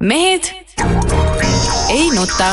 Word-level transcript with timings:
mehed 0.00 0.44
ei 1.88 2.10
nuta. 2.10 2.48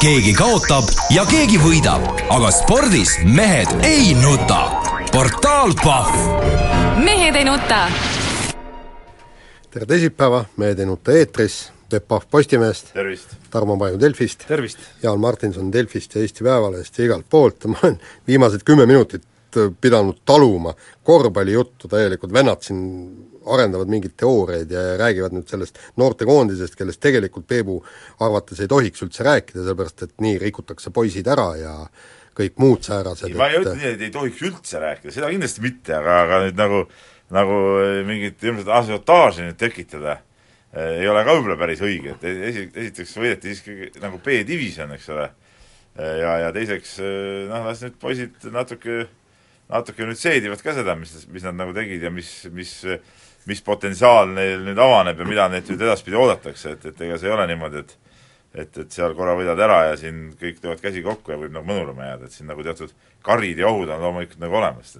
keegi 0.00 0.32
kaotab 0.32 0.84
ja 1.10 1.24
keegi 1.28 1.58
võidab, 1.60 2.04
aga 2.30 2.50
spordis 2.54 3.18
mehed 3.24 3.72
ei 3.84 4.14
nuta. 4.14 4.60
portaal 5.12 5.74
Pahv. 5.84 6.14
mehed 7.04 7.36
ei 7.36 7.44
nuta. 7.44 7.90
tere 9.70 9.86
teisipäeva, 9.86 10.44
Mehed 10.56 10.78
ei 10.78 10.86
nuta 10.86 11.12
eetris, 11.12 11.72
Peep 11.90 12.04
Pahv 12.08 12.26
Postimehest! 12.30 12.92
Tarmo 13.50 13.78
Paju 13.80 13.96
Delfist! 14.00 14.44
Jaan 15.02 15.20
Martinson 15.20 15.72
Delfist 15.72 16.14
ja 16.14 16.20
Eesti 16.20 16.44
Päevalehest 16.44 16.98
ja 16.98 17.06
igalt 17.08 17.26
poolt. 17.30 17.64
Ma 17.64 17.80
olen 17.82 17.96
viimased 18.28 18.64
kümme 18.68 18.86
minutit 18.86 19.24
pidanud 19.80 20.20
taluma. 20.28 20.74
Korvpallijuttu 21.02 21.88
täielikult, 21.88 22.32
vennad 22.32 22.60
siin 22.66 22.82
arendavad 23.48 23.88
mingeid 23.88 24.18
teooriaid 24.20 24.70
ja 24.70 24.84
räägivad 25.00 25.32
nüüd 25.32 25.48
sellest 25.48 25.80
noortekoondisest, 25.96 26.76
kellest 26.76 27.00
tegelikult 27.00 27.48
Peebu 27.48 27.80
arvates 28.20 28.60
ei 28.60 28.68
tohiks 28.68 29.06
üldse 29.06 29.24
rääkida, 29.24 29.62
sellepärast 29.62 30.04
et 30.04 30.16
nii 30.20 30.36
rikutakse 30.44 30.92
poisid 30.92 31.30
ära 31.32 31.48
ja 31.56 31.74
kõik 32.36 32.60
muud 32.60 32.84
säärased 32.84 33.32
ei, 33.32 33.38
ma 33.38 33.48
ei 33.48 33.62
ütle 33.62 33.78
nii, 33.78 33.94
et 33.96 34.04
ei 34.04 34.12
tohiks 34.14 34.44
üldse 34.44 34.82
rääkida, 34.84 35.14
seda 35.16 35.32
kindlasti 35.32 35.64
mitte, 35.64 35.96
aga, 35.96 36.20
aga 36.26 36.42
nüüd 36.44 36.60
nagu 36.60 36.84
nagu 37.34 37.56
mingit 38.08 38.44
ilmselt 38.44 38.68
asiotaaži 38.72 39.48
nüüd 39.48 39.58
tekitada 39.60 40.20
ei 40.76 41.08
ole 41.08 41.22
ka 41.24 41.36
võib-olla 41.36 41.58
päris 41.60 41.84
õige, 41.84 42.16
et 42.16 42.26
esi, 42.28 42.66
esiteks 42.74 43.14
võideti 43.16 43.54
siiski 43.54 44.02
nagu 44.02 44.20
B-divisjon, 44.24 44.92
eks 44.96 45.08
ole, 45.14 45.30
ja, 45.96 46.34
ja 46.44 46.50
teiseks 46.52 46.98
noh, 47.48 47.70
las 47.70 47.80
nüüd 47.86 47.96
poisid 48.00 48.50
natuke 48.52 49.06
natuke 49.68 50.04
nüüd 50.08 50.20
seedivad 50.20 50.60
ka 50.64 50.74
seda, 50.76 50.94
mis, 50.96 51.14
mis 51.32 51.44
nad 51.44 51.56
nagu 51.56 51.72
tegid 51.76 52.04
ja 52.04 52.12
mis, 52.12 52.30
mis 52.52 52.76
mis 53.48 53.62
potentsiaal 53.64 54.28
neil 54.34 54.60
nüüd 54.66 54.80
avaneb 54.82 55.22
ja 55.22 55.26
mida 55.28 55.46
neilt 55.48 55.70
nüüd 55.72 55.82
edaspidi 55.86 56.18
oodatakse, 56.18 56.74
et, 56.76 56.84
et 56.90 57.00
ega 57.06 57.16
see 57.20 57.30
ei 57.30 57.34
ole 57.36 57.48
niimoodi, 57.48 57.84
et 57.84 57.96
et, 58.58 58.78
et 58.80 58.94
seal 58.94 59.12
korra 59.14 59.34
võidad 59.36 59.60
ära 59.60 59.78
ja 59.90 59.96
siin 60.00 60.30
kõik 60.40 60.62
teevad 60.62 60.80
käsi 60.82 61.02
kokku 61.04 61.34
ja 61.34 61.36
võib 61.38 61.52
nagu 61.52 61.68
mõnulema 61.68 62.06
jääda, 62.08 62.28
et 62.28 62.34
siin 62.34 62.48
nagu 62.48 62.64
teatud 62.64 62.94
karid 63.22 63.60
ja 63.60 63.68
ohud 63.68 63.90
on 63.92 64.00
loomulikult 64.02 64.40
nagu 64.40 64.56
olemas. 64.56 64.96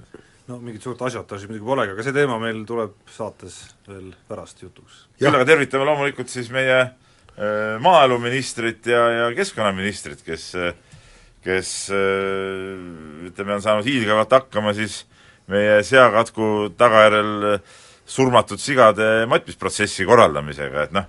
No 0.49 0.59
mingit 0.63 0.85
suurt 0.85 1.03
asiotaaži 1.09 1.51
muidugi 1.51 1.69
polegi, 1.69 1.95
aga 1.95 2.07
see 2.07 2.17
teema 2.17 2.39
meil 2.43 2.63
tuleb 2.69 2.95
saates 3.13 3.61
veel 3.89 4.13
pärast 4.29 4.63
jutuks. 4.65 5.05
küll 5.21 5.35
aga 5.35 5.49
tervitame 5.49 5.89
loomulikult 5.89 6.33
siis 6.33 6.49
meie 6.55 6.79
äh, 6.81 7.77
maaeluministrit 7.85 8.89
ja, 8.89 9.03
ja 9.13 9.27
keskkonnaministrit, 9.37 10.25
kes 10.27 10.53
kes 11.45 11.75
äh, 11.95 13.29
ütleme, 13.29 13.55
on 13.59 13.63
saanud 13.63 13.87
hiilgavalt 13.87 14.33
hakkama 14.35 14.75
siis 14.77 15.05
meie 15.49 15.79
seakatku 15.87 16.75
tagajärjel 16.77 17.61
surmatud 18.09 18.61
sigade 18.61 19.27
matmisprotsessi 19.29 20.07
korraldamisega, 20.09 20.89
et 20.89 20.97
noh, 20.97 21.07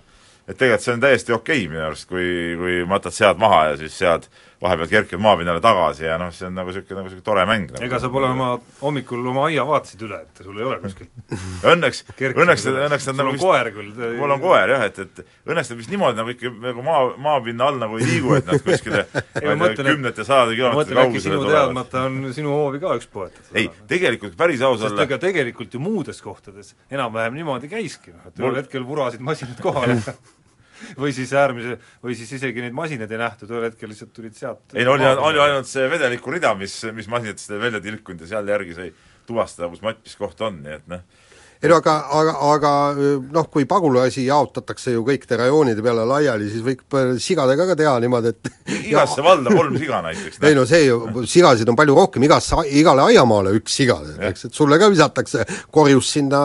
et 0.48 0.58
tegelikult 0.58 0.86
see 0.86 0.96
on 0.96 1.04
täiesti 1.04 1.36
okei 1.36 1.64
okay, 1.64 1.72
minu 1.72 1.86
arust, 1.88 2.08
kui, 2.12 2.28
kui 2.60 2.78
matad 2.90 3.16
sead 3.16 3.40
maha 3.42 3.70
ja 3.72 3.80
siis 3.80 3.98
sead 4.00 4.28
vahepeal 4.62 4.88
kerkivad 4.92 5.22
maapinnale 5.24 5.62
tagasi 5.64 6.04
ja 6.04 6.18
noh, 6.20 6.32
see 6.36 6.48
on 6.50 6.58
nagu 6.58 6.72
niisugune, 6.72 6.98
nagu 6.98 7.08
niisugune 7.08 7.26
tore 7.26 7.46
mäng 7.48 7.70
nagu.. 7.72 7.84
ega 7.86 8.00
sa 8.04 8.10
pole 8.12 8.28
oma, 8.28 8.50
hommikul 8.82 9.28
oma 9.32 9.46
aia 9.48 9.64
vaatasid 9.68 10.02
üle, 10.04 10.20
et 10.26 10.42
sul 10.44 10.58
ei 10.60 10.66
ole 10.68 10.80
kuskil 10.84 11.08
õnneks, 11.72 12.02
õnneks, 12.18 12.66
õnneks 12.74 13.08
nad 13.10 13.20
nagu 13.22 13.36
vist 13.36 13.46
koer 13.46 13.70
küll 13.76 13.94
mul 14.20 14.36
on 14.36 14.42
koer 14.44 14.74
jah, 14.76 14.84
et, 14.90 15.00
et 15.06 15.22
õnneks 15.48 15.72
nad 15.72 15.80
vist 15.80 15.94
niimoodi 15.94 16.20
nagu 16.20 16.34
ikka 16.34 16.52
nagu 16.66 16.84
maa, 16.86 17.06
maapinna 17.28 17.70
all 17.72 17.80
nagu 17.86 18.00
ei 18.02 18.10
liigu, 18.10 18.34
et 18.36 18.52
nad 18.52 18.66
kuskile 18.66 19.06
kümnete, 19.90 20.28
sadade 20.28 20.58
kilomeetrite 20.58 21.00
kaugusele 21.00 21.38
tulevad. 21.40 21.56
teadmata 21.56 22.04
on 22.10 22.34
sinu 22.36 22.52
hoovi 22.52 22.84
ka 22.84 22.98
üks 23.00 23.08
poetatud. 23.14 23.54
ei, 23.56 23.70
tegelikult 23.88 24.36
päris 24.40 24.66
aus 24.66 24.84
olla 24.90 25.08
ega 25.08 25.22
tegelikult 25.24 25.78
ju 25.78 25.84
muudes 25.84 26.20
kohtades 26.26 26.76
enam-vähem 26.92 27.40
niimoodi 27.40 27.72
käiski, 27.72 28.12
noh, 28.12 28.28
et 28.28 28.44
ühel 28.44 28.60
hetkel 28.60 28.84
vurasid 28.88 29.24
masinad 29.24 29.64
kohale 29.64 30.02
või 31.00 31.14
siis 31.16 31.34
äärmise, 31.38 31.78
või 32.04 32.18
siis 32.20 32.32
isegi 32.40 32.64
neid 32.64 32.76
masinaid 32.78 33.12
ei 33.12 33.22
nähtud, 33.22 33.52
ühel 33.54 33.68
hetkel 33.70 33.92
lihtsalt 33.92 34.14
tulid 34.16 34.38
sealt. 34.38 34.76
Ei 34.76 34.88
no 34.88 34.96
oli, 34.98 35.08
oli 35.30 35.42
ainult 35.44 35.70
see 35.70 35.88
vedeliku 35.92 36.34
rida, 36.36 36.54
mis, 36.60 36.82
mis 36.96 37.10
masinatest 37.12 37.56
välja 37.56 37.82
tilkunud 37.84 38.26
ja 38.26 38.34
seal 38.36 38.54
järgi 38.54 38.78
sai 38.78 38.92
tuvastada, 39.30 39.70
kus 39.72 39.84
matt, 39.86 40.02
mis 40.06 40.18
koht 40.20 40.42
on, 40.46 40.62
nii 40.66 40.78
et 40.80 40.88
noh, 40.92 41.04
ei 41.60 41.68
no 41.68 41.76
aga, 41.76 41.94
aga, 42.16 42.34
aga 42.54 42.70
noh, 43.36 43.48
kui 43.52 43.66
pagulasi 43.68 44.22
jaotatakse 44.30 44.94
ju 44.94 45.02
kõikide 45.04 45.42
rajoonide 45.42 45.84
peale 45.84 46.06
laiali, 46.08 46.48
siis 46.48 46.64
võib 46.64 46.96
sigadega 47.20 47.66
ka 47.68 47.76
teha 47.80 47.98
niimoodi, 48.00 48.32
et 48.32 48.52
igasse 48.94 49.24
valda 49.26 49.52
kolm 49.52 49.76
siga 49.82 50.00
näiteks. 50.06 50.40
ei 50.48 50.56
no 50.56 50.64
see 50.70 50.86
ju, 50.86 51.26
sigasid 51.28 51.68
on 51.68 51.76
palju 51.80 51.98
rohkem, 51.98 52.24
igasse, 52.24 52.62
igale 52.80 53.04
aiamaale 53.10 53.52
üks 53.60 53.76
siga, 53.82 53.98
eks, 54.30 54.48
et 54.48 54.56
sulle 54.56 54.80
ka 54.80 54.88
visatakse 54.94 55.44
korjus 55.76 56.14
sinna 56.16 56.42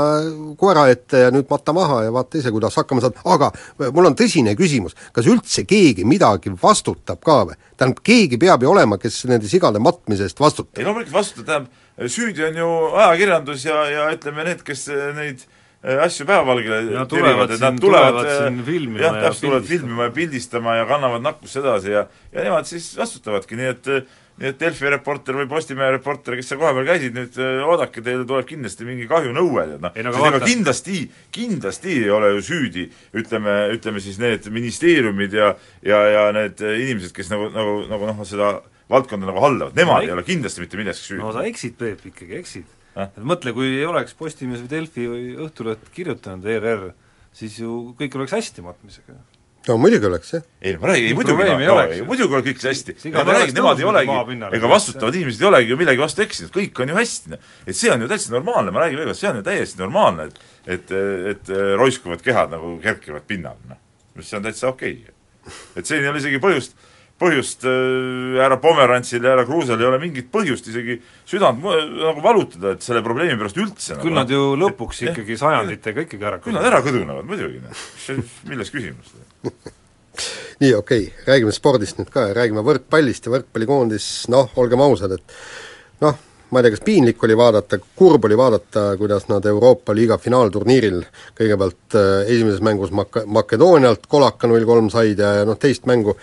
koera 0.59 0.89
ette 0.91 1.23
ja 1.29 1.31
nüüd 1.35 1.47
mata 1.53 1.77
maha 1.77 2.03
ja 2.09 2.15
vaata 2.15 2.43
ise, 2.43 2.51
kuidas 2.55 2.75
hakkama 2.83 3.07
saad, 3.07 3.23
aga 3.37 3.53
mul 3.95 4.11
on 4.11 4.19
tõsine 4.19 4.57
küsimus, 4.59 4.99
kas 5.15 5.31
üldse 5.31 5.63
keegi 5.63 6.03
midagi 6.09 6.51
vastutab 6.59 7.23
ka 7.23 7.45
või? 7.53 7.61
tähendab, 7.79 8.03
keegi 8.07 8.39
peab 8.43 8.67
ju 8.67 8.75
olema, 8.75 8.99
kes 8.99 9.25
nende 9.31 9.47
sigade 9.51 9.79
matmise 9.83 10.27
eest 10.27 10.43
vastutab. 10.43 10.75
ei 10.79 10.87
loomulikult 10.87 11.15
vastutab, 11.15 11.47
tähendab, 11.47 11.84
süüdi 11.99 12.47
on 12.49 12.57
ju 12.59 12.71
ajakirjandus 12.95 13.69
ja, 13.69 13.85
ja 13.91 14.09
ütleme, 14.15 14.47
need, 14.49 14.65
kes 14.67 14.89
neid 15.17 15.45
äh, 15.45 16.03
asju 16.07 16.27
päevavalgele 16.29 17.07
tulevad, 17.11 17.55
siin, 17.55 17.63
nad 17.63 17.79
tulevad, 17.81 18.21
tulevad 18.25 18.67
filmima 18.67 19.05
jah, 19.05 19.23
täpselt, 19.29 19.47
tulevad 19.47 19.71
filmima 19.71 20.09
ja 20.09 20.17
pildistama 20.19 20.77
ja 20.81 20.91
kannavad 20.91 21.25
nakkust 21.25 21.63
edasi 21.63 21.95
ja 21.95 22.07
ja 22.35 22.45
nemad 22.49 22.69
siis 22.69 22.93
vastutavadki, 22.99 23.59
nii 23.61 23.73
et 23.77 23.91
nii 24.35 24.51
et 24.51 24.59
Delfi 24.59 24.91
reporter 24.91 25.37
või 25.39 25.47
Postimehe 25.47 25.93
reporter, 25.95 26.35
kes 26.35 26.49
seal 26.51 26.59
kohapeal 26.59 26.89
käisid, 26.89 27.15
nüüd 27.15 27.37
oodake, 27.69 28.03
teile 28.03 28.25
tuleb 28.27 28.49
kindlasti 28.49 28.87
mingi 28.87 29.07
kahjunõue, 29.11 29.67
et 29.77 29.85
noh, 29.85 29.95
no, 30.09 30.25
ega 30.27 30.41
kindlasti, 30.43 31.05
kindlasti 31.35 32.01
ei 32.01 32.11
ole 32.11 32.33
ju 32.35 32.43
süüdi 32.49 32.89
ütleme, 33.15 33.55
ütleme 33.77 34.03
siis 34.03 34.19
need 34.23 34.49
ministeeriumid 34.51 35.39
ja 35.39 35.53
ja, 35.87 36.03
ja 36.11 36.25
need 36.35 36.59
inimesed, 36.67 37.15
kes 37.15 37.31
nagu, 37.31 37.47
nagu, 37.55 37.77
nagu 37.93 38.11
noh, 38.11 38.25
seda 38.27 38.57
valdkonda 38.91 39.29
nagu 39.31 39.43
haldavad, 39.43 39.77
nemad 39.79 40.03
no, 40.03 40.07
ei 40.07 40.15
ole 40.15 40.25
kindlasti 40.27 40.65
mitte 40.65 40.81
milleski 40.81 41.13
süüdi. 41.13 41.21
no 41.23 41.33
sa 41.35 41.45
eksid, 41.49 41.77
Peep, 41.81 42.03
ikkagi 42.11 42.41
eksid 42.41 42.67
äh?. 43.01 43.15
mõtle, 43.33 43.55
kui 43.57 43.71
ei 43.79 43.87
oleks 43.89 44.17
Postimees 44.19 44.65
või 44.65 44.73
Delfi 44.73 45.07
või 45.11 45.31
Õhtuleht 45.47 45.89
kirjutanud 45.95 46.49
ERR, 46.55 46.91
siis 47.35 47.57
ju 47.63 47.95
kõik 47.99 48.19
oleks 48.19 48.37
hästi 48.37 48.65
matmisega. 48.67 49.17
no 49.71 49.79
muidugi 49.81 50.09
oleks, 50.11 50.35
jah. 50.37 50.45
ei, 50.61 50.77
ma 50.81 50.93
räägin, 50.93 51.17
muidugi 51.17 51.49
no, 51.49 51.79
muidugi 52.11 52.37
oleks 52.37 52.51
kõik 52.51 52.65
hästi. 52.69 52.97
ma 53.17 53.27
räägin, 53.31 53.57
nemad 53.57 53.81
ei 53.81 53.89
olegi, 53.89 54.41
ega 54.61 54.73
vastutavad 54.77 55.21
inimesed 55.21 55.45
ei 55.45 55.51
olegi 55.53 55.73
ju 55.73 55.81
millegi 55.81 56.05
vastu 56.05 56.27
eksinud, 56.27 56.53
kõik 56.55 56.85
on 56.85 56.93
ju 56.93 57.01
hästi. 57.01 57.43
et 57.65 57.81
see 57.81 57.93
on 57.95 58.05
ju 58.05 58.11
täitsa 58.13 58.37
normaalne, 58.37 58.75
ma 58.75 58.85
räägin 58.85 59.01
veel 59.01 59.13
kord, 59.13 59.23
see 59.23 59.33
on 59.33 59.41
ju 59.41 59.49
täiesti 59.49 59.81
normaalne, 59.81 60.29
et 60.29 60.51
et, 60.65 60.93
et 61.33 61.51
roiskuvad 61.77 62.23
kehad 62.25 62.53
nagu 62.53 62.79
kerkivad 62.81 63.25
pinnale, 63.29 63.61
noh. 63.69 63.81
see 64.21 64.37
on 64.37 64.45
täitsa 64.45 64.69
okei 64.69 64.99
okay.. 65.01 65.57
et 65.77 65.89
siin 65.89 66.05
ei 66.05 66.13
ole 66.13 66.21
isegi 66.21 66.41
põhjust 66.41 66.77
põhjust 67.23 67.67
äh, 67.69 68.41
härra 68.41 68.59
Pomerantsil 68.63 69.23
ja 69.23 69.35
härra 69.35 69.47
Kruusel 69.49 69.81
ei 69.81 69.89
ole 69.89 70.01
mingit 70.03 70.31
põhjust 70.35 70.67
isegi 70.73 70.99
südant 71.29 71.63
nagu 71.63 72.25
valutada, 72.25 72.75
et 72.75 72.85
selle 72.85 73.05
probleemi 73.07 73.39
pärast 73.41 73.61
üldse 73.61 74.01
küll 74.01 74.15
nagu, 74.15 74.19
nad 74.23 74.35
ju 74.35 74.59
lõpuks 74.61 75.05
et, 75.05 75.13
ikkagi 75.13 75.39
sajanditega 75.41 76.09
ikkagi 76.09 76.29
ära 76.33 76.43
küll 76.43 76.59
nad 76.59 76.67
ära 76.71 76.83
kõdunevad 76.85 77.29
muidugi, 77.29 77.63
noh. 77.63 78.29
milles 78.51 78.75
küsimus 78.75 79.15
nii, 80.63 80.75
okei 80.75 81.07
okay., 81.07 81.25
räägime 81.27 81.55
spordist 81.55 81.99
nüüd 82.01 82.13
ka 82.15 82.29
ja 82.29 82.37
räägime 82.37 82.67
võrkpallist 82.67 83.27
ja 83.27 83.35
võrkpallikoondis, 83.35 84.13
noh, 84.35 84.51
olgem 84.61 84.83
ausad, 84.85 85.15
et 85.17 85.37
noh, 86.05 86.19
ma 86.55 86.61
ei 86.61 86.67
tea, 86.67 86.75
kas 86.77 86.85
piinlik 86.87 87.23
oli 87.27 87.37
vaadata, 87.39 87.81
kurb 87.99 88.29
oli 88.29 88.37
vaadata, 88.39 88.85
kuidas 89.01 89.27
nad 89.31 89.47
Euroopa 89.51 89.95
liiga 89.97 90.19
finaalturniiril 90.23 91.01
kõigepealt 91.39 91.97
äh, 91.99 92.11
esimeses 92.31 92.63
mängus 92.65 92.93
Mak-, 92.95 93.25
Makedoonialt 93.27 94.07
kolaka 94.11 94.51
null 94.51 94.67
kolm 94.69 94.91
said 94.93 95.19
ja, 95.19 95.33
ja 95.41 95.49
noh, 95.49 95.59
teist 95.59 95.89
mängu 95.91 96.15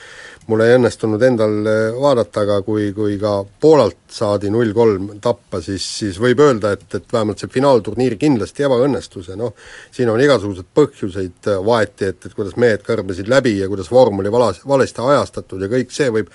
mul 0.49 0.63
ei 0.65 0.73
õnnestunud 0.75 1.21
endal 1.25 1.53
äh, 1.69 1.79
vaadata, 2.01 2.43
aga 2.45 2.57
kui, 2.65 2.89
kui 2.95 3.17
ka 3.21 3.41
Poolalt 3.61 3.99
saadi 4.11 4.49
null 4.51 4.73
kolm 4.75 5.11
tappa, 5.23 5.61
siis, 5.63 5.85
siis 5.99 6.17
võib 6.21 6.41
öelda, 6.43 6.73
et, 6.75 6.87
et 6.97 7.13
vähemalt 7.13 7.41
see 7.41 7.51
finaalturniir 7.51 8.17
kindlasti 8.21 8.65
ebaõnnestus 8.65 9.29
ja 9.31 9.37
noh, 9.39 9.53
siin 9.93 10.09
on 10.11 10.21
igasuguseid 10.23 10.71
põhjuseid 10.77 11.51
äh, 11.51 11.59
vaeti, 11.65 12.09
et, 12.09 12.25
et 12.25 12.37
kuidas 12.37 12.57
mehed 12.61 12.85
kõrbesid 12.87 13.29
läbi 13.31 13.57
ja 13.59 13.69
kuidas 13.71 13.91
vorm 13.93 14.23
oli 14.23 14.33
valas, 14.33 14.63
valesti 14.67 15.05
ajastatud 15.05 15.61
ja 15.61 15.69
kõik 15.71 15.93
see 15.93 16.09
võib, 16.13 16.31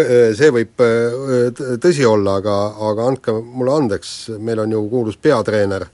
äh, 0.00 0.30
see 0.38 0.52
võib 0.54 0.86
tõsi 1.82 2.08
olla, 2.08 2.38
aga, 2.40 2.56
aga 2.90 3.10
andke 3.12 3.36
mulle 3.42 3.76
andeks, 3.82 4.16
meil 4.40 4.64
on 4.64 4.78
ju 4.78 4.86
kuulus 4.92 5.20
peatreener 5.20 5.86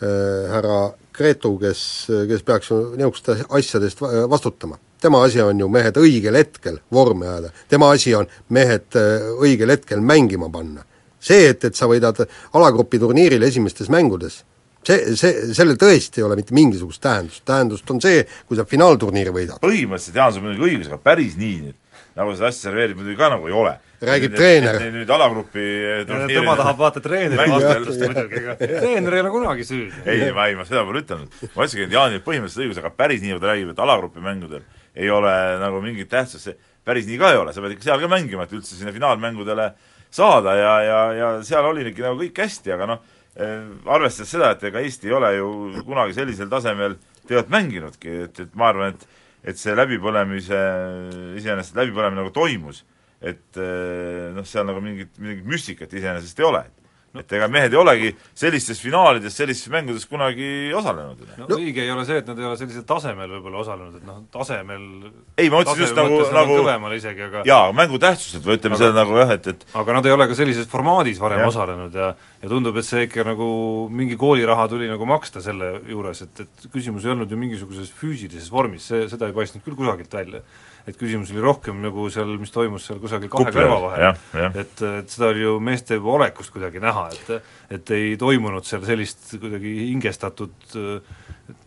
härra 0.00 0.76
Gretu, 1.12 1.58
kes, 1.60 1.80
kes 2.28 2.44
peaks 2.48 2.70
niisuguste 2.72 3.34
asjade 3.52 3.90
eest 3.90 4.00
vastutama 4.32 4.78
tema 5.00 5.24
asi 5.24 5.40
on 5.42 5.60
ju 5.60 5.68
mehed 5.72 5.96
õigel 6.00 6.36
hetkel 6.40 6.78
vormi 6.92 7.26
ajada, 7.26 7.50
tema 7.68 7.90
asi 7.94 8.14
on 8.14 8.28
mehed 8.48 8.98
äh, 8.98 9.26
õigel 9.40 9.74
hetkel 9.74 10.04
mängima 10.04 10.50
panna. 10.52 10.84
see, 11.20 11.50
et, 11.52 11.64
et 11.64 11.76
sa 11.76 11.84
võidad 11.84 12.16
alagrupi 12.56 12.98
turniiril 12.98 13.42
esimestes 13.44 13.90
mängudes, 13.92 14.38
see, 14.86 15.16
see, 15.16 15.50
sellel 15.52 15.76
tõesti 15.76 16.22
ei 16.22 16.24
ole 16.24 16.38
mitte 16.38 16.56
mingisugust 16.56 17.02
tähendust, 17.04 17.44
tähendust 17.44 17.90
on 17.92 18.00
see, 18.00 18.22
kui 18.48 18.56
sa 18.56 18.64
finaalturniiri 18.64 19.34
võidad. 19.34 19.60
põhimõtteliselt 19.60 20.16
Jaan, 20.16 20.32
sul 20.32 20.44
on 20.44 20.48
muidugi 20.48 20.70
õigus, 20.70 20.88
aga 20.88 21.00
päris 21.04 21.36
nii 21.40 21.60
nüüd 21.66 21.78
nagu 22.16 22.34
seda 22.34 22.50
asja 22.50 22.68
serveerib, 22.68 22.98
muidugi 22.98 23.16
ka 23.18 23.30
nagu 23.32 23.48
ei 23.48 23.54
ole. 23.54 23.76
Räägib 24.00 24.34
treener. 24.34 24.78
nüüd 24.94 25.10
alagrupi 25.12 25.64
tema 26.08 26.56
tahab 26.56 26.78
vaata 26.80 27.02
treeneri 27.04 27.52
vastutust 27.52 28.04
muidugi, 28.06 28.40
ega 28.40 28.56
treener 28.60 29.16
ei 29.16 29.24
ole 29.24 29.32
kunagi 29.34 29.66
süüdi. 29.68 30.04
ei, 30.08 30.30
ma 30.36 30.48
ei, 30.48 30.56
ma 30.56 30.64
seda 30.68 30.86
pole 30.88 31.04
ütelnud. 31.04 31.40
ma 31.42 31.66
ütlesingi, 31.66 31.86
et 31.86 31.96
Jaanil 31.96 32.24
põhimõtteliselt 32.24 32.64
õigus, 32.64 32.80
aga 32.80 32.92
päris 32.96 33.20
nii, 33.24 33.36
kui 33.36 33.44
ta 33.44 33.52
räägib, 33.52 33.74
et 33.74 33.82
alagrupi 33.84 34.24
mängudel 34.24 34.64
ei 34.96 35.10
ole 35.12 35.32
nagu 35.60 35.80
mingit 35.84 36.10
tähtsust, 36.10 36.56
päris 36.84 37.06
nii 37.06 37.20
ka 37.20 37.30
ei 37.34 37.40
ole, 37.40 37.54
sa 37.54 37.62
pead 37.62 37.76
ikka 37.76 37.88
seal 37.90 38.02
ka 38.02 38.10
mängima, 38.10 38.46
et 38.46 38.56
üldse 38.56 38.74
sinna 38.74 38.94
finaalmängudele 38.94 39.70
saada 40.10 40.56
ja, 40.58 40.74
ja, 40.82 41.00
ja 41.14 41.30
seal 41.46 41.68
oligi 41.68 42.02
nagu 42.02 42.18
kõik 42.18 42.42
hästi, 42.42 42.74
aga 42.74 42.88
noh, 42.90 43.04
arvestades 43.86 44.32
seda, 44.34 44.50
et 44.56 44.64
ega 44.66 44.82
Eesti 44.82 45.08
ei 45.08 45.14
ole 45.14 45.30
ju 45.36 45.50
kunagi 45.86 46.16
sellisel 46.16 46.50
tasemel 46.50 46.96
tegelikult 47.22 47.54
mänginudki, 47.54 48.16
et, 48.26 48.40
et 48.42 48.58
ma 48.58 48.72
arvan, 48.72 48.96
et 48.96 49.06
et 49.46 49.56
see 49.56 49.74
läbipõlemise, 49.76 50.58
iseenesest 51.40 51.78
läbipõlemine 51.78 52.20
nagu 52.20 52.32
toimus, 52.34 52.82
et 53.20 53.56
eh, 53.60 54.28
noh, 54.36 54.46
seal 54.48 54.66
nagu 54.68 54.82
mingit, 54.84 55.14
mingit 55.20 55.46
müstikat 55.48 55.92
iseenesest 55.96 56.40
ei 56.40 56.48
ole. 56.48 56.64
et 56.66 56.79
ega 57.18 57.48
mehed 57.50 57.74
ei 57.74 57.78
olegi 57.80 58.10
sellistes 58.38 58.78
finaalides, 58.82 59.34
sellistes 59.34 59.70
mängudes 59.72 60.06
kunagi 60.06 60.70
osalenud. 60.76 61.24
no, 61.40 61.48
no 61.48 61.58
õige 61.58 61.82
ei 61.82 61.90
ole 61.90 62.04
see, 62.06 62.20
et 62.22 62.30
nad 62.30 62.38
ei 62.38 62.46
ole 62.46 62.58
sellisel 62.60 62.84
tasemel 62.86 63.32
võib-olla 63.34 63.62
osalenud, 63.64 63.96
et 63.98 64.06
noh, 64.06 64.20
tasemel 64.30 64.84
ei, 65.36 65.50
ma 65.50 65.60
mõtlesin 65.60 65.84
just 65.86 65.98
nagu, 65.98 66.20
nagu 66.36 66.58
kõvemal 66.60 66.94
isegi, 66.94 67.26
aga 67.26 67.42
jaa, 67.48 67.70
mängu 67.76 67.98
tähtsuselt 68.02 68.46
või 68.46 68.60
ütleme, 68.60 68.78
see 68.78 68.92
nagu 68.94 69.18
jah, 69.18 69.34
et, 69.34 69.50
et 69.54 69.78
aga 69.82 69.98
nad 69.98 70.06
ei 70.06 70.14
ole 70.14 70.28
ka 70.30 70.38
sellises 70.38 70.70
formaadis 70.70 71.22
varem 71.22 71.42
ja. 71.42 71.50
osalenud 71.50 71.98
ja 71.98 72.12
ja 72.40 72.48
tundub, 72.48 72.78
et 72.80 72.86
see 72.88 73.04
ikka 73.04 73.24
nagu 73.26 73.46
mingi 73.92 74.16
kooliraha 74.20 74.64
tuli 74.72 74.88
nagu 74.88 75.06
maksta 75.08 75.42
selle 75.44 75.74
juures, 75.88 76.22
et, 76.24 76.44
et 76.44 76.68
küsimus 76.72 77.04
ei 77.04 77.12
olnud 77.12 77.30
ju 77.30 77.38
mingisuguses 77.40 77.90
füüsilises 77.92 78.48
vormis, 78.52 78.86
see, 78.88 79.04
seda 79.12 79.28
ei 79.28 79.36
paistnud 79.36 79.64
küll 79.66 79.76
kusagilt 79.78 80.14
välja. 80.16 80.40
Et 80.88 80.98
küsimus 80.98 81.32
oli 81.34 81.42
rohkem 81.44 81.80
nagu 81.84 82.06
seal, 82.12 82.32
mis 82.40 82.52
toimus 82.54 82.86
seal 82.88 83.00
kusagil 83.02 83.30
kahe 83.32 83.52
kõrva 83.54 83.80
vahel. 83.84 84.20
Et, 84.50 84.84
et 85.02 85.12
seda 85.12 85.30
oli 85.30 85.44
ju 85.44 85.56
meeste 85.64 85.98
olekust 86.00 86.54
kuidagi 86.54 86.82
näha, 86.82 87.08
et 87.14 87.50
et 87.70 87.90
ei 87.94 88.14
toimunud 88.18 88.66
seal 88.66 88.82
sellist 88.86 89.36
kuidagi 89.38 89.74
hingestatud 89.92 90.74
äh, 90.80 91.18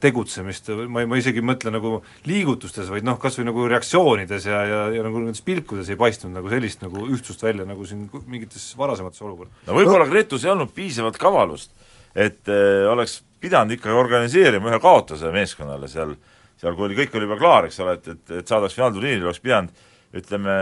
tegutsemist, 0.03 0.69
ma 0.91 1.05
ma 1.07 1.19
isegi 1.19 1.41
ei 1.41 1.45
mõtle 1.45 1.71
nagu 1.73 1.93
liigutustes, 2.27 2.89
vaid 2.91 3.05
noh, 3.07 3.17
kas 3.21 3.37
või 3.39 3.47
nagu 3.49 3.65
reaktsioonides 3.71 4.47
ja, 4.49 4.61
ja, 4.67 4.81
ja 4.97 5.05
nagu 5.05 5.21
nendes 5.23 5.43
pilkudes 5.45 5.91
ei 5.91 5.99
paistnud 5.99 6.33
nagu 6.35 6.51
sellist 6.51 6.83
nagu 6.83 7.07
ühtsust 7.07 7.43
välja, 7.43 7.67
nagu 7.67 7.87
siin 7.87 8.07
mingites 8.27 8.71
varasemates 8.79 9.23
olukordades. 9.23 9.67
no 9.67 9.77
võib-olla 9.77 10.07
Gretus 10.09 10.45
ei 10.45 10.53
olnud 10.53 10.73
piisavalt 10.75 11.19
kavalust, 11.21 11.73
et 12.15 12.51
äh, 12.51 12.83
oleks 12.91 13.21
pidanud 13.43 13.75
ikkagi 13.75 13.97
organiseerima 13.99 14.71
ühe 14.71 14.79
kaotuse 14.83 15.31
meeskonnale 15.33 15.89
seal, 15.91 16.15
seal 16.63 16.77
kui 16.77 16.87
oli, 16.87 16.97
kõik 16.97 17.17
oli 17.19 17.27
juba 17.27 17.39
klaar, 17.41 17.67
eks 17.67 17.81
ole, 17.83 17.97
et, 17.99 18.07
et, 18.15 18.35
et 18.39 18.49
saadaks 18.49 18.77
finaalturniiril, 18.77 19.27
oleks 19.27 19.43
pidanud 19.43 19.83
ütleme 20.13 20.55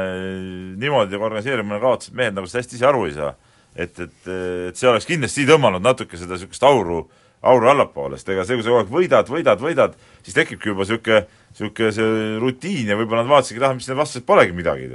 niimoodi 0.80 1.18
organiseerima 1.20 1.80
et 1.82 2.06
mehed 2.16 2.38
nagu 2.38 2.48
sellest 2.48 2.70
hästi 2.70 2.78
ise 2.80 2.88
aru 2.88 3.08
ei 3.08 3.16
saa. 3.18 3.34
et, 3.76 4.00
et, 4.00 4.30
et 4.68 4.76
see 4.76 4.88
oleks 4.90 5.08
kindlasti 5.08 5.46
tõmmanud 5.48 5.84
natuke 5.84 6.18
seda 6.20 6.36
niisugust 6.36 6.64
auru, 6.68 7.06
auru 7.48 7.70
allapoole, 7.72 8.18
sest 8.20 8.34
ega 8.34 8.44
see, 8.48 8.58
kui 8.58 8.66
sa 8.66 8.74
kogu 8.74 8.82
aeg 8.82 8.92
võidad, 8.92 9.32
võidad, 9.32 9.64
võidad, 9.64 9.96
siis 10.26 10.36
tekibki 10.36 10.72
juba 10.72 10.84
niisugune, 10.84 11.22
niisugune 11.54 11.94
see 11.96 12.38
rutiin 12.42 12.92
ja 12.92 12.98
võib-olla 13.00 13.24
nad 13.24 13.32
vaatasidki, 13.32 13.64
ah, 13.64 13.76
mis 13.78 13.88
need 13.88 14.00
vastased 14.00 14.28
polegi 14.28 14.56
midagi. 14.56 14.90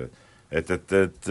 Et, 0.51 0.71
et, 0.71 0.93
et, 0.95 1.29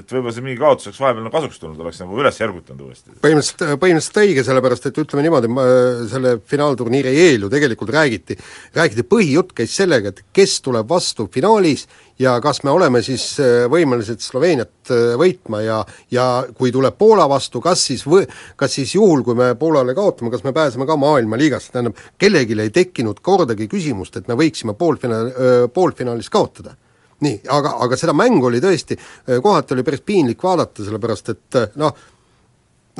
et 0.00 0.12
võib-olla 0.14 0.32
see 0.32 0.44
mingi 0.44 0.60
kaotus 0.60 0.88
oleks 0.88 1.00
vahepeal 1.02 1.32
kasuks 1.32 1.60
tulnud, 1.60 1.80
oleks 1.84 2.00
nagu 2.00 2.20
üles 2.22 2.38
järgutanud 2.40 2.86
uuesti. 2.86 3.12
põhimõtteliselt, 3.20 3.64
põhimõtteliselt 3.82 4.20
õige, 4.22 4.44
sellepärast 4.46 4.88
et 4.88 5.00
ütleme 5.02 5.24
niimoodi, 5.26 5.50
ma 5.52 5.64
selle 6.08 6.38
finaalturniiri 6.48 7.12
eel 7.26 7.44
ju 7.44 7.50
tegelikult 7.52 7.92
räägiti, 7.92 8.38
räägiti, 8.76 9.04
põhijutt 9.12 9.52
käis 9.60 9.76
sellega, 9.76 10.14
et 10.14 10.24
kes 10.32 10.56
tuleb 10.64 10.88
vastu 10.88 11.28
finaalis 11.32 11.84
ja 12.20 12.38
kas 12.40 12.62
me 12.64 12.72
oleme 12.72 13.04
siis 13.04 13.28
äh, 13.44 13.68
võimelised 13.72 14.24
Sloveeniat 14.24 14.92
äh, 14.92 15.14
võitma 15.20 15.60
ja 15.64 15.84
ja 16.12 16.26
kui 16.56 16.72
tuleb 16.72 16.96
Poola 16.96 17.28
vastu, 17.28 17.60
kas 17.60 17.84
siis 17.92 18.06
või, 18.08 18.24
kas 18.56 18.80
siis 18.80 18.96
juhul, 18.96 19.20
kui 19.26 19.36
me 19.36 19.52
Poolale 19.60 19.92
kaotame, 19.96 20.32
kas 20.32 20.48
me 20.48 20.56
pääseme 20.56 20.88
ka 20.88 20.96
maailmaliigasse, 20.96 21.74
tähendab, 21.76 22.00
kellelgi 22.16 22.56
ei 22.56 22.72
tekkinud 22.72 23.20
kordagi 23.20 23.68
küsimust, 23.68 24.16
et 24.16 24.32
me 24.32 24.40
võiksime 24.40 24.72
poolfinaal, 24.80 25.34
poolfinaalis 25.76 26.32
kaotada 26.32 26.78
nii, 27.24 27.40
aga, 27.56 27.74
aga 27.86 27.98
seda 28.00 28.14
mängu 28.16 28.48
oli 28.48 28.62
tõesti, 28.62 28.96
kohati 29.42 29.76
oli 29.76 29.84
päris 29.86 30.04
piinlik 30.06 30.42
vaadata, 30.42 30.84
sellepärast 30.86 31.34
et 31.34 31.60
noh, 31.80 31.98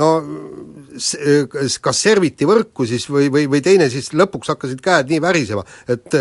no 0.01 0.11
kas 1.85 2.03
serviti 2.03 2.49
võrku 2.49 2.87
siis 2.89 3.07
või, 3.11 3.31
või, 3.33 3.47
või 3.51 3.63
teine 3.65 3.89
siis 3.93 4.13
lõpuks 4.17 4.53
hakkasid 4.53 4.83
käed 4.85 5.11
nii 5.13 5.23
värisema, 5.25 5.65
et 5.91 6.21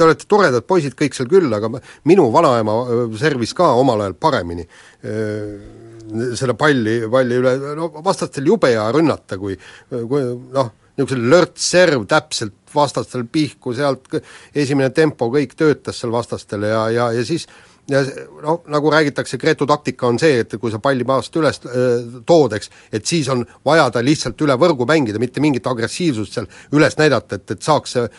te 0.00 0.06
olete 0.06 0.28
toredad 0.28 0.64
poisid 0.68 0.96
kõik 0.96 1.16
seal 1.16 1.28
küll, 1.30 1.52
aga 1.52 1.68
minu 2.08 2.28
vanaema 2.32 2.76
eh, 2.86 3.04
servis 3.20 3.52
ka 3.56 3.74
omal 3.76 4.00
ajal 4.06 4.16
paremini 4.20 4.64
eh, 4.64 5.54
selle 6.38 6.56
palli, 6.58 6.96
palli 7.10 7.36
üle, 7.38 7.54
no 7.78 7.90
vastastel 8.02 8.48
jube 8.48 8.72
hea 8.72 8.86
rünnata, 8.96 9.36
kui, 9.38 9.54
kui 9.90 10.22
noh, 10.56 10.72
niisugune 11.00 11.32
lörtserv 11.32 12.06
täpselt 12.10 12.56
vastastel 12.74 13.24
pihku, 13.26 13.74
sealt 13.74 14.20
esimene 14.54 14.92
tempo, 14.94 15.30
kõik 15.32 15.56
töötas 15.58 15.98
seal 16.00 16.12
vastastel 16.14 16.68
ja, 16.68 16.84
ja, 16.94 17.10
ja 17.16 17.26
siis 17.26 17.48
ja 17.90 18.02
noh, 18.42 18.60
nagu 18.70 18.90
räägitakse, 18.92 19.38
Gretu 19.38 19.66
taktika 19.66 20.06
on 20.06 20.18
see, 20.20 20.40
et 20.44 20.54
kui 20.60 20.70
sa 20.72 20.78
palli 20.82 21.04
maast 21.06 21.36
üles 21.40 21.60
äh, 21.66 22.20
tood, 22.26 22.54
eks, 22.56 22.70
et 22.92 23.06
siis 23.06 23.28
on 23.32 23.44
vaja 23.66 23.88
ta 23.90 24.02
lihtsalt 24.04 24.40
üle 24.46 24.56
võrgu 24.60 24.86
mängida, 24.88 25.18
mitte 25.22 25.42
mingit 25.42 25.66
agressiivsust 25.66 26.38
seal 26.38 26.50
üles 26.76 26.98
näidata, 27.00 27.40
et, 27.40 27.56
et 27.56 27.66
saaks 27.66 27.96
see 27.96 28.10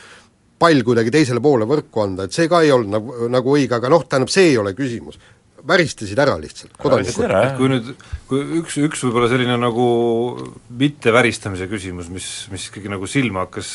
pall 0.61 0.83
kuidagi 0.85 1.13
teisele 1.13 1.41
poole 1.41 1.65
võrku 1.69 2.03
anda, 2.03 2.27
et 2.27 2.35
see 2.35 2.49
ka 2.51 2.61
ei 2.61 2.73
olnud 2.73 2.91
nagu, 2.93 3.29
nagu 3.33 3.55
õige, 3.55 3.77
aga 3.79 3.89
noh, 3.89 4.03
tähendab, 4.05 4.33
see 4.33 4.51
ei 4.51 4.59
ole 4.61 4.75
küsimus. 4.77 5.17
Väristasid 5.67 6.19
ära 6.19 6.35
lihtsalt, 6.41 6.73
kodanikud. 6.81 7.31
kui 7.57 7.71
nüüd, 7.71 7.89
kui 8.29 8.43
üks, 8.61 8.77
üks 8.81 9.03
võib-olla 9.05 9.29
selline 9.31 9.57
nagu 9.61 9.87
mitteväristamise 10.81 11.67
küsimus, 11.71 12.09
mis, 12.13 12.29
mis 12.51 12.69
ikkagi 12.69 12.91
nagu 12.91 13.09
silma 13.09 13.45
hakkas 13.45 13.71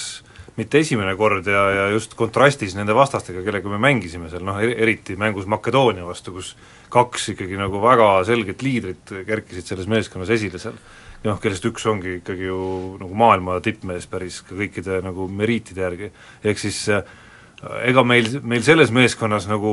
mitte 0.56 0.80
esimene 0.80 1.12
kord 1.18 1.46
ja, 1.50 1.62
ja 1.74 1.88
just 1.92 2.14
kontrastis 2.16 2.74
nende 2.76 2.94
vastastega, 2.96 3.42
kellega 3.44 3.68
me 3.72 3.80
mängisime 3.82 4.30
seal, 4.32 4.44
noh 4.46 4.56
eri- 4.62 4.76
eriti 4.86 5.16
mängus 5.20 5.48
Makedoonia 5.52 6.06
vastu, 6.08 6.32
kus 6.38 6.54
kaks 6.92 7.32
ikkagi 7.34 7.58
nagu 7.60 7.82
väga 7.82 8.08
selget 8.28 8.64
liidrit 8.64 9.12
kerkisid 9.28 9.68
selles 9.68 9.90
meeskonnas 9.90 10.32
esile 10.32 10.60
seal, 10.62 10.78
noh, 11.26 11.38
kellest 11.42 11.68
üks 11.68 11.84
ongi 11.90 12.18
ikkagi 12.22 12.48
ju 12.48 12.58
nagu 13.02 13.20
maailma 13.20 13.58
tippmees 13.64 14.08
päris 14.08 14.40
ka 14.46 14.56
kõikide 14.56 15.02
nagu 15.04 15.28
meriitide 15.28 15.84
järgi, 15.84 16.10
ehk 16.46 16.62
siis 16.62 16.80
äh, 16.94 17.04
ega 17.84 18.04
meil, 18.06 18.38
meil 18.40 18.64
selles 18.64 18.92
meeskonnas 18.94 19.48
nagu 19.50 19.72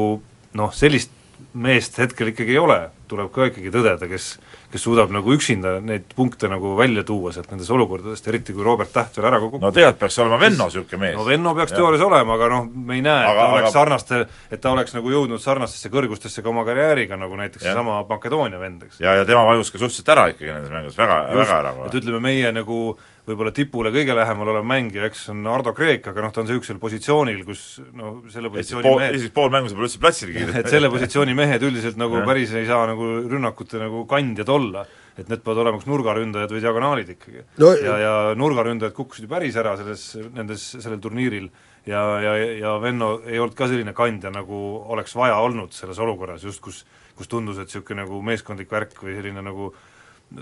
noh, 0.60 0.76
sellist 0.76 1.16
meest 1.54 1.98
hetkel 2.02 2.32
ikkagi 2.34 2.56
ei 2.56 2.62
ole, 2.62 2.80
tuleb 3.12 3.30
ka 3.34 3.50
ikkagi 3.52 3.72
tõdeda, 3.74 4.08
kes 4.10 4.34
kes 4.74 4.82
suudab 4.82 5.12
nagu 5.14 5.30
üksinda 5.36 5.76
neid 5.86 6.08
punkte 6.18 6.50
nagu 6.50 6.72
välja 6.80 7.04
tuua 7.06 7.30
sealt 7.36 7.52
nendest 7.54 7.70
olukordadest, 7.76 8.26
eriti 8.32 8.56
kui 8.56 8.64
Robert 8.66 8.90
Täht 8.94 9.20
veel 9.20 9.28
ära 9.30 9.38
ka 9.38 9.46
kukub. 9.46 9.62
No 9.62 9.70
tegelikult 9.74 10.00
peaks 10.02 10.18
olema 10.24 10.40
Venno 10.42 10.66
niisugune 10.66 11.02
mees. 11.04 11.18
no 11.20 11.26
Venno 11.28 11.54
peaks 11.54 11.76
teoorias 11.78 12.02
olema, 12.02 12.34
aga 12.40 12.48
noh, 12.56 12.66
me 12.74 12.98
ei 12.98 13.04
näe, 13.06 13.20
et 13.22 13.30
Aga- 13.30 13.44
ta 13.44 13.52
oleks 13.54 13.68
aga- 13.68 13.74
sarnaste, 13.76 14.22
et 14.50 14.62
ta 14.62 14.72
oleks 14.74 14.96
nagu 14.98 15.14
jõudnud 15.14 15.44
sarnastesse 15.44 15.94
kõrgustesse 15.94 16.42
ka 16.42 16.50
oma 16.50 16.66
karjääriga, 16.66 17.20
nagu 17.22 17.38
näiteks 17.38 17.68
seesama 17.68 18.02
Makedoonia 18.10 18.60
vend, 18.60 18.88
eks. 18.90 19.00
ja, 19.00 19.14
ja 19.22 19.26
tema 19.30 19.46
vajus 19.46 19.70
ka 19.70 19.78
suhteliselt 19.78 20.10
ära 20.10 20.28
ikkagi 20.34 20.50
nendes 20.50 20.74
mängudes, 20.74 20.98
väga, 20.98 21.20
väga 21.38 21.60
ära 21.60 21.76
et 21.86 22.00
ütleme, 22.02 22.20
meie 22.20 22.52
nagu 22.52 22.98
võib-olla 23.28 23.54
tipule 23.56 23.92
kõige 23.94 24.16
lähemal 24.18 24.50
olev 24.52 24.66
mängija, 24.68 25.08
eks, 25.08 25.28
on 25.32 25.46
Ardo 25.48 25.72
Kreek, 25.76 26.08
aga 26.12 26.26
noh, 26.26 26.34
ta 26.36 26.42
on 26.42 26.48
niisugusel 26.50 26.80
positsioonil, 26.82 27.44
kus 27.48 27.62
no 27.96 28.16
selle 28.32 28.52
positsiooni 28.52 28.88
pool, 28.88 29.00
mehed 29.00 29.18
Eestis 29.18 29.34
pool 29.36 29.54
mängu 29.54 29.72
sa 29.72 29.78
pole 29.78 29.88
üldse 29.88 30.02
platsilgi 30.04 30.36
kiidnud. 30.40 30.58
et 30.60 30.72
selle 30.74 30.90
positsiooni 30.92 31.36
mehed 31.38 31.64
üldiselt 31.64 32.00
nagu 32.02 32.20
Jah. 32.20 32.28
päris 32.28 32.56
ei 32.60 32.68
saa 32.68 32.88
nagu 32.90 33.12
rünnakute 33.32 33.80
nagu 33.80 34.04
kandjad 34.10 34.52
olla, 34.52 34.84
et 35.16 35.30
need 35.32 35.44
peavad 35.46 35.62
olema 35.64 35.80
kas 35.80 35.88
nurgaründajad 35.92 36.56
või 36.56 36.64
diagonaalid 36.66 37.14
ikkagi 37.16 37.46
No- 37.64 37.76
ja, 37.80 38.00
ja 38.02 38.16
nurgaründajad 38.40 38.98
kukkusid 38.98 39.28
ju 39.28 39.32
päris 39.32 39.56
ära 39.62 39.78
selles, 39.80 40.10
nendes, 40.34 40.66
sellel 40.76 41.00
turniiril 41.00 41.48
ja, 41.88 42.04
ja, 42.24 42.36
ja 42.60 42.76
Venno 42.84 43.16
ei 43.24 43.40
olnud 43.40 43.56
ka 43.56 43.70
selline 43.72 43.96
kandja, 43.96 44.34
nagu 44.36 44.60
oleks 44.92 45.16
vaja 45.16 45.40
olnud 45.44 45.72
selles 45.76 46.02
olukorras, 46.04 46.44
just 46.44 46.64
kus 46.64 46.84
kus 47.14 47.30
tundus, 47.30 47.60
et 47.62 47.70
niisugune 47.70 48.04
nagu 48.04 48.20
meeskondlik 48.26 48.72
värk 48.74 48.98
või 49.04 49.18
selline 49.18 49.44
nagu 49.46 49.72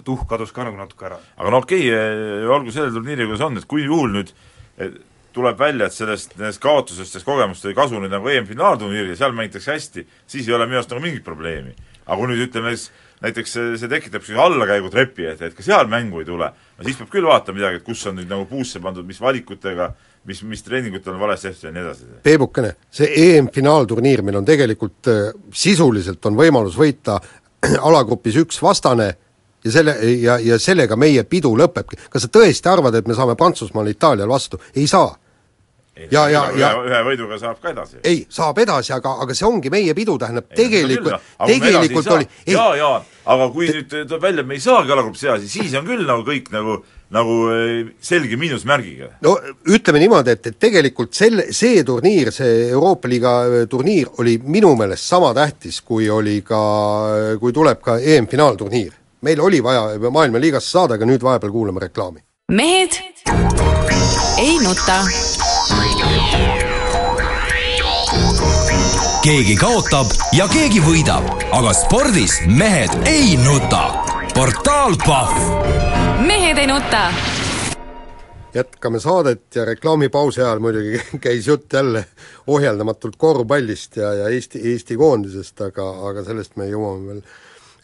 tuhk 0.05 0.27
kadus 0.29 0.53
ka 0.55 0.65
nagu 0.67 0.79
natuke 0.79 1.07
ära. 1.09 1.19
aga 1.37 1.53
no 1.53 1.61
okei 1.63 1.87
okay,, 1.91 2.45
olgu 2.47 2.73
sellel 2.73 2.93
turniiril, 2.95 3.29
kuidas 3.31 3.45
on, 3.47 3.59
et 3.59 3.67
kui 3.69 3.85
juhul 3.85 4.13
nüüd 4.15 4.33
eh, 4.77 4.99
tuleb 5.35 5.59
välja, 5.59 5.87
et 5.87 5.95
sellest, 5.95 6.35
nendest 6.39 6.61
kaotusest, 6.63 7.13
sellest 7.13 7.27
kogemust 7.27 7.65
oli 7.67 7.75
kasu 7.77 7.99
nüüd 8.01 8.11
nagu 8.11 8.29
EM-finaalturniiril, 8.31 9.15
seal 9.19 9.35
mängitakse 9.35 9.75
hästi, 9.75 10.03
siis 10.29 10.49
ei 10.49 10.57
ole 10.57 10.67
minu 10.67 10.81
arust 10.81 10.91
nagu 10.91 11.03
mingit 11.03 11.23
probleemi. 11.27 11.73
aga 12.01 12.17
kui 12.17 12.31
nüüd 12.31 12.47
ütleme, 12.47 12.73
näiteks 13.21 13.51
see, 13.53 13.73
see 13.79 13.89
tekitab 13.91 14.23
sellise 14.25 14.41
allakäigutrepi, 14.43 15.27
et, 15.31 15.41
et 15.47 15.55
ka 15.55 15.63
seal 15.63 15.87
mängu 15.91 16.19
ei 16.23 16.27
tule, 16.27 16.49
no 16.51 16.87
siis 16.87 16.97
peab 16.99 17.11
küll 17.13 17.27
vaatama 17.29 17.59
midagi, 17.59 17.79
et 17.79 17.85
kus 17.85 18.01
on 18.09 18.17
nüüd 18.19 18.31
nagu 18.31 18.47
puusse 18.49 18.81
pandud, 18.83 19.05
mis 19.07 19.21
valikutega, 19.21 19.91
mis, 20.27 20.41
mis 20.49 20.65
treeningutel 20.65 21.15
on 21.15 21.21
valesti 21.21 21.51
tehtud 21.51 21.69
ja 21.69 21.73
nii 21.75 21.83
edasi. 21.85 22.09
Peebukene, 22.25 22.73
see 22.91 23.11
EM-finaalturniir 23.27 24.25
meil 24.25 24.41
on 24.41 24.47
tegelikult 24.49 25.11
äh, 25.13 25.21
sisuliselt 25.53 26.25
on 26.27 26.39
võimalus 26.41 26.75
võita 26.79 27.19
alagrupis 27.87 28.41
üks 28.41 28.59
vastane 28.63 29.13
ja 29.63 29.71
selle, 29.71 29.95
ja, 30.21 30.37
ja 30.39 30.59
sellega 30.59 30.97
meie 30.99 31.23
pidu 31.23 31.53
lõpebki. 31.57 31.99
kas 32.09 32.25
sa 32.25 32.31
tõesti 32.31 32.71
arvad, 32.71 32.95
et 32.95 33.07
me 33.07 33.17
saame 33.17 33.35
Prantsusmaal 33.35 33.91
Itaalial 33.91 34.29
vastu? 34.29 34.61
ei 34.75 34.87
saa. 34.87 35.15
ja, 36.11 36.27
ja, 36.29 36.45
ja 36.57 36.71
ühe 36.81 37.01
võiduga 37.05 37.37
saab 37.39 37.59
ka 37.61 37.73
edasi. 37.73 37.99
ei, 38.03 38.25
saab 38.29 38.59
edasi, 38.63 38.93
aga, 38.93 39.17
aga 39.25 39.35
see 39.37 39.47
ongi 39.47 39.69
meie 39.69 39.93
pidu, 39.97 40.17
tähendab 40.17 40.49
tegelikult, 40.55 41.13
noh. 41.17 41.51
tegelikult 41.51 42.07
oli, 42.15 42.29
ei, 42.45 42.55
jaa, 42.55 42.71
jaa, 42.79 42.95
aga 43.35 43.51
kui 43.53 43.69
nüüd 43.69 43.91
tuleb 43.91 44.23
välja, 44.23 44.41
et 44.41 44.49
me 44.49 44.57
ei 44.57 44.63
saagi 44.63 44.95
alagruppis 44.95 45.27
edasi, 45.27 45.51
siis 45.51 45.77
on 45.77 45.85
küll 45.85 46.07
nagu 46.07 46.25
kõik 46.25 46.49
nagu, 46.55 46.79
nagu 47.13 47.35
eh, 47.53 47.91
selge 48.01 48.39
miinusmärgiga. 48.39 49.11
no 49.21 49.35
ütleme 49.69 50.01
niimoodi, 50.01 50.33
et, 50.37 50.47
et 50.53 50.57
tegelikult 50.59 51.13
selle, 51.13 51.51
see 51.53 51.83
turniir, 51.85 52.31
see 52.33 52.71
Euroopa 52.71 53.11
liiga 53.11 53.35
äh, 53.43 53.67
turniir 53.69 54.09
oli 54.23 54.39
minu 54.41 54.73
meelest 54.79 55.05
sama 55.11 55.35
tähtis, 55.37 55.83
kui 55.85 56.09
oli 56.09 56.39
ka, 56.47 56.63
kui 57.43 57.53
tuleb 57.53 57.83
ka 57.83 57.99
EM-finaalturniir. 57.99 59.00
Meil 59.21 59.41
oli 59.41 59.63
vaja 59.63 59.81
maailmaliigasse 60.11 60.71
saada, 60.71 60.97
aga 60.97 61.05
nüüd 61.05 61.23
vahepeal 61.23 61.51
kuulame 61.51 61.79
reklaami. 61.79 62.23
mehed 62.51 62.97
ei 64.37 64.59
nuta. 64.59 64.97
keegi 69.23 69.55
kaotab 69.55 70.07
ja 70.33 70.47
keegi 70.47 70.81
võidab, 70.81 71.27
aga 71.51 71.73
spordis 71.73 72.39
mehed 72.47 72.95
ei 73.05 73.37
nuta. 73.37 73.83
portaal 74.33 74.97
Pahv 75.05 75.37
mehed 76.25 76.57
ei 76.57 76.67
nuta. 76.67 77.03
jätkame 78.53 78.99
saadet 78.99 79.55
ja 79.55 79.65
reklaamipausi 79.65 80.41
ajal 80.41 80.59
muidugi 80.59 81.01
käis 81.27 81.47
jutt 81.47 81.73
jälle 81.73 82.05
ohjeldamatult 82.47 83.15
korvpallist 83.17 83.95
ja, 83.97 84.13
ja 84.13 84.29
Eesti, 84.29 84.65
Eesti 84.73 84.97
koondisest, 84.97 85.61
aga, 85.61 85.87
aga 86.09 86.25
sellest 86.25 86.57
me 86.57 86.65
jõuame 86.73 87.07
veel 87.07 87.23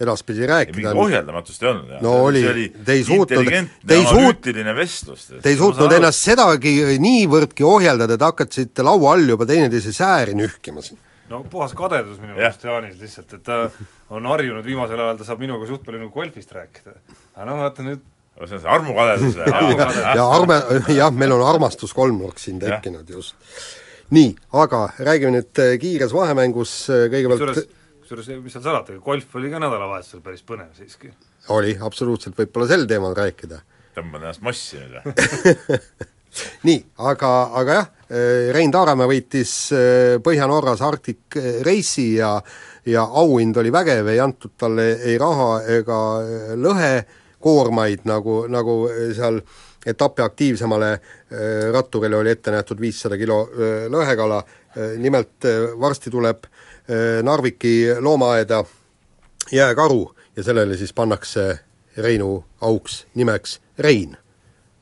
edaspidi 0.01 0.45
rääkida. 0.47 0.93
ohjeldamatust 0.95 1.63
ei 1.63 1.69
olnud. 1.69 2.01
No 2.01 2.13
oli. 2.27 2.43
Te 2.85 2.93
ei 2.93 3.03
suutnud- 3.03 3.69
te 3.87 3.95
ei 3.95 4.03
suut- 4.05 4.37
analüütiline 4.37 4.75
vestlus. 4.75 5.27
Te 5.41 5.49
ei 5.49 5.57
suutnud 5.57 5.91
ennast 5.91 6.19
sedagi 6.27 6.73
niivõrdki 7.01 7.65
ohjeldada, 7.65 8.13
et 8.13 8.21
hakkasite 8.21 8.83
laua 8.85 9.13
all 9.13 9.27
juba 9.29 9.45
teineteise 9.45 9.93
sääri 9.93 10.33
nühkima 10.37 10.81
siin. 10.81 10.99
no 11.29 11.43
puhas 11.43 11.73
kadedus 11.75 12.19
minu 12.21 12.35
meelest 12.35 12.63
Jaanis 12.63 12.99
lihtsalt, 13.01 13.33
et 13.33 13.43
ta 13.43 13.69
on 14.09 14.25
harjunud 14.25 14.63
viimasel 14.63 14.99
ajal, 14.99 15.17
ta 15.17 15.25
saab 15.27 15.39
minuga 15.43 15.67
suht 15.67 15.83
palju 15.83 15.99
nagu 15.99 16.11
golfist 16.13 16.51
rääkida. 16.55 16.93
aga 17.35 17.45
no 17.49 17.57
vaata 17.57 17.83
nüüd, 17.83 17.99
see 18.45 18.55
on 18.55 18.61
see 18.61 18.69
armukadedus 18.69 19.35
ja 20.15 20.27
arme, 20.29 20.61
jah, 20.95 21.11
meil 21.11 21.31
on 21.35 21.43
armastuskolmnurk 21.49 22.39
siin 22.39 22.61
Jah. 22.61 22.69
tekkinud 22.77 23.09
just. 23.09 23.35
nii, 24.09 24.35
aga 24.53 24.85
räägime 24.99 25.33
nüüd 25.41 25.59
äh, 25.59 25.75
kiires 25.81 26.13
vahemängus 26.15 26.71
kusjuures 26.87 27.11
kõigepealt, 27.11 27.67
kusjuures 28.07 28.43
mis 28.43 28.53
seal 28.55 28.63
salata, 28.63 28.95
golf 29.03 29.33
oli 29.35 29.49
ka 29.51 29.59
nädalavahetusel 29.59 30.21
päris 30.23 30.43
põnev 30.47 30.71
siiski. 30.77 31.09
oli 31.51 31.75
absoluutselt, 31.81 32.37
võib-olla 32.37 32.67
sel 32.69 32.85
teemal 32.87 33.15
rääkida 33.17 33.59
tõmban 33.97 34.23
ennast 34.23 34.43
mossi 34.45 34.79
nüüd 34.79 34.95
või? 34.95 35.13
nii, 36.69 36.79
aga, 37.09 37.31
aga 37.59 37.77
jah, 37.79 37.91
Rein 38.55 38.71
Taaremäe 38.71 39.09
võitis 39.09 39.53
äh, 39.75 40.15
Põhja-Norras 40.23 40.83
Arctic 40.85 41.35
Race'i 41.65 42.13
ja 42.21 42.37
ja 42.87 43.01
auhind 43.19 43.57
oli 43.59 43.71
vägev, 43.75 44.07
ei 44.07 44.21
antud 44.23 44.53
talle 44.55 44.85
ei 45.09 45.17
raha 45.19 45.57
ega 45.75 45.97
lõhekoormaid, 46.55 48.05
nagu, 48.07 48.37
nagu 48.47 48.75
seal 49.17 49.41
etapi 49.87 50.23
aktiivsemale 50.23 50.93
äh, 50.93 51.67
ratturile 51.75 52.21
oli 52.21 52.31
ette 52.31 52.55
nähtud 52.55 52.79
viissada 52.79 53.19
kilo 53.19 53.41
lõhekala, 53.91 54.39
nimelt 55.01 55.47
varsti 55.81 56.13
tuleb 56.13 56.45
äh, 56.45 56.66
Narviki 57.23 57.87
loomaaeda 57.99 58.63
jääkaru 59.51 60.15
ja 60.35 60.43
sellele 60.43 60.77
siis 60.77 60.93
pannakse 60.93 61.59
Reinu 61.97 62.45
auks 62.61 63.05
nimeks 63.15 63.59
Rein 63.79 64.17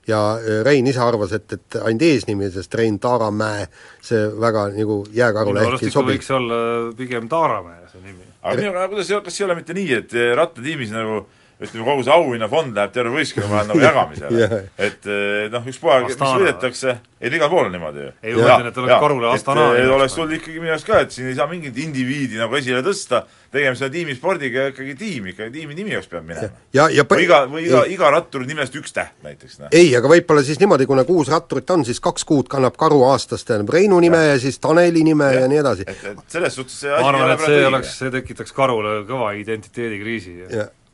ja 0.08 0.38
äh, 0.38 0.64
Rein 0.66 0.88
ise 0.88 1.02
arvas, 1.02 1.34
et, 1.34 1.54
et 1.54 1.78
ainult 1.82 2.06
eesnimi, 2.06 2.50
sest 2.54 2.76
Rein 2.78 3.00
Taaramäe, 3.02 3.68
see 4.06 4.28
väga 4.42 4.68
nagu 4.76 5.00
jääkarule 5.14 5.66
ehk 5.66 5.88
ei 5.88 5.94
sobi. 5.94 6.16
võiks 6.16 6.30
olla 6.36 6.60
pigem 6.98 7.30
Taaramäe 7.32 7.88
see 7.92 8.04
nimi. 8.04 8.28
aga 8.42 8.62
minu, 8.62 8.86
kuidas, 8.94 9.12
kas 9.26 9.40
ei 9.40 9.48
ole 9.48 9.58
mitte 9.62 9.78
nii, 9.78 9.90
et 10.02 10.14
eh, 10.14 10.32
rattatiimis 10.38 10.94
nagu 10.96 11.26
ütleme, 11.56 11.86
kogu 11.88 12.04
see 12.04 12.12
auhinnafond 12.12 12.76
läheb 12.76 12.92
terve 12.96 13.14
võistkonna 13.16 13.48
vahel 13.48 13.70
nagu 13.70 13.84
jagamisele 13.88 14.42
Jah. 14.42 14.56
et 14.76 15.08
eh, 15.08 15.46
noh, 15.54 15.68
ükspuha, 15.72 16.02
mis 16.04 16.18
võidetakse, 16.20 16.98
ei 17.24 17.32
igal 17.32 17.50
pool 17.52 17.70
on 17.70 17.74
niimoodi 17.76 18.04
ju. 18.04 18.12
Ei, 18.22 18.36
ma 18.36 18.50
ütlen, 18.50 18.68
et 18.72 18.80
oleks 18.82 19.00
Karule 19.06 19.30
Astana 19.32 19.70
et, 19.72 19.80
eh, 19.86 19.94
oleks 19.96 20.18
sul 20.20 20.36
ikkagi 20.36 20.60
minu 20.60 20.76
arust 20.76 20.90
ka, 20.90 21.00
et 21.06 21.16
siin 21.16 21.32
ei 21.32 21.38
saa 21.38 21.48
mingit 21.52 21.80
indiviidi 21.80 22.42
nagu 22.42 22.60
esile 22.60 22.84
tõsta, 22.86 23.24
tegemist 23.56 23.86
on 23.88 23.94
tiimispordiga 23.94 24.68
ja 24.68 24.74
ikkagi 24.74 24.98
tiim, 25.00 25.32
ikkagi 25.32 25.54
tiimi 25.56 25.80
nimi 25.80 25.96
jaoks 25.96 26.12
peab 26.12 26.28
minema. 26.28 26.52
ja, 26.76 26.90
ja 26.92 27.08
või 27.08 27.24
iga, 27.24 27.42
või 27.48 27.66
iga, 27.70 27.86
iga 27.96 28.12
ratturi 28.18 28.50
nimest 28.52 28.76
üks 28.76 28.96
täht 28.96 29.16
näiteks, 29.24 29.62
noh. 29.64 29.72
ei, 29.72 29.94
aga 29.96 30.12
võib-olla 30.12 30.44
siis 30.44 30.60
niimoodi, 30.60 30.88
kuna 30.90 31.08
kuus 31.08 31.32
ratturit 31.32 31.72
on, 31.72 31.88
siis 31.88 32.04
kaks 32.04 32.28
kuud 32.28 32.52
kannab 32.52 32.76
karu 32.80 33.00
aastas, 33.08 33.48
tähendab 33.48 33.72
Reinu 33.78 34.02
nime 34.04 34.20
ja, 34.20 34.36
ja 34.36 34.42
siis 34.44 34.60
Taneli 34.60 35.08
nime 35.08 35.32
ja, 35.32 35.46
ja 35.46 35.52
nii 35.52 35.64
edasi. 35.64 35.88
et, 35.88 36.04
et 36.12 36.36
selles 36.36 36.60
suhtes 36.60 36.82
see 36.84 36.92
ma 36.92 37.14
arvan, 37.14 37.32
et 37.38 37.48
see 37.48 37.68
oleks, 37.70 38.00
see 38.02 38.12
tekitaks 38.20 38.56
Karule 38.56 38.98
kõva 39.08 39.32
identiteedikriisi. 39.40 40.42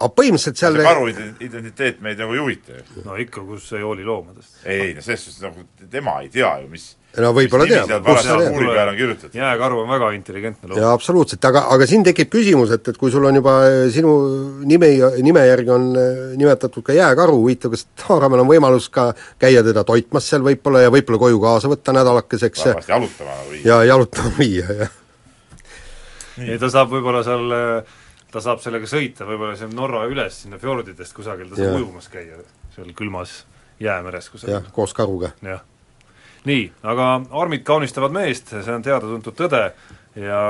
Aga 0.02 0.16
põhimõtteliselt 0.18 0.62
seal 0.62 0.80
see 0.80 0.88
karu 0.88 1.12
ident- 1.12 1.46
identiteet 1.48 2.02
meid 2.02 2.22
nagu 2.22 2.38
ei 2.38 2.42
huvita 2.44 2.80
ju. 2.80 3.06
no 3.06 3.20
ikka, 3.22 3.46
kus 3.46 3.70
ei 3.78 3.86
hooli 3.86 4.08
loomadest. 4.08 4.58
ei, 4.66 4.90
ei 4.90 4.98
no 4.98 5.06
selles 5.06 5.28
suhtes 5.28 5.46
nagu 5.46 5.90
tema 5.92 6.20
ei 6.26 6.34
tea 6.34 6.56
ju, 6.64 6.72
mis 6.72 6.90
no 7.20 7.32
võib-olla 7.36 7.66
teab, 7.68 7.90
jääkaru 9.36 9.80
on 9.82 9.90
väga 9.90 10.12
intelligentne 10.16 10.70
loom. 10.70 10.80
jaa, 10.80 10.92
absoluutselt, 10.96 11.44
aga, 11.50 11.66
aga 11.76 11.88
siin 11.90 12.06
tekib 12.08 12.32
küsimus, 12.32 12.72
et, 12.76 12.88
et 12.88 13.00
kui 13.00 13.12
sul 13.12 13.26
on 13.28 13.36
juba 13.36 13.58
äh, 13.68 13.80
sinu 13.92 14.14
nime, 14.68 14.92
nime 15.24 15.44
järgi 15.50 15.74
on 15.76 15.90
äh, 16.00 16.22
nimetatud 16.40 16.86
ka 16.88 16.96
jääkaru, 16.96 17.36
huvitav, 17.42 17.76
kas 17.76 17.88
Taaramäel 18.00 18.46
on 18.46 18.52
võimalus 18.52 18.88
ka 18.94 19.10
käia 19.42 19.64
teda 19.66 19.84
toitmas 19.88 20.30
seal 20.32 20.46
võib-olla 20.46 20.86
ja 20.86 20.94
võib-olla 20.94 21.20
koju 21.26 21.44
kaasa 21.44 21.72
võtta 21.72 21.96
nädalakeseks 22.00 22.66
ja, 22.66 22.76
varsti 22.80 22.96
jalutama 22.96 23.38
või? 23.50 23.64
ja 23.68 23.82
jalutama 23.92 24.34
viia, 24.40 24.78
jah. 24.86 24.96
ei, 26.40 26.56
ta 26.62 26.72
saab 26.72 26.96
võib-olla 26.96 27.26
seal, 27.28 27.58
ta 28.32 28.42
saab 28.44 28.62
sellega 28.64 28.88
sõita 28.90 29.28
võib-olla 29.28 29.58
seal 29.60 29.74
Norra 29.76 30.06
üles 30.10 30.44
sinna 30.44 30.60
fjordidest 30.62 31.16
kusagil, 31.18 31.50
ta 31.50 31.60
saab 31.60 31.74
Jah. 31.74 31.82
ujumas 31.82 32.08
käia 32.12 32.40
seal 32.76 32.94
külmas 32.98 33.42
jäämeres 33.82 34.30
kusagil 34.32 34.56
jah, 34.58 34.72
koos 34.76 34.94
karuga. 34.98 35.34
jah. 35.46 35.62
nii, 36.46 36.72
aga 36.84 37.12
armid 37.44 37.66
kaunistavad 37.68 38.16
meest, 38.16 38.54
see 38.54 38.74
on 38.74 38.86
teada-tuntud 38.86 39.38
tõde 39.38 39.68
ja 40.16 40.42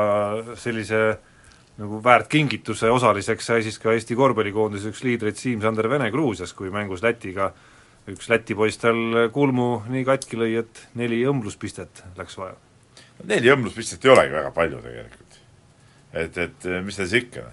sellise 0.59 1.01
nagu 1.81 2.01
väärt 2.03 2.29
kingituse 2.31 2.89
osaliseks 2.91 3.47
sai 3.47 3.63
siis 3.65 3.79
ka 3.81 3.93
Eesti 3.95 4.15
korvpallikoondise 4.17 4.91
üks 4.91 5.03
liidreid 5.05 5.39
Siim-Sander 5.39 5.87
Vene 5.89 6.11
Gruusias, 6.13 6.53
kui 6.53 6.69
mängus 6.73 7.03
Lätiga 7.05 7.51
üks 8.09 8.29
Läti 8.31 8.55
poiss 8.57 8.81
tal 8.81 9.29
kulmu 9.33 9.83
nii 9.91 10.03
katki 10.07 10.39
lõi, 10.39 10.51
et 10.63 10.83
neli 10.97 11.21
õmbluspistet 11.29 12.03
läks 12.17 12.37
vaja. 12.39 12.55
neli 13.29 13.51
õmbluspistet 13.53 14.05
ei 14.05 14.13
olegi 14.13 14.33
väga 14.33 14.51
palju 14.55 14.81
tegelikult. 14.81 15.39
et, 16.13 16.37
et 16.37 16.69
mis 16.85 16.97
ta 16.97 17.05
siis 17.05 17.25
ikka, 17.25 17.45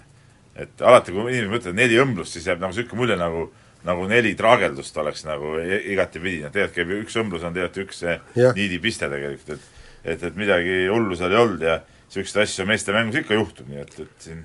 et 0.59 0.85
alati, 0.85 1.15
kui 1.15 1.25
inimene 1.31 1.55
mõtleb 1.55 1.77
neli 1.77 1.97
õmblust, 2.01 2.35
siis 2.35 2.47
jääb 2.49 2.61
nagu 2.61 2.75
niisugune 2.75 3.01
mulje 3.01 3.19
nagu 3.19 3.49
nagu 3.87 4.05
neli 4.11 4.33
traageldust 4.35 4.97
oleks 4.99 5.23
nagu 5.23 5.53
igatepidi, 5.63 6.41
tegelikult 6.51 6.75
käib 6.75 6.89
ju 6.91 6.97
üks 7.05 7.15
õmblus 7.21 7.45
on 7.47 7.53
tegelikult 7.55 7.85
üks 7.85 8.01
see 8.03 8.15
Jah. 8.35 8.55
niidipiste 8.57 9.07
tegelikult, 9.07 9.55
et 9.55 9.77
et, 10.03 10.23
et 10.23 10.35
midagi 10.39 10.85
hullu 10.91 11.15
seal 11.19 11.33
ei 11.35 11.39
olnud 11.39 11.63
ja 11.63 11.79
niisuguseid 12.09 12.43
asju 12.43 12.65
meeste 12.67 12.95
mängus 12.95 13.21
ikka 13.21 13.37
juhtub, 13.37 13.67
nii 13.71 13.83
et, 13.83 13.99
et 14.03 14.25
siin 14.27 14.43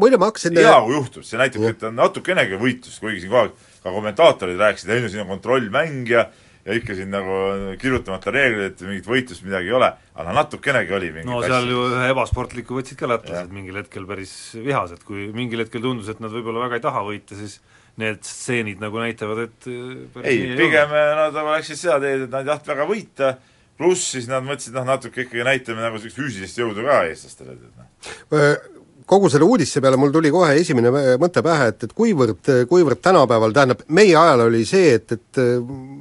muide, 0.00 0.16
ma 0.16 0.30
hakkasin 0.30 0.56
hea, 0.56 0.76
kui 0.86 0.96
juhtub, 0.96 1.24
see 1.26 1.40
näitab, 1.40 1.64
et 1.68 1.82
on 1.88 1.96
natukenegi 1.98 2.60
võitlust, 2.60 3.00
kuigi 3.02 3.24
siin 3.24 3.32
kogu 3.32 3.42
aeg 3.42 3.66
ka 3.84 3.92
kommentaatorid 3.94 4.60
rääkisid, 4.60 4.92
ei 4.94 5.04
no 5.04 5.10
siin 5.12 5.24
on 5.24 5.32
kontrollmäng 5.34 6.08
ja 6.08 6.26
ja 6.70 6.78
ikka 6.78 6.94
siin 6.98 7.10
nagu 7.12 7.36
kirjutamata 7.80 8.32
reeglid, 8.34 8.70
et 8.70 8.84
mingit 8.86 9.08
võitlust 9.10 9.44
midagi 9.46 9.70
ei 9.70 9.76
ole, 9.76 9.90
aga 10.14 10.34
natukenegi 10.36 10.96
oli 10.96 11.10
mingit 11.16 11.30
no 11.30 11.42
seal 11.42 11.68
ju 11.70 11.84
ühe 11.88 12.08
ebasportliku 12.12 12.78
võtsid 12.78 13.00
ka 13.00 13.10
lätlased 13.10 13.52
mingil 13.54 13.80
hetkel 13.82 14.06
päris 14.08 14.34
vihased, 14.54 15.02
kui 15.06 15.28
mingil 15.34 15.64
hetkel 15.64 15.82
tundus, 15.84 16.10
et 16.12 16.22
nad 16.22 16.32
võib-olla 16.34 16.64
väga 16.68 16.78
ei 16.78 16.86
taha 16.86 17.04
võita, 17.06 17.38
siis 17.38 17.58
need 18.00 18.22
stseenid 18.24 18.82
nagu 18.82 19.02
näitavad, 19.02 19.44
et 19.48 19.70
äh, 19.70 20.26
ei 20.30 20.42
pigem 20.58 20.94
eh, 20.94 21.14
nad 21.18 21.34
nagu 21.36 21.54
läksid 21.56 21.80
seda 21.80 21.98
teed, 22.02 22.26
et 22.28 22.32
nad 22.32 22.44
ei 22.44 22.52
tahtnud 22.52 22.72
väga 22.74 22.88
võita, 22.88 23.32
pluss 23.80 24.12
siis 24.14 24.28
nad 24.30 24.46
mõtlesid, 24.46 24.76
noh 24.76 24.86
natuke 24.88 25.24
ikkagi 25.26 25.46
näitame 25.46 25.82
nagu 25.82 25.98
sellist 25.98 26.20
füüsilist 26.20 26.60
jõudu 26.62 26.86
ka 26.86 27.02
eestlastele, 27.10 27.56
et 27.58 27.80
noh. 27.80 28.76
Kogu 29.10 29.30
selle 29.30 29.46
uudise 29.48 29.82
peale 29.82 29.98
mul 29.98 30.12
tuli 30.14 30.30
kohe 30.30 30.54
esimene 30.60 30.92
mõte 31.20 31.42
pähe, 31.42 31.70
et, 31.72 31.86
et 31.86 31.94
kuivõrd, 31.96 32.50
kuivõrd 32.70 33.00
tänapäeval, 33.02 33.54
tähendab, 33.56 33.82
meie 33.96 34.14
ajal 34.14 34.46
oli 34.46 34.62
see, 34.68 34.94
et, 35.00 35.16
et 35.16 35.40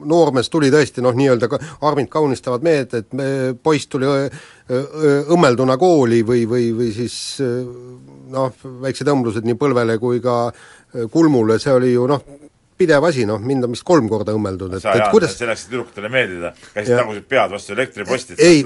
noormees 0.09 0.51
tuli 0.53 0.69
tõesti 0.73 1.03
noh, 1.05 1.15
nii-öelda 1.17 1.49
ka- 1.49 1.61
armid 1.89 2.09
kaunistavad 2.13 2.65
mehed, 2.65 2.93
et 3.01 3.17
me, 3.17 3.29
poiss 3.63 3.89
tuli 3.89 4.09
õmmelduna 5.33 5.79
kooli 5.81 6.21
või, 6.25 6.45
või, 6.49 6.69
või 6.77 6.91
siis 6.93 7.15
noh, 8.29 8.53
väiksed 8.83 9.09
õmblused 9.09 9.47
nii 9.47 9.57
põlvele 9.57 9.97
kui 10.01 10.21
ka 10.21 10.51
kulmule, 11.11 11.57
see 11.61 11.73
oli 11.73 11.93
ju 11.95 12.05
noh, 12.09 12.21
pidev 12.79 13.05
asi, 13.09 13.25
noh, 13.27 13.39
mind 13.43 13.67
on 13.67 13.73
vist 13.75 13.85
kolm 13.87 14.07
korda 14.11 14.33
õmmeldud, 14.35 14.75
et, 14.77 14.85
et 14.87 15.05
kuidas 15.13 15.35
selleks, 15.37 15.65
et 15.65 15.73
tüdrukutele 15.73 16.11
meeldida, 16.13 16.51
käisid 16.73 16.95
tagusid 16.95 17.25
pead 17.29 17.53
vastu 17.53 17.75
elektriposti, 17.75 18.35
et 18.37 18.43
Ei. 18.45 18.59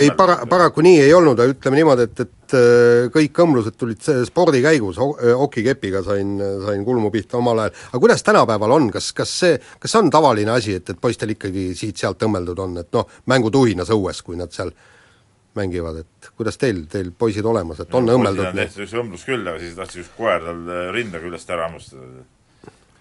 ei, 0.00 0.10
para-, 0.16 0.40
paraku 0.50 0.84
nii 0.84 1.02
ei 1.04 1.14
olnud, 1.16 1.40
aga 1.40 1.54
ütleme 1.54 1.80
niimoodi, 1.80 2.06
et, 2.08 2.22
et 2.24 2.56
äh, 2.56 3.08
kõik 3.14 3.42
õmblused 3.44 3.76
tulid 3.80 4.06
spordi 4.28 4.62
käigus, 4.64 5.00
okikepiga 5.00 6.04
sain, 6.06 6.36
sain 6.66 6.86
kulmu 6.86 7.12
pihta 7.14 7.38
omal 7.40 7.66
ajal. 7.66 7.82
aga 7.90 8.04
kuidas 8.06 8.24
tänapäeval 8.26 8.76
on, 8.78 8.88
kas, 8.94 9.12
kas 9.16 9.34
see, 9.44 9.58
kas 9.80 9.94
see 9.94 10.00
on 10.00 10.12
tavaline 10.12 10.56
asi, 10.56 10.78
et, 10.80 10.94
et 10.94 11.00
poistel 11.00 11.36
ikkagi 11.36 11.70
siit-sealt 11.78 12.24
õmmeldud 12.28 12.64
on, 12.64 12.80
et 12.84 12.90
noh, 12.96 13.20
mängutuhinas 13.30 13.92
õues, 13.94 14.24
kui 14.24 14.40
nad 14.40 14.52
seal 14.56 14.72
mängivad, 15.54 16.02
et 16.04 16.32
kuidas 16.36 16.58
teil, 16.60 16.84
teil 16.90 17.10
poisid 17.18 17.46
olemas, 17.46 17.80
et 17.82 17.94
on 17.94 18.06
õmmeldud 18.08 18.52
on 18.52 18.60
tehtud 18.60 18.84
üks 18.86 18.98
õmblus 19.02 19.24
küll, 19.26 19.46
aga 19.46 19.58
siis 19.62 19.74
tahtis 19.78 20.04
üks 20.04 20.12
koer 20.16 20.44
tal 20.44 20.60
äh, 20.70 20.84
rinda 20.94 21.20
küljest 21.22 21.50
ära 21.50 21.66
hammustada. 21.68 22.24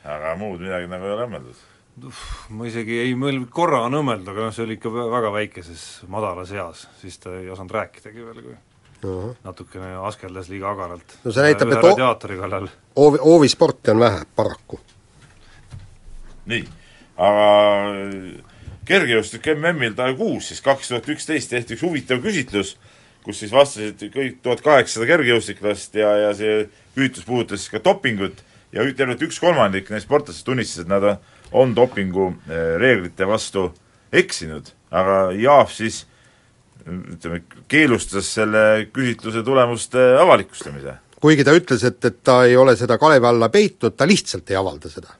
Aga 0.09 0.35
muud 0.39 0.63
midagi 0.63 0.89
nagu 0.91 1.05
ei 1.05 1.13
ole 1.15 1.27
õmmeldud. 1.27 1.67
ma 2.55 2.67
isegi 2.69 2.97
ei 3.03 3.13
mõelnud, 3.19 3.49
korra 3.51 3.81
on 3.87 3.97
õmmelnud, 3.99 4.29
aga 4.31 4.47
noh, 4.47 4.55
see 4.55 4.63
oli 4.63 4.77
ikka 4.79 4.91
vä- 4.93 5.09
väga 5.11 5.31
väikeses 5.35 5.85
madalas 6.07 6.51
eas, 6.55 6.87
siis 7.01 7.19
ta 7.19 7.33
ei 7.35 7.49
osanud 7.51 7.75
rääkidagi 7.75 8.25
veel, 8.25 8.43
kui 8.45 8.55
Ahah. 9.09 9.35
natukene 9.43 9.93
askeldas 10.07 10.49
liiga 10.51 10.71
agaralt. 10.71 11.17
No 11.23 11.31
see 11.35 11.43
näitab, 11.43 11.73
et 11.75 11.83
radiaatori 11.83 12.37
kallal 12.39 12.69
hoovi, 12.99 13.19
hoovisporti 13.23 13.91
on 13.91 13.99
vähe, 14.05 14.21
paraku. 14.35 14.79
nii, 16.49 16.63
aga 17.17 17.49
kergejõustik 18.89 19.51
MM-il 19.53 19.95
ta 19.97 20.07
kuus 20.17 20.49
siis 20.49 20.63
kaks 20.65 20.89
tuhat 20.89 21.09
üksteist 21.13 21.51
tehti 21.51 21.75
üks 21.75 21.83
huvitav 21.85 22.23
küsitlus, 22.23 22.75
kus 23.25 23.43
siis 23.43 23.51
vastasid 23.53 24.07
kõik 24.13 24.39
tuhat 24.45 24.63
kaheksasada 24.65 25.09
kergejõustiklast 25.11 25.99
ja, 25.99 26.15
ja 26.25 26.31
see 26.37 26.63
küsitlus 26.95 27.27
puudutas 27.27 27.65
siis 27.65 27.75
ka 27.75 27.83
dopingut 27.85 28.41
ja 28.75 28.85
tervelt 28.95 29.21
üks 29.25 29.39
kolmandik 29.41 29.89
neist 29.89 30.07
sportlastest 30.07 30.45
tunnistas, 30.45 30.85
et 30.85 30.91
nad 30.91 31.03
on, 31.03 31.21
on 31.63 31.75
dopingu 31.75 32.31
eh, 32.49 32.75
reeglite 32.81 33.27
vastu 33.27 33.69
eksinud, 34.13 34.71
aga 34.91 35.29
Jaaf 35.37 35.73
siis 35.73 36.03
ütleme, 36.89 37.43
keelustas 37.69 38.29
selle 38.39 38.89
küsitluse 38.93 39.43
tulemuste 39.45 40.03
avalikustamise. 40.21 40.95
kuigi 41.21 41.43
ta 41.43 41.53
ütles, 41.55 41.83
et, 41.85 42.03
et 42.05 42.21
ta 42.23 42.43
ei 42.47 42.57
ole 42.57 42.75
seda 42.79 42.97
kalevi 42.97 43.27
alla 43.27 43.49
peitnud, 43.53 43.97
ta 43.97 44.07
lihtsalt 44.07 44.49
ei 44.49 44.59
avalda 44.59 44.91
seda. 44.91 45.13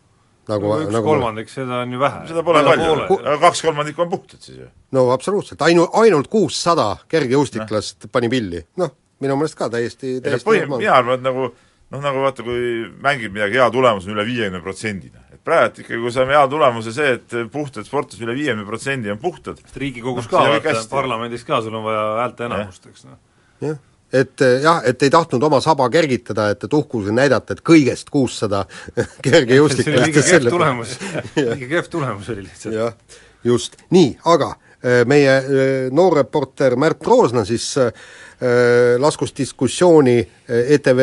nagu 0.50 0.72
no, 0.72 0.80
üks 0.86 0.94
nagu 0.96 1.12
kolmandik, 1.12 1.52
seda 1.52 1.84
on 1.84 1.94
ju 1.94 2.02
vähe. 2.02 2.24
seda 2.32 2.44
pole 2.46 2.64
palju, 2.66 2.96
aga 3.20 3.38
kaks 3.44 3.62
kolmandikku 3.68 4.06
on 4.06 4.12
puhtad 4.14 4.42
siis 4.42 4.62
ju. 4.64 4.70
no 4.98 5.10
absoluutselt, 5.14 5.62
ainu-, 5.68 5.90
ainult 6.02 6.32
kuussada 6.32 6.92
kergejõustiklast 7.12 8.10
pani 8.12 8.32
pilli, 8.32 8.64
noh, 8.82 8.96
minu 9.20 9.38
meelest 9.38 9.60
ka 9.60 9.70
täiesti, 9.74 10.16
ei 10.16 10.22
no 10.22 10.28
täiesti 10.30 10.50
põhi-, 10.50 10.64
normaalne. 10.64 10.86
mina 10.86 10.96
arvan, 11.02 11.20
et 11.20 11.28
nagu 11.28 11.52
noh, 11.90 12.04
nagu 12.04 12.22
vaata, 12.24 12.46
kui 12.46 12.86
mängib 13.02 13.34
midagi 13.36 13.60
hea 13.60 13.68
tulemus 13.74 14.08
on 14.08 14.16
üle 14.16 14.26
viiekümne 14.28 14.62
protsendina. 14.64 15.26
et 15.34 15.42
praegu 15.46 15.84
ikkagi, 15.84 16.00
kui 16.04 16.14
saame 16.14 16.36
hea 16.38 16.46
tulemuse 16.52 16.94
see, 16.96 17.18
et 17.18 17.38
puhtad 17.54 17.88
sportlased 17.88 18.26
üle 18.26 18.38
viiekümne 18.38 18.68
protsendi 18.68 19.12
on 19.14 19.22
puhtad, 19.22 19.62
Riigikogus 19.76 20.30
Noh, 20.32 20.58
ka, 20.62 20.74
parlamendis 20.92 21.46
ka, 21.48 21.62
sul 21.66 21.78
on 21.80 21.86
vaja 21.88 22.06
häälteenamust, 22.24 22.90
eks 22.92 23.08
noh. 23.08 23.20
jah, 23.66 23.80
et 24.14 24.42
eh, 24.42 24.60
jah, 24.64 24.82
et 24.86 25.04
ei 25.06 25.12
tahtnud 25.14 25.44
oma 25.50 25.60
saba 25.64 25.90
kergitada, 25.94 26.50
et, 26.54 26.64
et 26.66 26.74
uhkusega 26.74 27.16
näidata, 27.16 27.58
et 27.58 27.66
kõigest 27.66 28.10
kuussada 28.14 28.66
see 29.26 29.44
oli 29.46 29.60
liiga 30.06 30.24
kehv 30.24 30.50
tulemus, 30.50 30.96
liiga 31.38 31.70
kehv 31.76 31.92
tulemus 31.92 32.32
oli 32.34 32.48
lihtsalt. 32.48 32.76
jah, 32.76 33.20
just, 33.46 33.78
nii, 33.96 34.16
aga 34.34 34.54
eh, 34.82 35.04
meie 35.10 35.38
eh, 35.38 35.86
noor 35.94 36.18
reporter 36.24 36.78
Märt 36.80 37.06
Roosna 37.08 37.46
siis 37.48 37.72
eh, 37.78 37.94
laskus 38.40 39.34
diskussiooni 39.36 40.16
eh, 40.20 40.70
ETV 40.76 41.02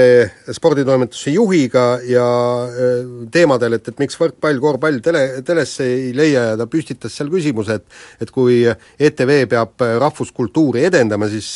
sporditoimetuse 0.57 1.35
juhiga 1.35 1.99
ja 2.09 2.25
eh, 2.71 3.11
teemadel, 3.33 3.77
et, 3.77 3.91
et 3.93 4.01
miks 4.01 4.17
võrkpall, 4.17 4.61
korvpall 4.63 5.03
tele, 5.05 5.25
telesse 5.45 5.85
ei 5.85 6.15
leia 6.17 6.47
ja 6.53 6.57
ta 6.57 6.69
püstitas 6.71 7.13
seal 7.13 7.29
küsimuse, 7.33 7.77
et 7.77 8.25
et 8.25 8.33
kui 8.33 8.63
ETV 8.65 9.35
peab 9.51 9.85
rahvuskultuuri 10.01 10.87
edendama, 10.89 11.29
siis 11.29 11.51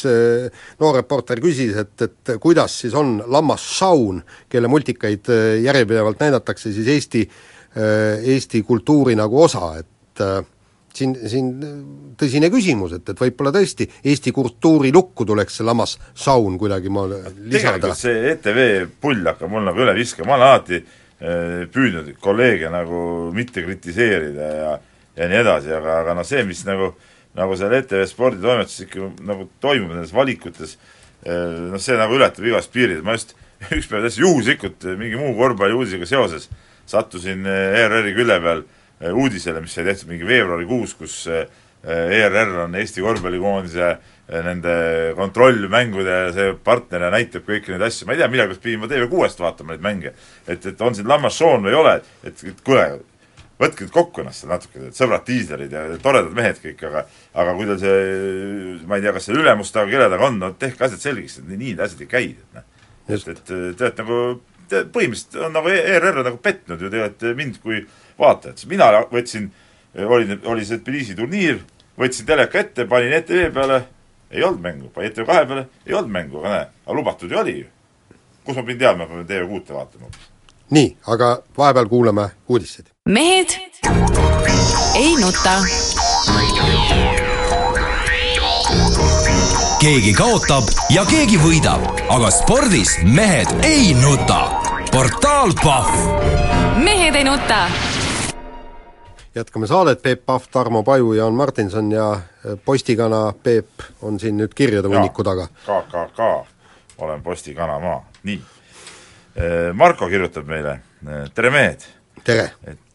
noor 0.81 0.99
reporter 1.01 1.41
küsis, 1.41 1.73
et, 1.81 1.95
et 2.05 2.35
kuidas 2.43 2.77
siis 2.83 2.95
on 2.97 3.19
Lammas 3.33 3.65
Shaun, 3.79 4.21
kelle 4.53 4.69
multikaid 4.69 5.31
järjepidevalt 5.65 6.21
näidatakse, 6.21 6.73
siis 6.75 6.89
Eesti, 6.93 7.25
Eesti 8.35 8.63
kultuuri 8.67 9.17
nagu 9.17 9.41
osa, 9.47 9.73
et 9.81 10.25
äh, 10.25 10.43
siin, 10.97 11.15
siin 11.31 11.51
tõsine 12.19 12.51
küsimus, 12.53 12.95
et, 12.99 13.13
et 13.13 13.21
võib-olla 13.21 13.53
tõesti 13.55 13.87
Eesti 14.11 14.33
kultuuri 14.35 14.93
lukku 14.95 15.27
tuleks 15.29 15.61
see 15.61 15.67
lammas 15.67 15.97
saun 16.15 16.59
kuidagi 16.61 16.93
ma 16.93 17.07
lisada. 17.11 17.95
See 17.99 18.33
ETV 18.35 18.61
pull 19.01 19.27
hakkab 19.27 19.53
mul 19.53 19.67
nagu 19.69 19.85
üle 19.85 19.95
viskama, 19.99 20.33
ma 20.33 20.39
olen 20.39 20.49
alati 20.49 20.81
eh, 20.81 21.67
püüdnud 21.73 22.15
kolleege 22.23 22.73
nagu 22.73 23.03
mitte 23.37 23.65
kritiseerida 23.67 24.55
ja 24.61 24.79
ja 25.21 25.27
nii 25.29 25.41
edasi, 25.43 25.73
aga, 25.75 26.01
aga 26.05 26.15
noh, 26.17 26.25
see, 26.25 26.41
mis 26.49 26.63
nagu 26.65 26.95
nagu 27.37 27.55
seal 27.59 27.75
ETV 27.77 28.07
sporditoimetuses 28.11 28.87
ikka 28.87 29.11
nagu 29.27 29.47
toimub 29.63 29.93
nendes 29.93 30.15
valikutes, 30.15 30.79
noh 31.23 31.83
see 31.83 31.99
nagu 31.99 32.17
ületab 32.17 32.47
igast 32.47 32.73
piirid, 32.75 33.05
ma 33.07 33.15
just 33.19 33.37
üks 33.77 33.91
päev 33.91 34.07
täitsa 34.07 34.23
juhuslikult 34.23 34.87
mingi 34.97 35.19
muu 35.21 35.35
korvpalliuudisega 35.37 36.09
seoses 36.09 36.49
sattusin 36.91 37.47
eh, 37.47 37.81
ERR-i 37.83 38.15
külje 38.17 38.39
peal 38.43 38.63
eh, 38.65 38.80
uudisele, 39.09 39.61
mis 39.65 39.75
sai 39.75 39.87
tehtud 39.89 40.11
mingi 40.13 40.29
veebruarikuus, 40.29 40.95
kus 40.99 41.17
eh, 41.33 41.47
ERR 41.81 42.65
on 42.67 42.75
Eesti 42.77 43.01
korvpallikoondise 43.05 43.87
eh, 43.89 44.41
nende 44.45 44.75
kontrollmängude 45.17 46.19
see 46.37 46.57
partner 46.65 47.07
ja 47.07 47.13
näitab 47.15 47.47
kõiki 47.49 47.73
neid 47.73 47.87
asju, 47.89 48.09
ma 48.09 48.17
ei 48.17 48.21
tea, 48.21 48.29
millal 48.33 48.51
peaks 48.51 48.65
pidima 48.65 48.91
TV6-st 48.91 49.45
vaatama 49.45 49.75
neid 49.75 49.87
mänge. 49.87 50.13
et, 50.47 50.67
et 50.67 50.85
on 50.85 50.97
siin 50.97 51.09
lammas 51.09 51.39
Sean 51.41 51.65
või 51.65 51.73
ei 51.73 51.81
ole, 51.81 51.95
et, 52.29 52.45
et 52.53 52.61
kuule, 52.67 52.85
võtke 53.61 53.87
nüüd 53.87 53.95
kokku 53.95 54.23
ennast 54.23 54.45
seal 54.45 54.53
natuke, 54.53 54.85
et 54.89 54.97
sõbrad 54.97 55.25
diislerid 55.29 55.73
ja 55.73 55.87
toredad 56.03 56.37
mehed 56.37 56.61
kõik, 56.61 56.85
aga 56.91 57.07
aga 57.41 57.57
kui 57.57 57.71
teil 57.71 57.81
see, 57.81 58.05
ma 58.89 59.01
ei 59.01 59.05
tea, 59.07 59.17
kas 59.17 59.29
see 59.29 59.41
ülemus 59.41 59.73
taga, 59.73 59.91
kelle 59.93 60.13
taga 60.13 60.29
on, 60.29 60.39
no 60.41 60.53
tehke 60.61 60.87
asjad 60.87 61.09
selgeks, 61.09 61.41
et 61.41 61.51
nii 61.51 61.63
need 61.65 61.83
asjad 61.85 62.05
ei 62.05 62.13
käi, 62.13 62.31
et 62.37 62.61
noh. 62.61 62.69
et, 63.09 63.29
et 63.35 63.43
te 63.49 63.85
olete 63.85 64.05
nagu, 64.05 64.21
te 64.71 64.85
põhimõtteliselt 64.95 65.49
on 65.49 65.57
nagu 65.59 65.73
ERR 65.73 66.23
on 66.23 66.29
nagu 66.31 66.41
petnud 66.43 66.81
ju 66.85 66.93
tegelikult 66.93 67.41
mind 67.41 67.61
kui 67.65 67.83
vaatajat, 68.21 68.61
sest 68.61 68.71
mina 68.71 68.91
võtsin, 69.11 69.51
oli, 70.07 70.39
oli 70.45 70.67
see 70.67 70.81
Tbilisi 70.81 71.17
turniir, 71.19 71.61
võtsin 72.01 72.29
teleka 72.29 72.61
ette, 72.61 72.87
panin 72.91 73.15
ETV 73.21 73.51
peale, 73.55 73.83
ei 74.31 74.45
olnud 74.47 74.65
mängu, 74.65 74.91
panin 74.95 75.11
ETV 75.11 75.29
kahe 75.29 75.47
peale, 75.47 75.69
ei 75.87 75.97
olnud 75.97 76.13
mängu, 76.15 76.43
aga 76.43 76.55
näe, 76.55 76.67
aga 76.87 76.99
lubatud 76.99 77.33
ju 77.33 77.41
oli 77.41 77.59
ju. 77.61 77.71
kus 78.45 78.57
ma 78.57 78.63
pidin 78.67 78.79
teadma, 78.81 79.05
et 79.05 79.11
ma 79.11 79.23
pean 79.23 79.29
TV6-e 79.31 79.75
vaatama 79.75 80.05
hoopis? 80.09 80.29
nii, 80.71 80.97
aga 81.15 81.31
vahepeal 81.59 81.89
kuulame 81.89 82.29
uudiseid. 82.49 82.93
mehed 83.09 83.57
ei 84.95 85.15
nuta. 85.21 85.57
keegi 89.81 90.13
kaotab 90.13 90.69
ja 90.93 91.05
keegi 91.09 91.39
võidab, 91.41 91.87
aga 92.09 92.31
spordis 92.31 92.99
mehed 93.05 93.53
ei 93.65 93.95
nuta. 93.97 94.45
portaal 94.93 95.57
Pahv 95.65 96.61
mehed 96.85 97.15
ei 97.15 97.25
nuta. 97.25 97.69
Jätkame 99.35 99.67
saadet, 99.67 100.03
Peep 100.03 100.27
Pahv, 100.27 100.43
Tarmo 100.51 100.83
Paju, 100.83 101.13
Jaan 101.13 101.35
Martinson 101.35 101.93
ja 101.93 102.13
eh, 102.15 102.59
postikana 102.65 103.33
Peep 103.43 103.69
on 104.03 104.21
siin 104.21 104.37
nüüd 104.41 104.55
kirjade 104.55 104.89
hunniku 104.89 105.25
taga. 105.25 105.47
KKK, 105.67 106.31
olen 106.99 107.23
postikanamaa, 107.23 108.05
nii. 108.23 108.41
Marko 109.75 110.09
kirjutab 110.11 110.49
meile, 110.51 110.81
tere 111.35 111.51
mehed! 111.55 111.87
tere! 112.25 112.51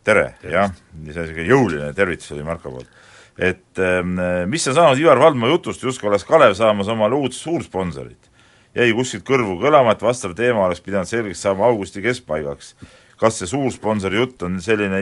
tere, 0.05 0.25
jah, 0.43 0.69
see 0.69 0.91
on 0.93 1.05
niisugune 1.07 1.47
jõuline 1.49 1.87
tervitus 1.97 2.29
oli 2.35 2.43
Marko 2.45 2.69
poolt. 2.69 2.89
et 3.37 3.79
ähm, 3.81 4.19
mis 4.51 4.67
on 4.69 4.75
saanud 4.77 4.99
Ivar 5.01 5.19
Valdma 5.19 5.47
jutust, 5.49 5.81
justkui 5.83 6.09
oleks 6.11 6.27
Kalev 6.27 6.53
saamas 6.53 6.91
omale 6.93 7.17
uut 7.17 7.33
suursponsorit? 7.33 8.29
jäi 8.75 8.91
kuskilt 8.93 9.23
kõrvu 9.25 9.55
kõlama, 9.63 9.95
et 9.95 10.03
vastav 10.03 10.35
teema 10.35 10.67
oleks 10.67 10.83
pidanud 10.83 11.09
selgeks 11.09 11.41
saama 11.41 11.65
augusti 11.65 12.03
keskpaigaks. 12.03 12.75
kas 13.17 13.39
see 13.39 13.47
suursponsori 13.47 14.19
jutt 14.19 14.43
on 14.43 14.61
selline 14.61 15.01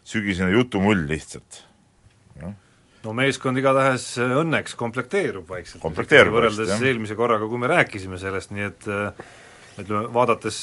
igasügisene 0.00 0.50
jutumull 0.56 1.08
lihtsalt? 1.08 1.64
no 3.04 3.14
meeskond 3.16 3.56
igatahes 3.56 4.12
äh, 4.20 4.34
õnneks 4.42 4.76
komplekteerub 4.76 5.48
vaikselt. 5.48 5.80
Komplekteerub 5.82 6.36
võrreldes 6.36 6.68
jah. 6.68 6.82
eelmise 6.84 7.16
korraga, 7.16 7.48
kui 7.48 7.60
me 7.60 7.70
rääkisime 7.70 8.18
sellest, 8.20 8.52
nii 8.52 8.66
et 8.66 8.88
äh, 8.92 9.22
ütleme, 9.80 10.04
vaadates 10.12 10.58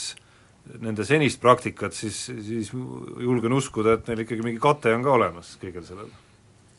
nende 0.83 1.05
senist 1.07 1.39
praktikat, 1.41 1.95
siis, 1.95 2.27
siis 2.27 2.69
julgen 2.73 3.55
uskuda, 3.55 3.95
et 3.97 4.09
neil 4.11 4.25
ikkagi 4.25 4.45
mingi 4.45 4.61
kate 4.61 4.91
on 4.93 5.05
ka 5.05 5.15
olemas 5.15 5.55
kõigel 5.61 5.85
sellel. 5.87 6.11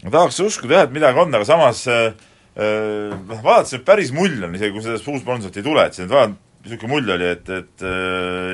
ma 0.05 0.13
tahaks 0.15 0.39
uskuda 0.45 0.77
jah, 0.77 0.87
et 0.87 0.95
midagi 0.95 1.25
on, 1.25 1.35
aga 1.35 1.49
samas 1.49 1.83
äh, 1.91 2.13
noh, 2.55 3.41
vaadates 3.43 3.75
nüüd 3.75 3.87
päris 3.89 4.15
mull 4.15 4.39
on, 4.45 4.55
isegi 4.55 4.77
kui 4.77 4.85
sellest 4.85 5.11
uusponsorit 5.11 5.59
ei 5.59 5.67
tule, 5.67 5.89
et 5.89 5.99
see 5.99 6.07
nüüd 6.07 6.15
vaat-, 6.15 6.39
niisugune 6.63 6.93
mull 6.93 7.17
oli, 7.17 7.33
et, 7.35 7.51
et 7.51 7.89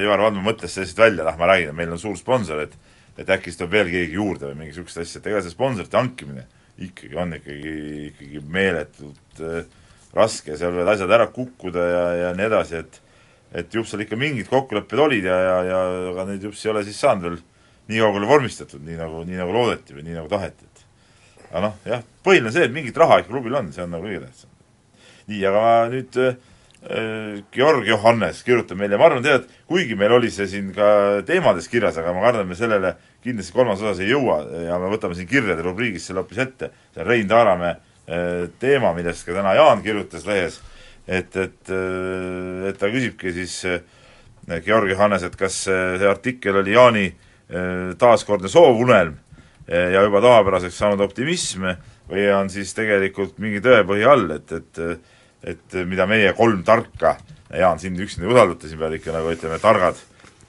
Ivar 0.07 0.25
Valdma 0.25 0.45
mõtles 0.45 0.73
sellest 0.73 1.05
välja, 1.05 1.29
ma 1.37 1.53
räägin, 1.53 1.75
et 1.75 1.81
meil 1.83 1.93
on 1.93 2.01
suur 2.01 2.17
sponsor, 2.17 2.65
et 2.65 2.79
et 3.19 3.31
äkki 3.31 3.51
siis 3.51 3.61
tuleb 3.61 3.77
veel 3.77 3.93
keegi 3.93 4.19
juurde 4.19 4.51
või 4.51 4.59
mingi 4.59 4.73
niisugust 4.73 5.01
asja, 5.03 5.21
et 5.21 5.31
ega 5.31 5.43
see 5.45 5.55
sponsorite 5.55 5.99
hankimine 5.99 6.47
ikkagi 6.83 7.17
on 7.21 7.37
ikkagi, 7.37 7.75
ikkagi 8.11 8.43
meeletult 8.51 9.43
äh, 9.43 9.65
raske, 10.15 10.57
seal 10.59 10.75
võivad 10.75 10.95
asjad 10.95 11.13
ära 11.15 11.29
kukkuda 11.35 11.89
ja, 11.91 12.05
ja 12.23 12.31
nii 12.37 12.49
edasi, 12.51 12.83
et 12.83 13.01
et 13.55 13.75
jupp 13.75 13.87
seal 13.87 14.03
ikka 14.03 14.19
mingid 14.19 14.49
kokkulepped 14.51 14.99
olid 14.99 15.27
ja, 15.29 15.37
ja, 15.39 15.59
ja 15.69 15.83
aga 16.11 16.25
neid 16.27 16.43
jups 16.43 16.65
ei 16.65 16.73
ole 16.73 16.83
siis 16.87 16.99
saanud 16.99 17.29
veel 17.29 17.37
nii 17.93 18.01
kaugele 18.03 18.27
vormistatud, 18.27 18.83
nii 18.83 18.97
nagu, 18.99 19.21
nii 19.29 19.39
nagu 19.39 19.55
loodeti 19.55 19.95
või 19.95 20.07
nii 20.09 20.17
nagu 20.19 20.31
taheti, 20.33 20.67
et 20.67 20.83
aga 21.51 21.63
noh, 21.69 21.77
jah, 21.87 22.03
põhiline 22.27 22.51
on 22.51 22.57
see, 22.57 22.67
et 22.67 22.75
mingit 22.75 22.99
raha 22.99 23.21
ikka 23.23 23.31
klubil 23.31 23.55
on, 23.61 23.71
see 23.75 23.85
on 23.85 23.95
nagu 23.95 24.09
kõige 24.09 24.25
tähtsam. 24.25 24.51
nii, 25.31 25.45
aga 25.51 25.63
nüüd 25.93 26.19
äh, 26.25 26.41
Georg 26.85 27.87
Johannes 27.89 28.43
kirjutab 28.45 28.77
meile, 28.77 28.99
ma 29.01 29.07
arvan, 29.09 29.23
tead, 29.25 29.47
kuigi 29.71 29.97
meil 29.97 30.13
oli 30.19 30.29
see 30.33 30.45
siin 30.51 30.69
ka 30.77 31.23
teemades 31.25 31.69
kirjas, 31.73 31.97
aga 31.97 32.13
ma 32.13 32.27
kardan, 32.27 32.49
me 32.51 32.59
sellele 32.59 32.91
kindlasti 33.25 33.55
kolmandas 33.57 33.85
osas 33.87 34.03
ei 34.05 34.11
jõua 34.11 34.43
ja 34.67 34.77
me 34.83 34.91
võtame 34.93 35.17
siin 35.17 35.29
kirjade 35.31 35.65
rubriigis 35.65 36.05
selle 36.09 36.21
hoopis 36.21 36.43
ette, 36.45 36.69
see 36.93 37.01
on 37.01 37.09
Rein 37.09 37.31
Taaramäe 37.31 37.73
äh, 37.73 38.45
teema, 38.61 38.93
millest 38.97 39.25
ka 39.25 39.37
täna 39.37 39.55
Jaan 39.57 39.81
kirjutas 39.85 40.27
lehes, 40.29 40.61
et, 41.09 41.33
et, 41.33 41.73
äh, 41.73 42.69
et 42.69 42.81
ta 42.81 42.93
küsibki 42.93 43.33
siis 43.33 43.57
äh, 43.71 43.81
Georg 44.67 44.93
Johannes, 44.93 45.25
et 45.25 45.41
kas 45.41 45.63
see 45.71 46.09
artikkel 46.09 46.61
oli 46.61 46.77
Jaani 46.77 47.07
taaskordne 48.01 48.49
soovunelm 48.49 49.13
ja 49.69 50.01
juba 50.03 50.21
tavapäraseks 50.25 50.79
saanud 50.81 51.03
optimism 51.05 51.67
või 52.09 52.25
on 52.33 52.49
siis 52.53 52.73
tegelikult 52.77 53.37
mingi 53.41 53.61
tõepõhi 53.65 54.07
all, 54.09 54.33
et, 54.33 54.53
et 54.53 54.81
et 55.45 55.79
mida 55.89 56.07
meie 56.11 56.33
kolm 56.37 56.65
tarka, 56.67 57.17
Jaan, 57.55 57.79
sind 57.79 58.01
üksinda 58.01 58.27
ei 58.27 58.33
usaldata, 58.33 58.67
siin 58.67 58.81
peavad 58.81 58.97
ikka 58.97 59.13
nagu 59.15 59.31
ütleme, 59.31 59.61
targad 59.63 59.99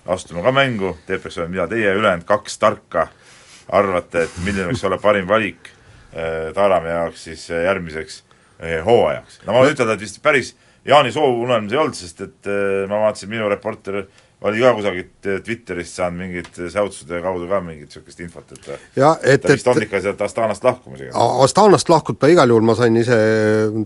astuma 0.10 0.42
ka 0.46 0.54
mängu, 0.56 0.96
teil 1.06 1.20
peaks 1.22 1.38
olema, 1.38 1.52
mida 1.54 1.68
teie 1.70 1.92
ülejäänud 2.00 2.26
kaks 2.26 2.58
tarka 2.62 3.08
arvate, 3.76 4.26
et 4.26 4.38
milline 4.46 4.70
võiks 4.72 4.86
olla 4.88 4.98
parim 5.02 5.28
valik 5.30 5.70
äh, 5.70 6.54
Taaramäe 6.56 6.96
jaoks 6.96 7.28
siis 7.30 7.48
äh, 7.52 7.66
järgmiseks 7.68 8.24
hooajaks. 8.86 9.42
no 9.44 9.54
ma 9.54 9.66
võin 9.66 9.76
ütelda, 9.76 9.98
et 9.98 10.06
vist 10.06 10.22
päris 10.24 10.54
Jaani 10.88 11.12
soovunelm 11.12 11.68
see 11.68 11.76
ei 11.76 11.82
olnud, 11.82 11.98
sest 11.98 12.22
et 12.22 12.48
ma 12.88 13.02
vaatasin, 13.02 13.30
minu 13.30 13.50
reporter 13.50 14.06
oli 14.42 14.60
ka 14.62 14.74
kusagilt 14.74 15.26
eh, 15.26 15.42
Twitterist 15.44 15.96
saanud 15.96 16.20
mingite 16.20 16.70
säutsude 16.70 17.22
kaudu 17.24 17.48
ka 17.50 17.60
mingit 17.64 17.90
niisugust 17.90 18.20
infot, 18.20 18.52
et 18.52 18.68
ja, 18.96 19.16
et, 19.24 19.42
ta 19.42 19.54
vist 19.54 19.68
on 19.72 19.82
ikka 19.82 20.02
sealt 20.04 20.22
Astanast 20.22 20.64
lahkumas 20.64 21.02
igal. 21.02 21.32
Astanast 21.46 21.90
lahkub 21.90 22.20
ta 22.20 22.30
igal 22.32 22.52
juhul, 22.52 22.66
ma 22.68 22.76
sain 22.78 22.98
ise 23.00 23.18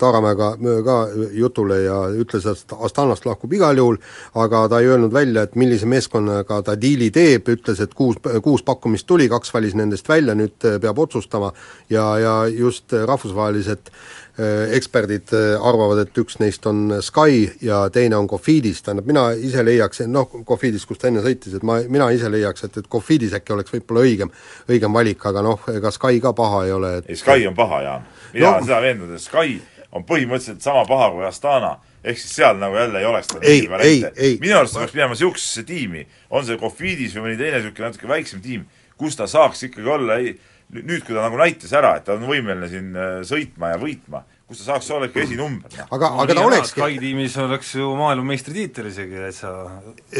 Taaramäega 0.01 0.51
ka 0.85 0.97
jutule 1.37 1.81
ja 1.85 1.99
ütles, 2.23 2.47
et 2.49 2.75
Astanast 2.89 3.27
lahkub 3.29 3.53
igal 3.53 3.77
juhul, 3.77 3.99
aga 4.35 4.65
ta 4.71 4.81
ei 4.81 4.91
öelnud 4.91 5.13
välja, 5.13 5.45
et 5.45 5.55
millise 5.59 5.89
meeskonnaga 5.89 6.61
ta 6.65 6.77
diili 6.79 7.11
teeb, 7.15 7.49
ütles, 7.55 7.83
et 7.83 7.93
kuus, 7.93 8.17
kuus 8.43 8.65
pakkumist 8.65 9.07
tuli, 9.07 9.29
kaks 9.29 9.53
valis 9.53 9.77
nendest 9.77 10.09
välja, 10.09 10.35
nüüd 10.35 10.57
peab 10.81 11.05
otsustama 11.05 11.53
ja, 11.89 12.05
ja 12.19 12.35
just 12.51 12.93
rahvusvahelised 12.93 13.93
äh, 13.93 14.01
Äh, 14.28 14.28
eksperdid 14.75 15.33
äh, 15.35 15.67
arvavad, 15.67 16.03
et 16.03 16.19
üks 16.21 16.37
neist 16.39 16.65
on 16.69 16.99
Sky 17.03 17.47
ja 17.65 17.81
teine 17.93 18.17
on 18.19 18.27
Cofidis, 18.29 18.81
tähendab 18.85 19.09
mina 19.09 19.25
ise 19.35 19.63
leiaks, 19.65 20.03
noh, 20.07 20.29
Cofidis, 20.47 20.85
kus 20.87 21.01
ta 21.01 21.09
enne 21.09 21.23
sõitis, 21.25 21.57
et 21.57 21.65
ma, 21.67 21.79
mina 21.91 22.07
ise 22.15 22.31
leiaks, 22.31 22.63
et, 22.67 22.79
et 22.81 22.87
Cofidis 22.91 23.35
äkki 23.35 23.55
oleks 23.55 23.73
võib-olla 23.73 24.05
õigem, 24.07 24.31
õigem 24.69 24.95
valik, 24.95 25.25
aga 25.31 25.43
noh, 25.45 25.67
ega 25.73 25.91
Sky 25.95 26.21
ka 26.23 26.33
paha 26.37 26.63
ei 26.67 26.73
ole, 26.75 26.93
et 27.01 27.11
ei, 27.11 27.19
Sky 27.19 27.47
on 27.49 27.57
paha, 27.57 27.81
Jaan. 27.85 28.07
mina 28.33 28.45
no, 28.45 28.55
olen 28.55 28.67
seda 28.69 28.81
veendunud, 28.85 29.15
et 29.17 29.25
Sky 29.25 29.59
on 29.91 30.05
põhimõtteliselt 30.07 30.63
sama 30.63 30.85
paha 30.87 31.09
kui 31.15 31.25
Astana, 31.27 31.73
ehk 32.03 32.19
siis 32.21 32.35
seal 32.39 32.59
nagu 32.61 32.77
jälle 32.77 33.01
ei 33.01 33.07
oleks 33.09 33.33
ei, 33.41 33.63
ei, 33.81 34.03
ei. 34.15 34.37
Minu 34.41 34.59
arust 34.59 34.77
peaks 34.77 34.93
minema 34.95 35.15
niisugusesse 35.15 35.65
tiimi, 35.67 36.05
on 36.29 36.45
see 36.47 36.59
Cofidis 36.61 37.17
või 37.17 37.27
mõni 37.27 37.41
teine 37.41 37.59
niisugune 37.59 37.89
natuke 37.89 38.11
väiksem 38.11 38.43
tiim, 38.45 38.67
kus 38.99 39.17
ta 39.19 39.27
saaks 39.27 39.65
ikkagi 39.67 39.89
olla 39.89 40.19
ei, 40.21 40.37
nüüd, 40.73 41.03
kui 41.05 41.15
ta 41.15 41.23
nagu 41.25 41.39
näitas 41.39 41.73
ära, 41.75 41.95
et 41.97 42.05
ta 42.07 42.15
on 42.17 42.27
võimeline 42.29 42.69
siin 42.71 42.91
äh, 42.97 43.21
sõitma 43.27 43.73
ja 43.73 43.79
võitma, 43.81 44.23
kus 44.49 44.63
ta 44.63 44.71
saaks 44.71 44.87
olla 44.95 45.05
ikka 45.05 45.21
esinumber. 45.21 45.73
aga 45.93 46.09
no,, 46.09 46.23
aga 46.23 46.35
ta 46.35 46.43
olekski 46.47 46.81
Sky 46.81 46.97
tiimis 47.01 47.35
oleks 47.37 47.73
ju 47.75 47.89
maailmameistritiitel 47.99 48.87
isegi 48.89 49.19
täitsa 49.21 49.51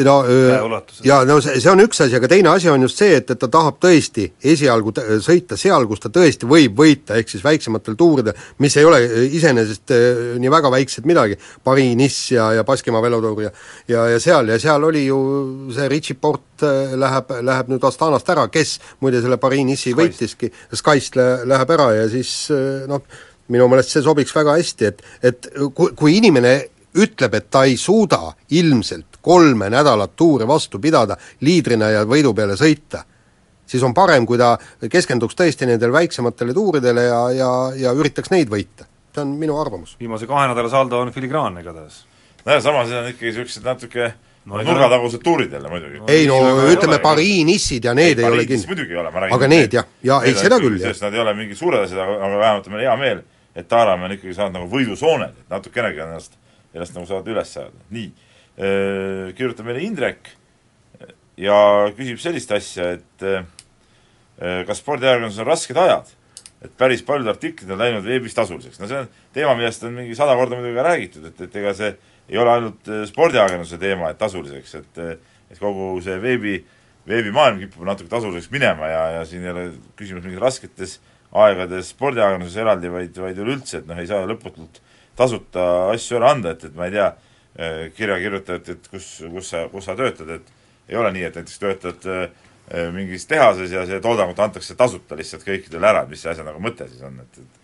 no 0.06 0.18
ja 1.06 1.24
no 1.26 1.39
see, 1.42 1.56
see 1.58 1.72
on 1.72 1.82
üks 1.82 2.04
asi, 2.06 2.18
aga 2.20 2.30
teine 2.30 2.52
asi 2.52 2.70
on 2.70 2.86
just 2.86 3.02
see, 3.02 3.15
et, 3.18 3.34
et 3.34 3.42
ta 3.42 3.50
tahab 3.50 3.80
tõesti 3.82 4.28
esialgu 4.54 4.94
sõita 5.26 5.58
seal, 5.58 5.88
kus 5.89 6.04
ta 6.04 6.12
tõesti 6.13 6.50
võib 6.50 6.78
võita, 6.78 7.18
ehk 7.18 7.34
siis 7.34 7.46
väiksematel 7.46 7.98
tuuridel, 7.98 8.38
mis 8.62 8.78
ei 8.78 8.86
ole 8.86 9.02
iseenesest 9.39 9.96
nii 10.39 10.54
väga 10.54 10.72
väiksed 10.78 11.10
midagi, 11.10 11.39
Pariis-Nice 11.65 12.36
ja, 12.36 12.52
ja 12.60 12.68
Baskimaa 12.68 13.02
velotuur 13.02 13.42
ja 13.48 13.54
ja, 13.89 14.06
ja 14.13 14.20
seal, 14.22 14.54
ja 14.54 14.60
seal 14.62 14.86
oli 14.86 15.08
ju 15.08 15.18
see 15.74 15.89
Richie 15.89 16.20
Port 16.22 16.62
läheb, 17.02 17.34
läheb 17.50 17.74
nüüd 17.74 17.89
Astanast 17.89 18.30
ära, 18.30 18.46
kes 18.54 18.78
muide 19.02 19.24
selle 19.24 19.39
Pariis-Nice'i 19.42 19.96
võitiski, 19.98 20.52
Skyst 20.78 21.18
läheb 21.18 21.76
ära 21.80 21.89
ja 21.98 22.06
siis 22.12 22.36
noh, 22.89 23.02
minu 23.50 23.68
meelest 23.70 23.96
see 23.96 24.06
sobiks 24.06 24.36
väga 24.36 24.58
hästi, 24.58 24.90
et, 24.90 25.02
et 25.24 25.50
kui, 25.76 25.94
kui 25.98 26.18
inimene 26.18 26.54
ütleb, 27.00 27.36
et 27.38 27.50
ta 27.52 27.64
ei 27.70 27.78
suuda 27.78 28.32
ilmselt 28.58 29.20
kolme 29.22 29.70
nädalat 29.70 30.16
tuure 30.18 30.48
vastu 30.48 30.80
pidada, 30.82 31.18
liidrina 31.46 31.92
ja 31.94 32.06
võidu 32.08 32.34
peale 32.36 32.58
sõita, 32.60 33.04
siis 33.70 33.84
on 33.86 33.94
parem, 33.94 34.26
kui 34.26 34.40
ta 34.40 34.56
keskenduks 34.90 35.38
tõesti 35.38 35.70
nendele 35.70 35.94
väiksematele 35.94 36.56
tuuridele 36.56 37.04
ja, 37.06 37.20
ja, 37.36 37.52
ja 37.88 37.94
üritaks 37.98 38.32
neid 38.34 38.50
võita. 38.50 38.88
see 39.14 39.22
on 39.26 39.36
minu 39.42 39.58
arvamus. 39.60 39.96
viimase 40.00 40.28
kahe 40.30 40.48
nädala 40.48 40.70
saldo 40.70 41.00
on 41.02 41.12
filigraanne 41.12 41.62
igatahes. 41.62 42.06
nojah, 42.46 42.64
samas 42.64 42.90
need 42.90 43.00
on 43.04 43.14
ikkagi 43.14 43.32
niisugused 43.32 43.66
natuke 43.66 44.14
no, 44.46 44.62
nurgatagused 44.64 45.24
tuurid 45.24 45.54
jälle 45.54 45.70
muidugi 45.70 46.00
no,. 46.00 46.06
ei 46.08 46.28
no 46.28 46.40
ütleme, 46.70 47.00
Pariinissid 47.00 47.86
ja 47.86 47.94
need 47.94 48.20
ei, 48.20 48.26
ei 48.26 48.32
ole 48.32 48.46
kindlasti 48.46 48.74
muidugi 48.74 48.94
ei 48.94 49.02
ole, 49.02 49.12
ma 49.12 49.26
räägin 49.26 49.36
aga 49.36 49.48
need 49.48 49.74
jah, 49.74 49.90
ja 50.04 50.22
ei, 50.26 50.36
seda 50.38 50.60
küll, 50.62 50.80
jah. 50.82 50.96
Nad 51.02 51.18
ei 51.18 51.26
ole 51.26 51.34
mingid 51.38 51.60
suured 51.60 51.86
asjad, 51.86 52.02
aga, 52.06 52.18
aga 52.28 52.40
vähemalt 52.44 52.70
on 52.70 52.76
meil 52.76 52.86
hea 52.88 52.96
meel, 53.02 53.22
et 53.56 53.68
Taaramäe 53.70 54.10
on 54.10 54.16
ikkagi 54.18 54.36
saanud 54.38 54.60
nagu 54.60 54.70
võidusooned, 54.72 55.40
et 55.44 55.54
natukenegi 55.54 56.04
ennast, 56.06 56.38
ennast 56.74 56.98
nagu 56.98 57.08
saanud 57.10 57.32
üles 57.34 57.56
saada. 57.56 57.88
nii, 57.96 58.12
kirjutab 59.38 59.68
meile 59.68 59.82
Indrek 59.86 60.32
ja 61.40 61.58
küsib 61.98 62.20
sellist 62.22 62.52
asja, 62.52 62.94
et 62.98 64.66
kas 64.68 64.82
spordiajakirjanduses 64.84 65.44
on 65.44 65.50
rasked 65.50 65.78
ajad? 65.80 66.16
et 66.60 66.72
päris 66.76 67.00
paljud 67.08 67.30
artiklid 67.32 67.70
on 67.72 67.80
läinud 67.80 68.04
veebis 68.04 68.34
tasuliseks. 68.36 68.82
no 68.82 68.88
see 68.90 68.98
on 69.00 69.06
teema, 69.34 69.54
millest 69.56 69.84
on 69.88 69.94
mingi 69.96 70.16
sada 70.16 70.36
korda 70.36 70.58
muidugi 70.60 70.84
räägitud, 70.84 71.30
et, 71.30 71.42
et 71.46 71.56
ega 71.56 71.72
see 71.78 71.94
ei 72.30 72.38
ole 72.38 72.52
ainult 72.52 72.90
spordiajakirjanduse 73.08 73.80
teema, 73.80 74.10
et 74.12 74.20
tasuliseks, 74.20 74.76
et 74.82 75.00
et 75.50 75.58
kogu 75.58 75.96
see 76.06 76.18
veebi, 76.22 76.60
veebimaailm 77.10 77.62
kipub 77.64 77.88
natuke 77.88 78.12
tasuliseks 78.12 78.52
minema 78.54 78.90
ja, 78.92 79.04
ja 79.18 79.24
siin 79.26 79.46
ei 79.46 79.54
ole 79.54 79.64
küsimus 79.98 80.26
mingis 80.26 80.44
rasketes 80.44 81.00
aegades 81.32 81.92
spordiajakirjanduses 81.94 82.62
eraldi, 82.63 82.92
vaid, 82.94 83.18
vaid 83.22 83.42
üleüldse, 83.44 83.82
et 83.82 83.89
noh, 83.89 84.00
ei 84.02 84.10
saa 84.10 84.26
lõputult 84.30 84.82
tasuta 85.20 85.65
asju 85.94 86.18
ära 86.18 86.34
anda, 86.34 86.56
et, 86.56 86.63
et 86.70 86.78
ma 86.78 86.88
ei 86.88 86.96
tea, 86.96 87.10
eh, 87.60 87.82
kirjakirjutajat, 87.98 88.72
et 88.76 88.89
kus, 88.89 89.10
kus 89.30 89.52
sa, 89.54 89.65
kus 89.70 89.89
sa 89.89 89.98
töötad, 90.00 90.32
et 90.39 90.89
ei 90.89 90.98
ole 90.98 91.12
nii, 91.13 91.28
et 91.28 91.38
näiteks 91.38 91.62
töötad 91.62 92.10
eh, 92.10 92.28
mingis 92.96 93.28
tehases 93.30 93.72
ja 93.74 93.86
see 93.89 94.02
toodangut 94.02 94.39
antakse 94.42 94.78
tasuta 94.78 95.18
lihtsalt 95.18 95.46
kõikidele 95.46 95.89
ära, 95.89 96.06
et 96.06 96.13
mis 96.13 96.22
see 96.24 96.34
asja 96.34 96.46
nagu 96.48 96.62
mõte 96.63 96.89
siis 96.89 97.06
on, 97.06 97.22
et 97.22 97.42
et 97.44 97.60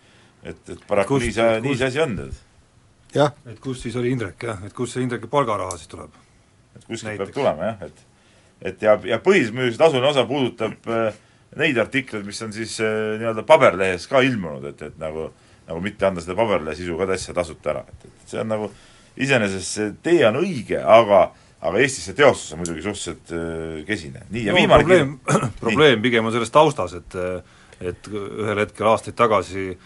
et, 0.46 0.68
et 0.74 0.84
paraku 0.88 1.18
nii 1.22 1.32
see, 1.34 1.60
nii 1.64 1.78
see 1.78 1.90
asi 1.90 2.02
on, 2.02 2.16
tead. 2.18 2.42
jah. 3.16 3.32
et 3.50 3.58
kus 3.62 3.82
siis 3.82 3.96
oli 3.98 4.12
Indrek, 4.14 4.38
jah, 4.42 4.62
et 4.66 4.74
kust 4.76 4.96
see 4.96 5.04
Indreki 5.06 5.30
palgaraha 5.32 5.78
siis 5.80 5.90
tuleb? 5.90 6.14
et 6.76 6.84
kuskilt 6.84 7.18
peab 7.22 7.32
tulema 7.34 7.72
jah, 7.72 7.88
et 7.88 8.04
et 8.70 8.82
ja, 8.82 8.96
ja 9.04 9.18
tasuline 9.20 10.08
osa 10.08 10.24
puudutab 10.28 10.90
äh, 10.92 11.16
neid 11.56 11.78
artikleid, 11.78 12.26
mis 12.26 12.42
on 12.42 12.52
siis 12.52 12.78
äh, 12.84 13.16
nii-öelda 13.20 13.46
paberlehes 13.46 14.06
ka 14.10 14.22
ilmunud, 14.26 14.64
et, 14.72 14.82
et 14.90 15.00
nagu 15.00 15.30
nagu 15.66 15.80
mitte 15.82 16.06
anda 16.06 16.22
seda 16.22 16.36
paberlehe 16.38 16.76
sisu 16.78 16.94
ka 16.98 17.08
täitsa 17.10 17.34
tasuta 17.34 17.72
ära, 17.72 17.82
et, 17.90 18.06
et 18.06 18.30
see 18.30 18.38
on 18.42 18.52
nagu 18.52 18.70
iseenesest 19.16 19.78
see 19.78 19.90
tee 20.04 20.22
on 20.28 20.40
õige, 20.42 20.78
aga 20.78 21.26
aga 21.66 21.80
Eestis 21.80 22.04
see 22.06 22.14
teostus 22.14 22.52
on 22.54 22.60
muidugi 22.60 22.84
suhteliselt 22.84 23.32
äh, 23.34 23.84
kesine. 23.88 24.22
nii, 24.30 24.44
ja 24.46 24.54
no, 24.54 24.60
viimane 24.60 24.84
probleem, 24.84 25.14
probleem 25.64 26.02
pigem 26.04 26.28
on 26.28 26.34
selles 26.34 26.52
taustas, 26.54 26.96
et 27.00 27.20
et 27.76 28.08
ühel 28.08 28.62
hetkel 28.62 28.88
aastaid 28.88 29.16
tagasi 29.18 29.66
äh, 29.72 29.80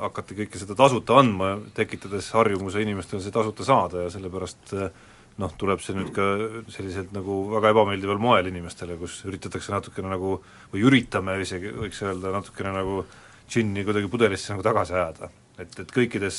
hakati 0.00 0.36
kõike 0.38 0.60
seda 0.60 0.76
tasuta 0.78 1.18
andma, 1.20 1.54
tekitades 1.76 2.30
harjumuse 2.36 2.80
inimestel 2.84 3.20
see 3.20 3.34
tasuta 3.34 3.66
saada 3.66 4.06
ja 4.06 4.12
sellepärast 4.12 4.76
äh, 4.76 4.92
noh, 5.40 5.56
tuleb 5.58 5.82
see 5.82 5.96
nüüd 5.96 6.12
ka 6.14 6.26
selliselt 6.72 7.14
nagu 7.16 7.42
väga 7.54 7.72
ebameeldival 7.74 8.20
moel 8.22 8.50
inimestele, 8.50 8.98
kus 9.00 9.22
üritatakse 9.28 9.72
natukene 9.72 10.12
nagu 10.12 10.36
või 10.72 10.86
üritame 10.86 11.38
isegi, 11.42 11.72
võiks 11.76 12.00
öelda, 12.04 12.32
natukene 12.36 12.74
nagu 12.76 13.02
džinni 13.50 13.84
kuidagi 13.86 14.10
pudelisse 14.12 14.52
nagu 14.54 14.64
tagasi 14.66 14.96
ajada. 14.96 15.30
et, 15.60 15.74
et 15.82 15.90
kõikides 15.92 16.36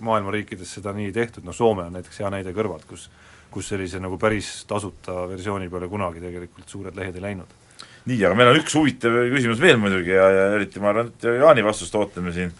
maailma 0.00 0.32
riikides 0.32 0.70
seda 0.78 0.94
nii 0.96 1.10
tehtud, 1.12 1.44
noh 1.44 1.56
Soome 1.56 1.84
on 1.88 1.96
näiteks 1.98 2.22
hea 2.22 2.30
näide 2.32 2.54
kõrvalt, 2.56 2.86
kus 2.88 3.10
kus 3.52 3.68
sellise 3.72 4.00
nagu 4.00 4.18
päris 4.20 4.62
tasuta 4.68 5.26
versiooni 5.28 5.68
peale 5.70 5.88
kunagi 5.92 6.22
tegelikult 6.22 6.70
suured 6.72 6.96
lehed 6.96 7.18
ei 7.18 7.24
läinud. 7.26 7.58
nii, 8.08 8.18
aga 8.24 8.34
meil 8.34 8.50
on 8.50 8.58
üks 8.58 8.74
huvitav 8.74 9.14
küsimus 9.30 9.60
veel 9.62 9.76
muidugi 9.78 10.14
ja, 10.16 10.24
ja 10.32 10.46
eriti 10.56 10.80
ma 10.82 10.90
arvan, 10.90 11.12
et 11.12 11.26
Jaani 11.28 11.64
vastust 11.66 11.94
ootame 11.94 12.32
siin 12.34 12.50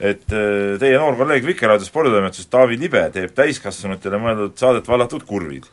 et 0.00 0.32
äh, 0.32 0.76
teie 0.80 0.98
noor 1.00 1.16
kolleeg 1.16 1.46
Vikerraadio 1.46 1.88
sporditoimetusest 1.88 2.50
Taavi 2.52 2.78
Libe 2.80 3.02
teeb 3.14 3.32
täiskasvanutele 3.36 4.20
mõeldud 4.20 4.56
saadet 4.60 4.88
Vallatud 4.88 5.24
kurvid. 5.28 5.64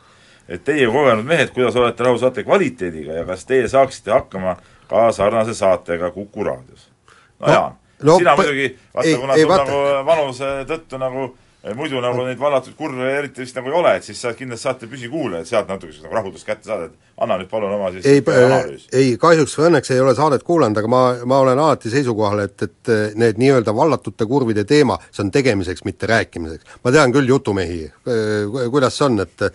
et 0.48 0.64
teie 0.64 0.86
kogenud 0.86 1.24
mehed, 1.24 1.52
kuidas 1.52 1.76
olete 1.76 2.04
rahul 2.04 2.18
saate 2.20 2.44
kvaliteediga 2.44 3.20
ja 3.20 3.24
kas 3.24 3.44
teie 3.48 3.68
saaksite 3.68 4.12
hakkama 4.12 4.56
ka 4.88 5.06
sarnase 5.12 5.54
saatega 5.54 6.10
Kuku 6.10 6.44
raadios? 6.44 6.90
no, 7.40 7.46
no 7.46 7.52
Jaan 7.52 7.78
no,, 8.02 8.18
sina 8.18 8.36
muidugi, 8.36 8.76
vaata 8.94 9.18
kuna 9.20 9.36
sul 9.38 9.54
nagu 9.54 9.80
vanuse 10.06 10.50
tõttu 10.68 11.00
nagu 11.00 11.28
muidu 11.72 12.00
nagu 12.04 12.24
neid 12.26 12.38
vallatud 12.40 12.74
kurve 12.76 13.06
eriti 13.18 13.40
vist 13.40 13.56
nagu 13.56 13.70
ei 13.70 13.76
ole, 13.78 13.94
et 13.96 14.04
siis 14.04 14.20
sa 14.20 14.34
kindlasti 14.36 14.68
saate 14.68 14.88
püsikuulajaid 14.90 15.48
sealt 15.48 15.70
natuke 15.72 15.96
nagu 16.04 16.16
rahutust 16.18 16.46
kätte 16.46 16.68
saada, 16.68 16.90
et 16.90 17.22
anna 17.24 17.38
nüüd 17.40 17.48
palun 17.48 17.72
oma 17.72 17.90
siis 17.94 18.08
ei, 18.10 18.20
analüüs. 18.20 18.86
ei 18.92 19.14
kahjuks 19.20 19.56
või 19.58 19.70
õnneks 19.70 19.92
ei 19.94 20.02
ole 20.04 20.12
saadet 20.18 20.44
kuulanud, 20.44 20.80
aga 20.82 20.90
ma, 20.92 21.02
ma 21.24 21.38
olen 21.44 21.62
alati 21.64 21.92
seisukohal, 21.92 22.44
et, 22.44 22.66
et 22.66 22.90
need 23.20 23.40
nii-öelda 23.40 23.72
vallatute 23.76 24.26
kurvide 24.28 24.66
teema, 24.68 24.98
see 25.10 25.24
on 25.24 25.30
tegemiseks, 25.32 25.86
mitte 25.88 26.10
rääkimiseks. 26.10 26.80
ma 26.84 26.92
tean 26.92 27.14
küll 27.14 27.32
jutumehi, 27.32 27.86
kuidas 28.72 28.98
see 28.98 29.06
on, 29.08 29.22
et 29.24 29.46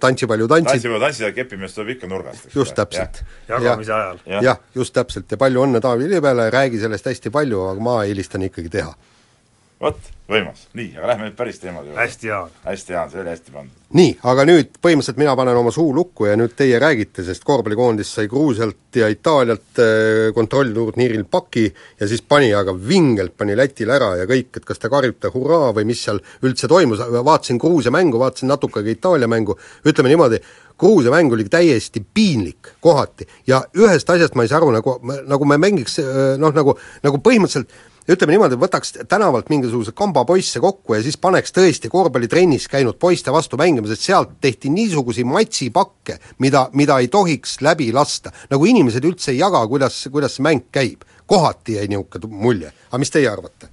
tantsipalju 0.00 0.46
tantsid 0.48 0.72
tantsipalju 0.72 1.02
tantsid 1.02 1.26
ja 1.26 1.32
kepimees 1.36 1.74
tuleb 1.74 1.96
ikka 1.96 2.08
nurgast, 2.08 2.48
just 2.54 2.76
täpselt. 2.78 3.20
jagamise 3.48 3.92
ajal. 3.92 4.22
jah, 4.40 4.62
just 4.74 4.94
täpselt 4.96 5.28
ja 5.30 5.36
palju 5.36 5.66
õnne 5.66 5.84
Taavi 5.84 6.08
Libele, 6.08 6.48
räägi 6.54 6.80
sellest 6.80 7.12
hästi 7.12 7.34
palju, 7.34 7.60
aga 7.74 7.84
ma 7.84 7.98
eelistan 8.06 8.46
ikkagi 8.46 8.72
teha 8.78 8.94
vot, 9.80 9.98
võimas, 10.30 10.62
nii, 10.76 10.94
aga 10.96 11.10
lähme 11.10 11.26
nüüd 11.28 11.34
päris 11.36 11.58
teemade 11.60 11.90
juurde. 11.90 12.00
hästi, 12.00 12.28
Jaan. 12.30 12.54
hästi, 12.64 12.92
Jaan, 12.94 13.10
see 13.12 13.20
oli 13.20 13.30
hästi 13.30 13.52
pandud. 13.52 13.82
nii, 13.98 14.14
aga 14.32 14.46
nüüd 14.48 14.78
põhimõtteliselt 14.82 15.20
mina 15.20 15.34
panen 15.36 15.58
oma 15.60 15.72
suu 15.74 15.92
lukku 15.94 16.26
ja 16.30 16.36
nüüd 16.40 16.54
teie 16.56 16.78
räägite, 16.80 17.24
sest 17.26 17.44
korvpallikoondis 17.44 18.14
sai 18.16 18.30
Gruusialt 18.30 18.96
ja 18.96 19.10
Itaalialt 19.12 19.82
äh, 19.84 20.32
kontrollturniiril 20.34 21.26
paki 21.30 21.66
ja 22.00 22.08
siis 22.08 22.24
pani 22.24 22.54
aga 22.56 22.72
vingelt, 22.72 23.36
pani 23.36 23.56
Lätile 23.56 23.98
ära 23.98 24.14
ja 24.22 24.28
kõik, 24.30 24.56
et 24.56 24.64
kas 24.64 24.80
te 24.80 24.90
karjute 24.92 25.30
hurraa 25.34 25.74
või 25.76 25.86
mis 25.92 26.02
seal 26.08 26.22
üldse 26.42 26.70
toimus, 26.72 27.04
vaatasin 27.16 27.60
Gruusia 27.60 27.92
mängu, 27.92 28.18
vaatasin 28.22 28.48
natuke 28.50 28.80
ka 28.80 28.96
Itaalia 28.96 29.28
mängu, 29.28 29.58
ütleme 29.84 30.14
niimoodi, 30.14 30.40
Gruusia 30.78 31.10
mäng 31.10 31.32
oli 31.32 31.46
täiesti 31.48 32.04
piinlik 32.14 32.74
kohati 32.80 33.26
ja 33.46 33.62
ühest 33.76 34.10
asjast 34.10 34.34
ma 34.36 34.44
ei 34.44 34.48
saa 34.48 34.60
aru, 34.60 34.70
nagu, 34.76 34.98
nagu 35.26 35.48
me 35.48 35.56
mängiks 35.58 36.00
noh, 36.38 36.52
nagu, 36.52 36.76
nagu 37.02 37.20
põhimõtteliselt 37.24 37.72
ütleme 38.06 38.36
niimoodi, 38.36 38.58
võtaks 38.60 38.92
tänavalt 39.10 39.48
mingisuguse 39.50 39.94
kamba 39.96 40.22
poisse 40.28 40.60
kokku 40.62 40.94
ja 40.94 41.02
siis 41.02 41.18
paneks 41.18 41.54
tõesti 41.54 41.90
korvpallitrennis 41.90 42.68
käinud 42.70 42.98
poiste 43.02 43.34
vastu 43.34 43.58
mängima, 43.60 43.88
sest 43.90 44.06
sealt 44.06 44.36
tehti 44.40 44.70
niisuguseid 44.70 45.26
matsipakke, 45.26 46.18
mida, 46.42 46.66
mida 46.78 47.00
ei 47.02 47.08
tohiks 47.12 47.60
läbi 47.66 47.90
lasta. 47.92 48.32
nagu 48.50 48.66
inimesed 48.66 49.04
üldse 49.04 49.32
ei 49.34 49.40
jaga, 49.40 49.64
kuidas, 49.66 50.04
kuidas 50.12 50.38
see 50.38 50.46
mäng 50.46 50.68
käib. 50.72 51.02
kohati 51.26 51.74
jäi 51.74 51.88
niisugune 51.90 52.30
mulje, 52.30 52.70
aga 52.88 52.98
mis 53.02 53.10
teie 53.10 53.28
arvate? 53.30 53.72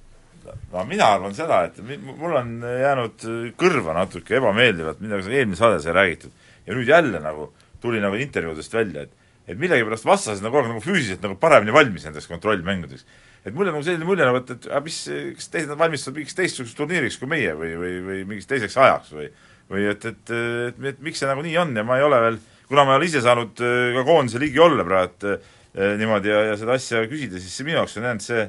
no 0.72 0.84
mina 0.84 1.12
arvan 1.14 1.34
seda, 1.34 1.64
et 1.68 1.78
mul 2.18 2.34
on 2.34 2.56
jäänud 2.80 3.28
kõrva 3.60 3.94
natuke 3.94 4.40
ebameeldivalt, 4.40 5.00
midagi 5.00 5.30
eelmine 5.30 5.58
saade 5.58 5.78
sai 5.82 5.94
räägitud, 5.94 6.34
ja 6.66 6.74
nüüd 6.76 6.88
jälle 6.88 7.20
nagu 7.22 7.50
tuli 7.82 8.00
nagu 8.00 8.18
intervjuudest 8.20 8.74
välja, 8.74 9.06
et 9.08 9.20
et 9.44 9.58
millegipärast 9.60 10.06
vastased 10.08 10.40
nagu 10.44 10.56
aeg 10.56 10.70
nagu 10.70 10.80
füüsiliselt 10.80 11.24
nagu 11.26 11.36
paremini 11.36 11.72
valmis 11.74 12.06
nendeks 12.06 12.30
kontrollmängudeks 12.30 13.04
et 13.44 13.52
mul 13.52 13.68
on 13.68 13.76
nagu 13.76 13.84
selline 13.84 14.06
mulje 14.08 14.24
nagu, 14.24 14.40
et, 14.40 14.54
et 14.54 14.68
aga 14.70 14.80
mis, 14.86 15.00
kas 15.36 15.50
teised 15.52 15.76
valmistuvad 15.76 16.16
mingiks 16.16 16.38
teistsuguseks 16.38 16.78
turniiriks 16.78 17.18
kui 17.20 17.28
meie 17.28 17.52
või, 17.58 17.74
või, 17.76 17.98
või 18.06 18.22
mingiks 18.30 18.48
teiseks 18.48 18.78
ajaks 18.80 19.12
või 19.16 19.28
või 19.70 19.86
et, 19.88 20.04
et, 20.04 20.20
et, 20.28 20.74
et, 20.74 20.82
et 20.92 21.04
miks 21.04 21.22
see 21.22 21.28
nagu 21.28 21.44
nii 21.44 21.56
on 21.60 21.72
ja 21.76 21.84
ma 21.86 21.98
ei 21.98 22.04
ole 22.04 22.20
veel, 22.26 22.40
kuna 22.68 22.84
ma 22.84 22.94
ei 22.94 23.00
ole 23.00 23.08
ise 23.08 23.22
saanud 23.24 23.60
äh, 23.64 23.92
ka 23.96 24.04
koondise 24.08 24.40
liigi 24.42 24.60
olla 24.60 24.84
praegu 24.86 25.32
eh, 25.32 25.94
niimoodi 26.00 26.32
ja, 26.32 26.42
ja 26.50 26.58
seda 26.60 26.76
asja 26.76 27.04
küsida, 27.08 27.40
siis 27.40 27.56
see 27.56 27.66
minu 27.68 27.80
jaoks 27.80 27.96
on 27.98 28.08
jäänud 28.08 28.24
see, 28.24 28.44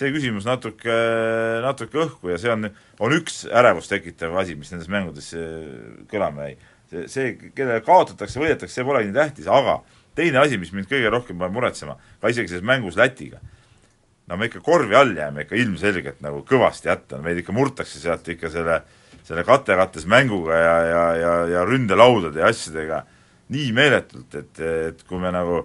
see 0.00 0.12
küsimus 0.14 0.46
natuke, 0.46 0.98
natuke 1.64 2.04
õhku 2.06 2.30
ja 2.32 2.38
see 2.40 2.52
on, 2.54 2.70
on 3.02 3.16
üks 3.18 3.42
ärevust 3.50 3.90
tekitav 3.92 4.38
asi, 4.40 4.54
mis 4.58 4.70
nendes 4.72 4.90
mängudes 4.90 5.32
kõlama 6.10 6.48
jäi. 6.48 6.56
See, 6.90 7.06
see, 7.08 7.32
kellele 7.54 7.80
kaotatakse, 7.86 8.42
võidetakse, 8.42 8.74
see 8.74 8.86
polegi 8.86 9.10
nii 9.10 9.18
tähtis, 9.20 9.48
aga 9.50 9.80
teine 10.18 10.42
asi, 10.42 10.58
mis 10.60 10.74
mind 10.74 10.90
kõige 10.90 11.10
rohkem 11.12 11.38
paneb 11.40 11.56
muretsema, 11.56 11.96
ka 12.20 12.32
isegi 12.32 12.52
selles 12.52 12.66
mängus 12.66 12.98
Lätiga 12.98 13.40
no 14.30 14.38
me 14.38 14.46
ikka 14.46 14.62
korvi 14.62 14.94
all 14.94 15.16
jääme 15.16 15.44
ikka 15.44 15.58
ilmselgelt 15.58 16.20
nagu 16.22 16.44
kõvasti 16.46 16.90
hätta, 16.90 17.18
meid 17.22 17.40
ikka 17.42 17.54
murtakse 17.54 17.98
sealt 17.98 18.28
ikka 18.30 18.50
selle, 18.52 18.78
selle 19.26 19.42
kate-kattes 19.46 20.06
mänguga 20.10 20.58
ja, 20.60 20.76
ja, 20.86 21.02
ja, 21.18 21.34
ja 21.56 21.64
ründelaudade 21.66 22.42
ja 22.42 22.50
asjadega 22.52 23.02
nii 23.50 23.72
meeletult, 23.74 24.38
et, 24.38 24.62
et 24.62 25.02
kui 25.08 25.18
me 25.18 25.32
nagu 25.34 25.64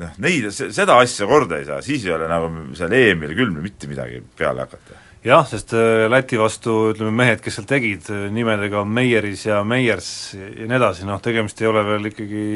noh, 0.00 0.14
neid, 0.24 0.48
seda 0.56 0.96
asja 1.02 1.28
korda 1.28 1.60
ei 1.60 1.68
saa, 1.68 1.82
siis 1.84 2.06
ei 2.08 2.14
ole 2.16 2.30
nagu 2.30 2.48
seal 2.78 2.96
EM-il 2.96 3.36
küll 3.36 3.52
mitte 3.60 3.90
midagi 3.90 4.22
peale 4.38 4.64
hakata. 4.64 5.00
Jah, 5.24 5.44
sest 5.48 5.74
äh, 5.76 6.06
Läti 6.10 6.38
vastu 6.40 6.92
ütleme, 6.92 7.12
mehed, 7.22 7.42
kes 7.44 7.58
seal 7.58 7.68
tegid 7.70 8.08
äh, 8.12 8.28
nimedega 8.34 8.84
Meieris 8.84 9.46
ja 9.46 9.62
Meiers 9.66 10.08
ja 10.34 10.66
nii 10.66 10.78
edasi, 10.80 11.06
noh 11.08 11.22
tegemist 11.22 11.60
ei 11.62 11.70
ole 11.70 11.84
veel 11.86 12.10
ikkagi 12.10 12.46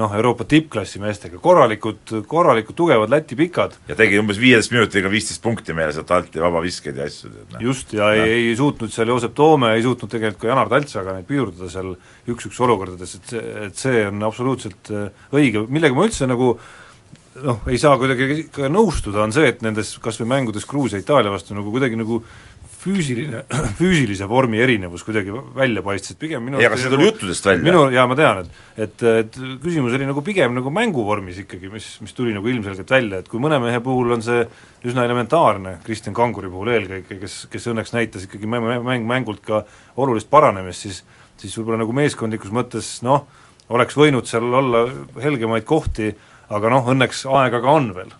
noh, 0.00 0.12
Euroopa 0.16 0.46
tippklassi 0.48 1.00
meestega, 1.02 1.38
korralikud, 1.42 2.12
korralikud 2.30 2.76
tugevad 2.78 3.10
Läti 3.12 3.36
pikad. 3.38 3.76
ja 3.88 3.96
tegi 3.98 4.18
umbes 4.20 4.38
viieteist 4.40 4.74
minutiga 4.74 5.10
viisteist 5.12 5.42
punkti 5.44 5.74
meile 5.76 5.94
sealt 5.94 6.10
alt 6.14 6.34
ja 6.34 6.44
vabaviskeid 6.46 6.98
ja 6.98 7.06
asju, 7.10 7.30
noh. 7.54 7.62
just, 7.70 7.94
ja 7.96 8.12
ei, 8.16 8.50
ei 8.50 8.58
suutnud 8.58 8.92
seal 8.94 9.10
Joosep 9.12 9.34
Toome, 9.38 9.74
ei 9.76 9.86
suutnud 9.86 10.10
tegelikult 10.10 10.44
ka 10.44 10.52
Janar 10.52 10.70
Taltsaga 10.72 11.16
neid 11.16 11.28
pidurdada 11.30 11.70
seal 11.72 11.94
üks-üks 12.30 12.60
olukordades, 12.66 13.16
et 13.18 13.34
see, 13.34 13.48
et 13.66 13.82
see 13.86 14.04
on 14.08 14.22
absoluutselt 14.30 14.94
äh, 14.94 15.10
õige, 15.36 15.66
millega 15.68 15.98
ma 15.98 16.06
üldse 16.08 16.30
nagu 16.30 16.54
noh, 17.44 17.64
ei 17.70 17.78
saa 17.80 17.96
kuidagi 18.00 18.46
ka 18.54 18.70
nõustuda, 18.72 19.24
on 19.24 19.34
see, 19.34 19.50
et 19.52 19.60
nendes 19.64 19.96
kas 20.02 20.20
või 20.22 20.30
mängudes 20.34 20.66
Gruusia, 20.68 21.00
Itaalia 21.02 21.32
vastu 21.32 21.56
nagu 21.56 21.72
kuidagi 21.72 21.98
nagu 21.98 22.20
füüsiline, 22.80 23.42
füüsilise 23.80 24.26
vormi 24.28 24.60
erinevus 24.62 25.04
kuidagi 25.06 25.34
välja 25.56 25.84
paistis, 25.84 26.16
et 26.16 26.22
pigem 26.22 26.42
minu 26.46 26.60
ei, 26.60 26.66
aga 26.68 26.78
see 26.80 26.88
tuli 26.88 27.04
nagu, 27.04 27.12
juttudest 27.12 27.46
välja. 27.50 27.64
minu, 27.66 27.84
jaa, 27.94 28.06
ma 28.10 28.16
tean, 28.18 28.42
et 28.42 28.84
et, 28.86 29.06
et 29.20 29.38
küsimus 29.62 29.94
oli 29.98 30.08
nagu 30.08 30.24
pigem 30.24 30.56
nagu 30.56 30.72
mänguvormis 30.74 31.42
ikkagi, 31.44 31.70
mis, 31.72 31.88
mis 32.04 32.16
tuli 32.16 32.34
nagu 32.36 32.48
ilmselgelt 32.50 32.96
välja, 32.96 33.20
et 33.20 33.30
kui 33.30 33.42
mõne 33.42 33.60
mehe 33.62 33.82
puhul 33.84 34.16
on 34.16 34.24
see 34.24 34.42
üsna 34.88 35.04
elementaarne, 35.04 35.78
Kristjan 35.84 36.16
Kanguri 36.16 36.50
puhul 36.52 36.72
eelkõige, 36.72 37.20
kes, 37.20 37.42
kes 37.52 37.68
õnneks 37.72 37.92
näitas 37.94 38.24
ikkagi 38.26 38.48
mäng, 38.48 39.04
mängult 39.06 39.44
ka 39.44 39.64
olulist 40.00 40.30
paranemist, 40.32 40.88
siis 40.88 41.04
siis 41.40 41.56
võib-olla 41.56 41.80
nagu 41.80 41.94
meeskondlikus 41.96 42.52
mõttes 42.52 42.88
noh, 43.06 43.24
oleks 43.72 43.96
võinud 43.96 44.28
seal 44.28 44.44
olla 44.44 44.84
helgemaid 45.22 45.64
kohti, 45.68 46.10
aga 46.50 46.74
noh, 46.74 46.92
õnneks 46.92 47.24
aega 47.30 47.62
ka 47.62 47.78
on 47.78 47.92
veel. 47.94 48.12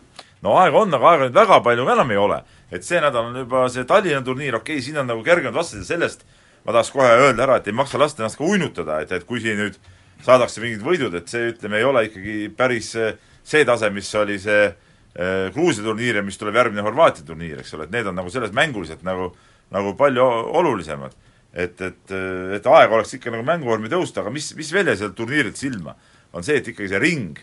no 0.42 0.56
aega 0.58 0.84
on, 0.84 0.94
aga 0.94 1.12
aega 1.12 1.28
nüüd 1.28 1.38
väga 1.38 1.60
palju 1.66 1.86
ka 1.86 1.98
enam 1.98 2.10
ei 2.10 2.20
ole 2.20 2.42
et 2.70 2.86
see 2.86 3.00
nädal 3.02 3.30
on 3.30 3.38
juba 3.42 3.64
see 3.72 3.86
Tallinna 3.88 4.22
turniir, 4.24 4.54
okei 4.60 4.78
okay,, 4.78 4.84
siin 4.84 5.00
on 5.02 5.08
nagu 5.10 5.24
kergemad 5.26 5.56
vastased 5.58 5.82
ja 5.82 5.88
sellest 5.94 6.22
ma 6.64 6.74
tahaks 6.74 6.92
kohe 6.94 7.08
öelda 7.24 7.46
ära, 7.46 7.56
et 7.58 7.70
ei 7.70 7.76
maksa 7.76 7.98
lasta 7.98 8.22
ennast 8.22 8.38
ka 8.38 8.46
uinutada, 8.46 9.00
et, 9.02 9.12
et 9.16 9.24
kui 9.26 9.40
siin 9.42 9.58
nüüd 9.58 9.78
saadakse 10.24 10.62
mingid 10.62 10.84
võidud, 10.84 11.14
et 11.16 11.30
see, 11.32 11.48
ütleme, 11.54 11.80
ei 11.80 11.88
ole 11.88 12.04
ikkagi 12.10 12.36
päris 12.56 12.92
see 12.92 13.64
tase, 13.66 13.88
mis 13.94 14.10
oli 14.20 14.36
see 14.42 14.66
äh, 14.68 15.48
Gruusia 15.54 15.86
turniir 15.86 16.20
ja 16.20 16.24
mis 16.24 16.36
tuleb 16.38 16.60
järgmine 16.60 16.84
Horvaatia 16.84 17.24
turniir, 17.26 17.62
eks 17.62 17.74
ole, 17.78 17.88
et 17.88 17.94
need 17.96 18.10
on 18.10 18.18
nagu 18.20 18.30
selles 18.32 18.52
mänguliselt 18.56 19.02
nagu, 19.06 19.32
nagu 19.74 19.96
palju 19.98 20.26
olulisemad. 20.60 21.16
et, 21.50 21.80
et, 21.82 22.12
et 22.54 22.66
aeg 22.70 22.92
oleks 22.94 23.16
ikka 23.16 23.32
nagu 23.34 23.42
mänguvormi 23.42 23.88
tõusta, 23.90 24.22
aga 24.22 24.30
mis, 24.30 24.52
mis 24.54 24.68
veel 24.70 24.86
jäi 24.92 25.00
sealt 25.00 25.16
turniirilt 25.18 25.56
silma, 25.58 25.96
on 26.30 26.44
see, 26.46 26.60
et 26.60 26.68
ikkagi 26.70 26.92
see 26.92 27.00
ring, 27.02 27.40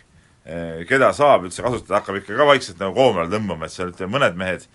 keda 0.88 1.10
saab 1.12 1.44
üldse 1.44 1.60
kasutada, 1.64 1.98
hakkab 1.98 2.22
ikka 2.22 2.36
ka 2.38 2.46
vaikselt 2.48 2.78
nagu 2.80 2.94
koomale 2.96 3.28
tõmbama, 3.32 3.66
et 3.68 3.74
seal 3.74 3.90
ütleme, 3.92 4.14
mõned 4.16 4.38
mehed 4.40 4.68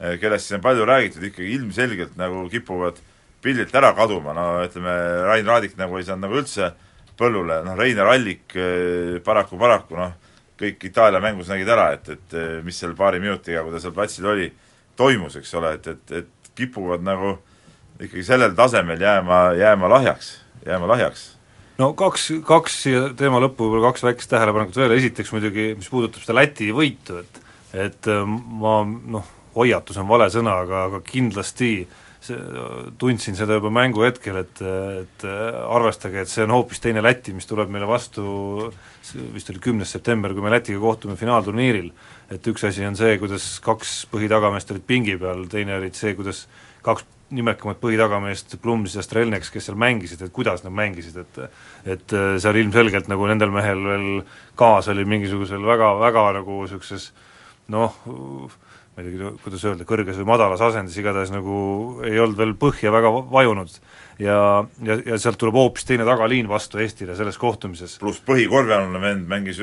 Eh, 0.00 0.16
kellest 0.16 0.48
siin 0.48 0.56
on 0.56 0.62
palju 0.64 0.84
räägitud, 0.88 1.24
ikkagi 1.28 1.50
ilmselgelt 1.58 2.14
nagu 2.16 2.46
kipuvad 2.48 2.96
pildilt 3.44 3.74
ära 3.76 3.90
kaduma, 3.92 4.32
no 4.32 4.44
ütleme, 4.64 4.94
Rain 5.28 5.48
Raadik 5.48 5.74
nagu 5.76 5.98
ei 5.98 6.06
saanud 6.06 6.24
nagu 6.24 6.38
üldse 6.40 6.70
põllule, 7.20 7.58
noh, 7.66 7.76
Reinar 7.76 8.08
Allik 8.14 8.54
eh, 8.56 9.18
paraku, 9.24 9.58
paraku 9.60 9.98
noh, 9.98 10.14
kõik 10.60 10.86
Itaalia 10.88 11.20
mängus 11.20 11.52
nägid 11.52 11.68
ära, 11.68 11.90
et, 11.98 12.08
et 12.16 12.36
eh, 12.36 12.54
mis 12.64 12.80
seal 12.80 12.96
paari 12.96 13.20
minutiga, 13.20 13.60
kui 13.66 13.76
ta 13.76 13.82
seal 13.82 13.92
platsil 13.96 14.30
oli, 14.32 14.48
toimus, 14.96 15.36
eks 15.36 15.52
ole, 15.60 15.74
et, 15.76 15.92
et, 15.92 16.16
et 16.22 16.50
kipuvad 16.56 17.04
nagu 17.04 17.36
ikkagi 18.00 18.24
sellel 18.24 18.56
tasemel 18.56 19.04
jääma, 19.04 19.42
jääma 19.60 19.92
lahjaks, 19.98 20.32
jääma 20.64 20.88
lahjaks 20.94 21.26
no 21.80 21.92
kaks, 21.98 22.28
kaks 22.46 22.76
siia 22.84 23.08
teema 23.18 23.40
lõppu 23.42 23.66
võib-olla 23.66 23.90
kaks 23.90 24.04
väikest 24.06 24.30
tähelepanekut 24.34 24.78
veel, 24.82 24.96
esiteks 24.98 25.32
muidugi, 25.34 25.72
mis 25.78 25.88
puudutab 25.92 26.24
seda 26.24 26.40
Läti 26.40 26.70
võitu, 26.76 27.22
et 27.22 27.46
et 27.70 28.06
ma 28.10 28.80
noh, 28.82 29.26
hoiatus 29.54 30.00
on 30.02 30.08
vale 30.08 30.26
sõna, 30.32 30.56
aga, 30.64 30.86
aga 30.88 30.98
kindlasti 31.06 31.68
see, 32.20 32.38
tundsin 32.98 33.38
seda 33.38 33.60
juba 33.60 33.70
mängu 33.70 34.02
hetkel, 34.02 34.40
et, 34.42 34.62
et 35.04 35.26
arvestage, 35.26 36.24
et 36.24 36.32
see 36.32 36.42
on 36.48 36.56
hoopis 36.56 36.82
teine 36.82 37.04
Läti, 37.04 37.34
mis 37.36 37.46
tuleb 37.46 37.70
meile 37.70 37.86
vastu, 37.86 38.24
vist 39.34 39.52
oli 39.54 39.62
kümnes 39.62 39.94
september, 39.94 40.34
kui 40.34 40.42
me 40.42 40.50
Lätiga 40.50 40.82
kohtume 40.82 41.14
finaalturniiril. 41.20 41.92
et 42.30 42.50
üks 42.50 42.66
asi 42.66 42.84
on 42.86 42.98
see, 42.98 43.16
kuidas 43.22 43.46
kaks 43.62 44.04
põhitagameest 44.10 44.74
olid 44.74 44.86
pingi 44.86 45.16
peal, 45.18 45.46
teine 45.50 45.78
olid 45.78 45.94
see, 45.98 46.14
kuidas 46.18 46.44
kaks 46.82 47.06
nimekamat 47.30 47.80
põhitagameest, 47.82 48.56
Plums 48.62 48.96
ja 48.98 49.04
Strelneks, 49.06 49.52
kes 49.54 49.68
seal 49.68 49.78
mängisid, 49.80 50.22
et 50.26 50.32
kuidas 50.34 50.64
nad 50.66 50.74
mängisid, 50.74 51.16
et 51.22 51.42
et 51.96 52.16
seal 52.42 52.58
ilmselgelt 52.60 53.08
nagu 53.08 53.26
nendel 53.30 53.52
mehel 53.54 53.84
veel 53.86 54.08
kaas 54.58 54.90
oli 54.92 55.06
mingisugusel 55.08 55.62
väga, 55.66 55.94
väga 56.02 56.26
nagu 56.40 56.62
niisuguses 56.64 57.10
noh, 57.70 57.94
ma 58.96 59.02
ei 59.04 59.14
tea, 59.14 59.30
kuidas 59.44 59.64
öelda, 59.68 59.86
kõrges 59.88 60.18
või 60.20 60.28
madalas 60.32 60.62
asendis, 60.64 60.98
igatahes 61.00 61.30
nagu 61.32 61.56
ei 62.06 62.18
olnud 62.20 62.38
veel 62.40 62.54
põhja 62.58 62.92
väga 62.92 63.12
vajunud. 63.30 63.78
ja, 64.20 64.36
ja, 64.84 64.98
ja 65.06 65.18
sealt 65.18 65.38
tuleb 65.40 65.56
hoopis 65.56 65.86
teine 65.88 66.04
tagaliin 66.04 66.48
vastu 66.50 66.82
Eestile 66.82 67.16
selles 67.16 67.38
kohtumises. 67.38 67.96
pluss 68.02 68.20
põhikorvialune 68.26 69.00
vend 69.00 69.28
mängis, 69.30 69.62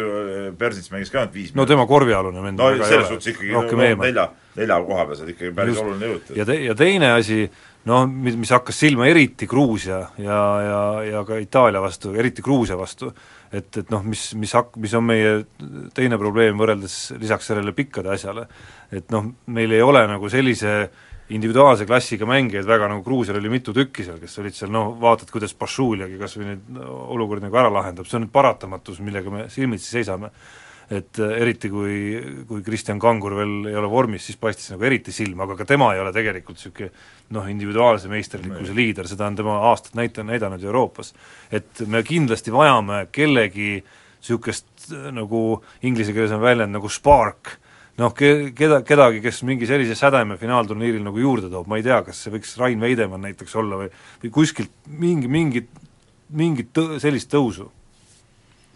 Persits 0.57 0.91
mängis 0.91 1.11
ka 1.11 1.21
ainult 1.21 1.35
viis 1.35 1.53
no 1.55 1.65
tema 1.65 1.85
korvialune 1.87 2.43
vend 2.43 2.61
no 2.63 2.71
selles 2.83 3.11
suhtes 3.11 3.33
ikkagi 3.35 3.53
rohkem 3.53 3.83
eemal. 3.85 4.07
nelja, 4.07 4.29
nelja 4.57 4.77
koha 4.87 5.07
peal 5.07 5.19
saad 5.19 5.31
ikkagi 5.33 5.55
päris 5.55 5.75
Just. 5.75 5.85
oluline 5.85 6.11
jõud. 6.11 6.29
ja 6.37 6.45
te-, 6.49 6.59
ja 6.65 6.75
teine 6.77 7.11
asi, 7.15 7.39
noh, 7.89 8.05
mis, 8.09 8.37
mis 8.39 8.53
hakkas 8.55 8.79
silma 8.83 9.07
eriti 9.09 9.47
Gruusia 9.49 10.03
ja, 10.21 10.43
ja, 10.65 10.83
ja 11.07 11.25
ka 11.27 11.39
Itaalia 11.41 11.81
vastu, 11.83 12.13
eriti 12.17 12.45
Gruusia 12.45 12.77
vastu, 12.79 13.11
et, 13.51 13.69
et 13.83 13.91
noh, 13.93 14.05
mis, 14.05 14.29
mis 14.39 14.53
hak-, 14.57 14.77
mis 14.81 14.95
on 14.97 15.05
meie 15.07 15.35
teine 15.97 16.19
probleem 16.21 16.57
võrreldes 16.59 16.97
lisaks 17.21 17.51
sellele 17.51 17.75
pikkade 17.77 18.13
asjale, 18.15 18.47
et 18.91 19.11
noh, 19.13 19.29
meil 19.53 19.77
ei 19.77 19.83
ole 19.85 20.05
nagu 20.09 20.31
sellise 20.31 20.79
individuaalse 21.35 21.83
klassiga 21.87 22.27
mängijaid 22.27 22.67
väga, 22.67 22.87
nagu 22.87 23.03
Gruusial 23.03 23.39
oli 23.41 23.51
mitu 23.51 23.73
tükki 23.75 24.05
seal, 24.07 24.19
kes 24.21 24.37
olid 24.39 24.55
seal 24.55 24.71
noh, 24.71 24.93
vaatad, 25.01 25.31
kuidas 25.33 25.51
Pašuljagi 25.59 26.19
kas 26.21 26.37
või 26.39 26.53
neid 26.53 26.79
olukordi 26.87 27.47
nagu 27.47 27.59
ära 27.59 27.71
lahendab, 27.73 28.07
see 28.07 28.19
on 28.19 28.25
nüüd 28.25 28.33
paratamatus, 28.35 29.01
millega 29.03 29.33
me 29.33 29.49
silmitsi 29.51 29.91
seisame 29.97 30.31
et 30.87 31.19
äh, 31.19 31.33
eriti 31.41 31.69
kui, 31.71 31.95
kui 32.47 32.63
Kristjan 32.63 32.99
Kangur 32.99 33.35
veel 33.35 33.67
ei 33.71 33.75
ole 33.75 33.89
vormis, 33.91 34.23
siis 34.27 34.39
paistis 34.39 34.71
nagu 34.71 34.85
eriti 34.87 35.11
silma, 35.11 35.43
aga 35.43 35.57
ka 35.59 35.67
tema 35.67 35.89
ei 35.93 35.99
ole 35.99 36.13
tegelikult 36.15 36.59
niisugune 36.59 36.91
noh, 37.35 37.47
individuaalse 37.51 38.07
meisterlikkuse 38.11 38.75
liider, 38.75 39.07
seda 39.09 39.27
on 39.27 39.35
tema 39.35 39.57
aastad 39.67 39.97
näita-, 39.99 40.23
näidanud 40.23 40.63
Euroopas. 40.63 41.13
et 41.51 41.83
me 41.87 42.03
kindlasti 42.07 42.53
vajame 42.55 43.07
kellegi 43.11 43.81
niisugust 43.81 44.91
äh, 44.93 45.09
nagu 45.11 45.61
inglise 45.83 46.15
keeles 46.15 46.31
on 46.31 46.41
väljend 46.41 46.77
nagu 46.77 46.89
spark, 46.89 47.57
noh, 47.99 48.13
ke-, 48.15 48.53
keda, 48.55 48.79
kedagi, 48.87 49.19
kes 49.25 49.43
mingi 49.43 49.67
sellise 49.67 49.95
sädeme 49.99 50.39
finaalturniiril 50.39 51.03
nagu 51.03 51.19
juurde 51.19 51.51
toob, 51.51 51.67
ma 51.67 51.81
ei 51.81 51.83
tea, 51.83 51.99
kas 52.07 52.23
see 52.23 52.31
võiks 52.37 52.55
Rain 52.61 52.79
Veidemann 52.79 53.27
näiteks 53.27 53.59
olla 53.59 53.83
või 53.83 53.91
või 54.23 54.31
kuskilt 54.39 54.71
mingi, 54.87 55.27
mingit, 55.27 55.67
mingit 56.31 56.71
tõ-, 56.71 56.95
sellist 57.03 57.27
tõusu. 57.33 57.73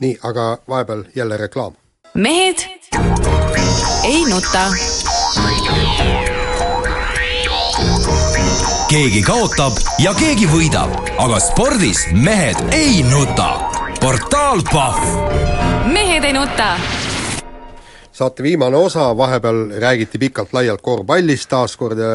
nii, 0.04 0.18
aga 0.28 0.58
vahepeal 0.68 1.06
jälle 1.16 1.38
reklaam. 1.38 1.80
Mehed 2.14 2.68
ei 4.04 4.26
nuta. 4.26 4.66
keegi 8.90 9.22
kaotab 9.24 9.78
ja 10.04 10.12
keegi 10.14 10.50
võidab, 10.52 10.92
aga 11.16 11.40
spordis 11.40 12.04
mehed 12.12 12.60
ei 12.76 13.00
nuta. 13.08 13.54
portaal 14.02 14.60
Pahv 14.72 15.88
mehed 15.94 16.24
ei 16.28 16.34
nuta. 16.34 16.76
Saate 18.22 18.44
viimane 18.46 18.78
osa, 18.78 19.08
vahepeal 19.18 19.62
räägiti 19.82 20.20
pikalt-laialt 20.22 20.82
korvpallist 20.86 21.50
taas 21.50 21.74
kord 21.80 21.98
ja 22.00 22.10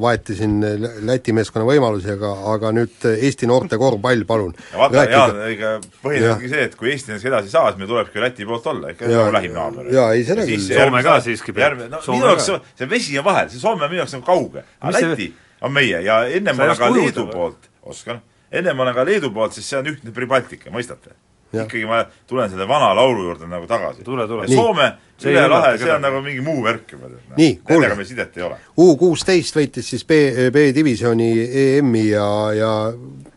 vaeti 0.00 0.36
siin 0.38 0.60
Läti 1.08 1.32
meeskonna 1.34 1.66
võimalusi, 1.66 2.12
aga, 2.14 2.30
aga 2.52 2.70
nüüd 2.76 3.06
Eesti 3.16 3.48
noorte 3.50 3.78
korvpall, 3.80 4.22
palun. 4.28 4.52
vaata, 4.76 5.04
Jaan, 5.10 5.40
ega 5.48 5.72
põhiline 6.04 6.34
ongi 6.36 6.50
see, 6.52 6.66
et 6.68 6.76
kui 6.78 6.92
Eesti 6.92 7.12
näiteks 7.14 7.30
edasi 7.32 7.50
ei 7.50 7.54
saa, 7.56 7.72
siis 7.72 7.80
meil 7.80 7.90
tulebki 7.90 8.22
Läti 8.22 8.46
poolt 8.46 8.70
olla, 8.70 8.92
ikka 8.94 9.08
nagu 9.10 9.34
lähim 9.34 9.56
naaber. 9.56 9.90
Jaa, 9.94 10.12
ei, 10.14 10.24
seda 10.28 10.46
küll. 10.46 10.62
Soome 10.68 11.02
ka 11.06 11.18
siiski 11.24 11.56
peab. 11.56 11.80
no 11.90 12.02
Soome 12.04 12.20
minu 12.22 12.30
jaoks 12.34 12.50
see, 12.78 12.90
vesi 12.90 13.18
on 13.18 13.26
vahel, 13.26 13.50
see 13.50 13.62
Soome 13.62 13.82
on 13.88 13.90
minu 13.92 14.04
jaoks 14.04 14.14
nagu 14.18 14.26
kauge. 14.30 14.64
aga 14.80 14.92
Mis 14.92 15.00
see- 15.02 15.12
Läti 15.16 15.30
on 15.66 15.72
meie 15.72 16.02
ja 16.06 16.22
ennem 16.38 16.60
olen 16.60 16.76
ka 16.78 16.92
Leedu 16.94 17.26
poolt, 17.32 17.70
oskan, 17.82 18.20
ennem 18.52 18.76
ma 18.76 18.86
olen 18.86 18.94
ka 18.94 19.04
Leedu 19.08 19.32
poolt, 19.34 19.56
siis 19.58 19.68
see 19.72 19.78
on 19.80 19.90
ühtne 19.94 20.14
Pribaltika, 20.14 20.70
mõistate? 20.70 21.16
Ikkagi 21.54 21.84
ma 21.88 22.02
tulen 22.28 22.50
selle 22.50 22.66
vana 22.68 22.90
laulu 22.96 23.28
juurde 23.28 23.46
nagu 23.48 23.68
tagasi. 23.70 24.04
Tule, 24.04 24.26
tule. 24.28 24.46
Ja 24.48 24.56
Soome, 24.58 24.88
See 25.16 25.30
ei 25.32 25.38
üle 25.38 25.48
lahe, 25.48 25.76
see 25.80 25.92
on 25.94 26.02
nagu 26.04 26.18
mingi 26.24 26.42
muu 26.44 26.58
värk 26.64 26.90
juba. 26.92 27.08
noh. 27.08 27.20
Nii, 27.38 27.54
kuulge. 27.62 27.86
Nendega 27.86 27.96
meil 27.96 28.08
sidet 28.08 28.34
ei 28.36 28.44
ole. 28.44 28.58
U 28.82 28.90
kuusteist 29.00 29.56
võitis 29.56 29.88
siis 29.94 30.04
B, 30.04 30.18
B-divisjoni 30.52 31.30
EM-i 31.62 32.02
ja, 32.10 32.26
ja 32.56 32.72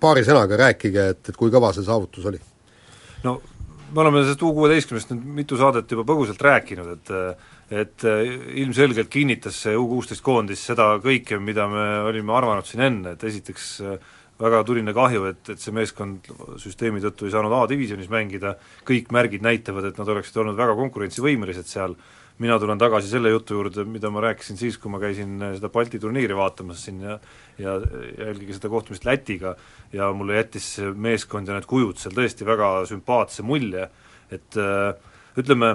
paari 0.02 0.26
sõnaga 0.28 0.60
rääkige, 0.66 1.06
et, 1.14 1.22
et 1.32 1.40
kui 1.40 1.54
kõva 1.54 1.72
see 1.76 1.88
saavutus 1.88 2.28
oli? 2.32 2.42
no 3.24 3.40
me 3.94 4.04
oleme 4.04 4.22
sellest 4.24 4.44
U 4.44 4.52
kuueteistkümnest 4.56 5.10
nüüd 5.14 5.32
mitu 5.42 5.58
saadet 5.60 5.92
juba 5.92 6.06
põgusalt 6.08 6.44
rääkinud, 6.46 6.92
et 6.98 7.16
et 7.70 8.04
ilmselgelt 8.58 9.12
kinnitas 9.14 9.60
see 9.64 9.76
U 9.78 9.84
kuusteist 9.92 10.24
koondis 10.26 10.64
seda 10.72 10.96
kõike, 11.04 11.38
mida 11.38 11.68
me 11.70 11.84
olime 12.10 12.34
arvanud 12.34 12.66
siin 12.66 12.82
enne, 12.88 13.14
et 13.14 13.24
esiteks 13.30 13.68
väga 14.40 14.62
tuline 14.68 14.94
kahju, 14.96 15.26
et, 15.34 15.42
et 15.52 15.60
see 15.60 15.76
meeskond 15.76 16.30
süsteemi 16.62 17.02
tõttu 17.04 17.28
ei 17.28 17.34
saanud 17.34 17.54
A-divisjonis 17.58 18.10
mängida, 18.12 18.56
kõik 18.88 19.12
märgid 19.16 19.44
näitavad, 19.44 19.90
et 19.90 20.00
nad 20.00 20.10
oleksid 20.16 20.40
olnud 20.40 20.58
väga 20.60 20.78
konkurentsivõimelised 20.80 21.68
seal, 21.68 21.98
mina 22.40 22.56
tulen 22.60 22.80
tagasi 22.80 23.12
selle 23.12 23.34
jutu 23.34 23.58
juurde, 23.58 23.84
mida 23.84 24.08
ma 24.14 24.24
rääkisin 24.24 24.56
siis, 24.60 24.78
kui 24.80 24.92
ma 24.92 25.02
käisin 25.02 25.42
seda 25.58 25.68
Balti 25.74 26.00
turniiri 26.00 26.38
vaatamas 26.40 26.86
siin 26.88 27.02
ja 27.04 27.18
ja, 27.60 27.76
ja 27.76 28.30
eelkõige 28.30 28.56
seda 28.56 28.72
kohtumist 28.72 29.06
Lätiga. 29.08 29.56
Ja 29.92 30.12
mulle 30.16 30.40
jättis 30.40 30.68
see 30.78 30.92
meeskond 30.96 31.50
ja 31.50 31.58
need 31.58 31.68
kujud 31.70 32.00
seal 32.00 32.16
tõesti 32.16 32.48
väga 32.48 32.72
sümpaatse 32.90 33.44
mulje, 33.44 33.90
et 34.32 34.60
äh, 34.60 34.94
ütleme, 35.40 35.74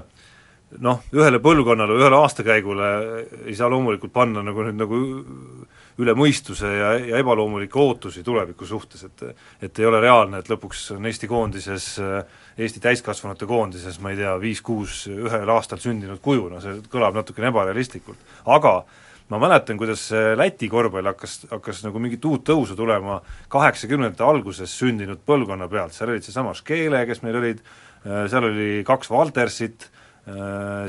noh, 0.85 1.03
ühele 1.14 1.40
põlvkonnale, 1.44 1.98
ühele 2.00 2.20
aastakäigule 2.22 2.90
ei 3.44 3.57
saa 3.59 3.68
loomulikult 3.72 4.14
panna 4.14 4.42
nagu 4.46 4.64
nüüd 4.66 4.81
nagu 4.81 5.00
üle 6.02 6.14
mõistuse 6.18 6.70
ja, 6.70 6.90
ja 6.98 7.20
ebaloomulikke 7.22 7.78
ootusi 7.78 8.24
tuleviku 8.26 8.66
suhtes, 8.66 9.04
et 9.07 9.22
et 9.62 9.78
ei 9.78 9.87
ole 9.87 10.00
reaalne, 10.02 10.40
et 10.40 10.50
lõpuks 10.50 10.88
on 10.96 11.07
Eesti 11.07 11.28
koondises, 11.30 11.87
Eesti 12.59 12.83
täiskasvanute 12.83 13.46
koondises, 13.46 14.00
ma 14.02 14.11
ei 14.11 14.18
tea, 14.18 14.35
viis-kuus 14.40 15.04
ühel 15.12 15.54
aastal 15.54 15.83
sündinud 15.83 16.20
kuju, 16.24 16.48
no 16.50 16.61
see 16.64 16.80
kõlab 16.90 17.16
natukene 17.20 17.52
ebarealistlikult. 17.52 18.18
aga 18.44 18.74
ma 19.30 19.40
mäletan, 19.40 19.78
kuidas 19.80 20.09
Läti 20.37 20.68
korvpall 20.68 21.12
hakkas, 21.12 21.44
hakkas 21.50 21.85
nagu 21.87 22.02
mingit 22.02 22.24
uut 22.24 22.44
tõusu 22.46 22.76
tulema 22.76 23.20
kaheksakümnendate 23.52 24.26
alguses 24.26 24.74
sündinud 24.78 25.22
põlvkonna 25.26 25.68
pealt, 25.70 25.94
seal 25.94 26.12
olid 26.12 26.26
seesama 26.26 26.54
Škele, 26.59 27.04
kes 27.07 27.22
meil 27.22 27.38
olid, 27.40 27.62
seal 28.04 28.50
oli 28.50 28.83
kaks 28.87 29.11
Valtersit, 29.11 29.88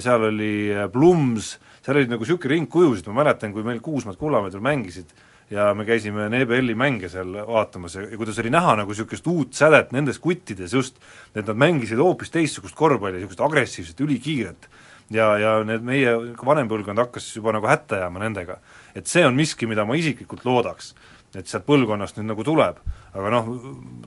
seal 0.02 0.30
oli 0.32 0.74
Blums, 0.92 1.56
seal 1.86 2.00
olid 2.00 2.10
nagu 2.10 2.26
niisugune 2.26 2.56
ring 2.56 2.70
kujusid, 2.72 3.08
ma 3.12 3.22
mäletan, 3.22 3.54
kui 3.54 3.64
meil 3.66 3.80
Kuusmaad 3.84 4.18
Kullamäed 4.18 4.56
veel 4.56 4.66
mängisid 4.66 5.12
ja 5.54 5.68
me 5.78 5.86
käisime 5.86 6.26
NBL-i 6.32 6.74
mänge 6.78 7.10
seal 7.14 7.36
vaatamas 7.46 8.00
ja, 8.00 8.08
ja 8.10 8.18
kuidas 8.18 8.40
oli 8.42 8.50
näha 8.54 8.74
nagu 8.80 8.94
niisugust 8.94 9.28
uut 9.30 9.54
sädet 9.54 9.94
nendes 9.94 10.18
kuttides 10.22 10.74
just, 10.74 10.98
et 11.36 11.46
nad 11.46 11.60
mängisid 11.62 12.02
hoopis 12.02 12.34
teistsugust 12.34 12.78
korvpalli, 12.78 13.20
niisugust 13.20 13.44
agressiivset, 13.46 14.02
ülikiiret. 14.02 14.70
ja, 15.14 15.28
ja 15.38 15.52
need 15.64 15.86
meie 15.86 16.16
vanem 16.46 16.70
põlvkond 16.72 17.04
hakkas 17.04 17.30
juba 17.36 17.54
nagu 17.54 17.70
hätta 17.70 18.02
jääma 18.02 18.24
nendega. 18.26 18.58
et 18.96 19.06
see 19.08 19.26
on 19.26 19.38
miski, 19.38 19.70
mida 19.70 19.86
ma 19.86 19.96
isiklikult 19.96 20.46
loodaks, 20.46 20.96
et 21.36 21.46
sealt 21.48 21.68
põlvkonnast 21.70 22.18
nüüd 22.18 22.32
nagu 22.32 22.44
tuleb, 22.44 22.82
aga 23.14 23.38
noh, 23.38 23.54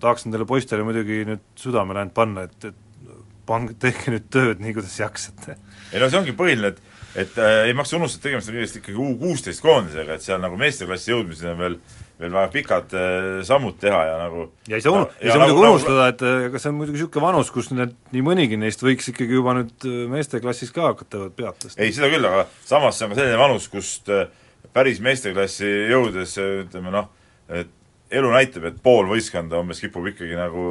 tahaks 0.03 0.27
nendele 0.27 0.49
poistele 0.49 0.83
muidugi 0.83 1.23
nüüd 1.29 1.47
südamele 1.55 2.03
ainult 2.03 2.19
panna, 2.19 2.49
et, 2.51 2.73
et 2.73 3.14
pange, 3.47 3.79
tehke 3.79 4.11
nüüd 4.11 4.27
tööd 4.35 4.59
nii, 4.64 4.75
kuidas 4.75 4.99
jaksate. 4.99 5.55
ei 5.93 6.03
no 6.03 6.11
see 6.11 6.19
ongi 6.19 6.35
põhiline, 6.37 6.75
et 6.75 6.88
et 7.14 7.38
äh, 7.38 7.62
ei 7.68 7.77
maksa 7.77 7.97
unustada, 7.97 8.21
et 8.21 8.29
tegemist 8.29 8.51
on 8.51 8.59
kindlasti 8.59 8.83
ikkagi 8.83 8.99
U 8.99 9.14
kuusteist 9.21 9.64
koondisega, 9.64 10.18
et 10.18 10.27
seal 10.27 10.42
nagu 10.42 10.59
meesteklassi 10.61 11.14
jõudmiseni 11.14 11.55
on 11.55 11.62
veel 11.62 11.81
veel 12.18 12.35
väga 12.35 12.51
pikad 12.51 12.94
äh, 12.99 13.27
sammud 13.47 13.77
teha 13.79 13.99
ja 14.09 14.16
nagu 14.25 14.49
ja 14.68 14.79
ei 14.79 14.83
saa 14.83 14.94
unu-, 14.97 15.11
ei 15.23 15.31
saa 15.31 15.44
muidugi 15.44 15.68
unustada, 15.68 16.09
et 16.11 16.25
ega 16.49 16.61
see 16.61 16.73
on 16.73 16.79
muidugi 16.81 16.99
niisugune 16.99 17.25
vanus, 17.29 17.53
kus 17.55 17.71
need, 17.71 17.94
nii 18.14 18.25
mõnigi 18.27 18.59
neist 18.59 18.83
võiks 18.83 19.12
ikkagi 19.12 19.38
juba 19.38 19.55
nüüd 19.61 19.87
äh, 19.87 20.01
meesteklassis 20.11 20.75
ka 20.75 20.90
hakata 20.90 21.29
pead 21.37 21.62
tõstma. 21.62 21.79
ei, 21.85 21.94
seda 21.94 22.11
küll, 22.11 22.27
aga 22.27 22.44
samas 22.66 22.99
see 22.99 23.07
on 23.07 23.14
ka 23.14 23.21
selline 23.21 23.38
vanus, 23.38 23.68
kust 23.71 24.11
äh, 24.14 24.27
päris 24.75 24.99
meesteklassi 25.05 25.71
jõudes 25.92 26.35
äh, 26.42 26.53
ütleme 26.64 26.94
noh, 26.94 27.11
et 27.55 27.71
elu 28.18 28.35
näitab, 28.35 28.66
et 28.66 28.83
pool 28.83 29.07
võistkonda 29.11 29.62
umbes 29.62 29.83
kipub 29.85 30.11
ikkagi 30.11 30.35
nagu 30.38 30.62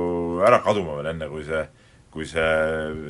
ära 0.45 0.59
kaduma 0.65 0.99
veel 0.99 1.13
enne, 1.13 1.31
kui 1.31 1.47
see 1.47 1.63
kui 2.17 2.27
see 2.29 2.51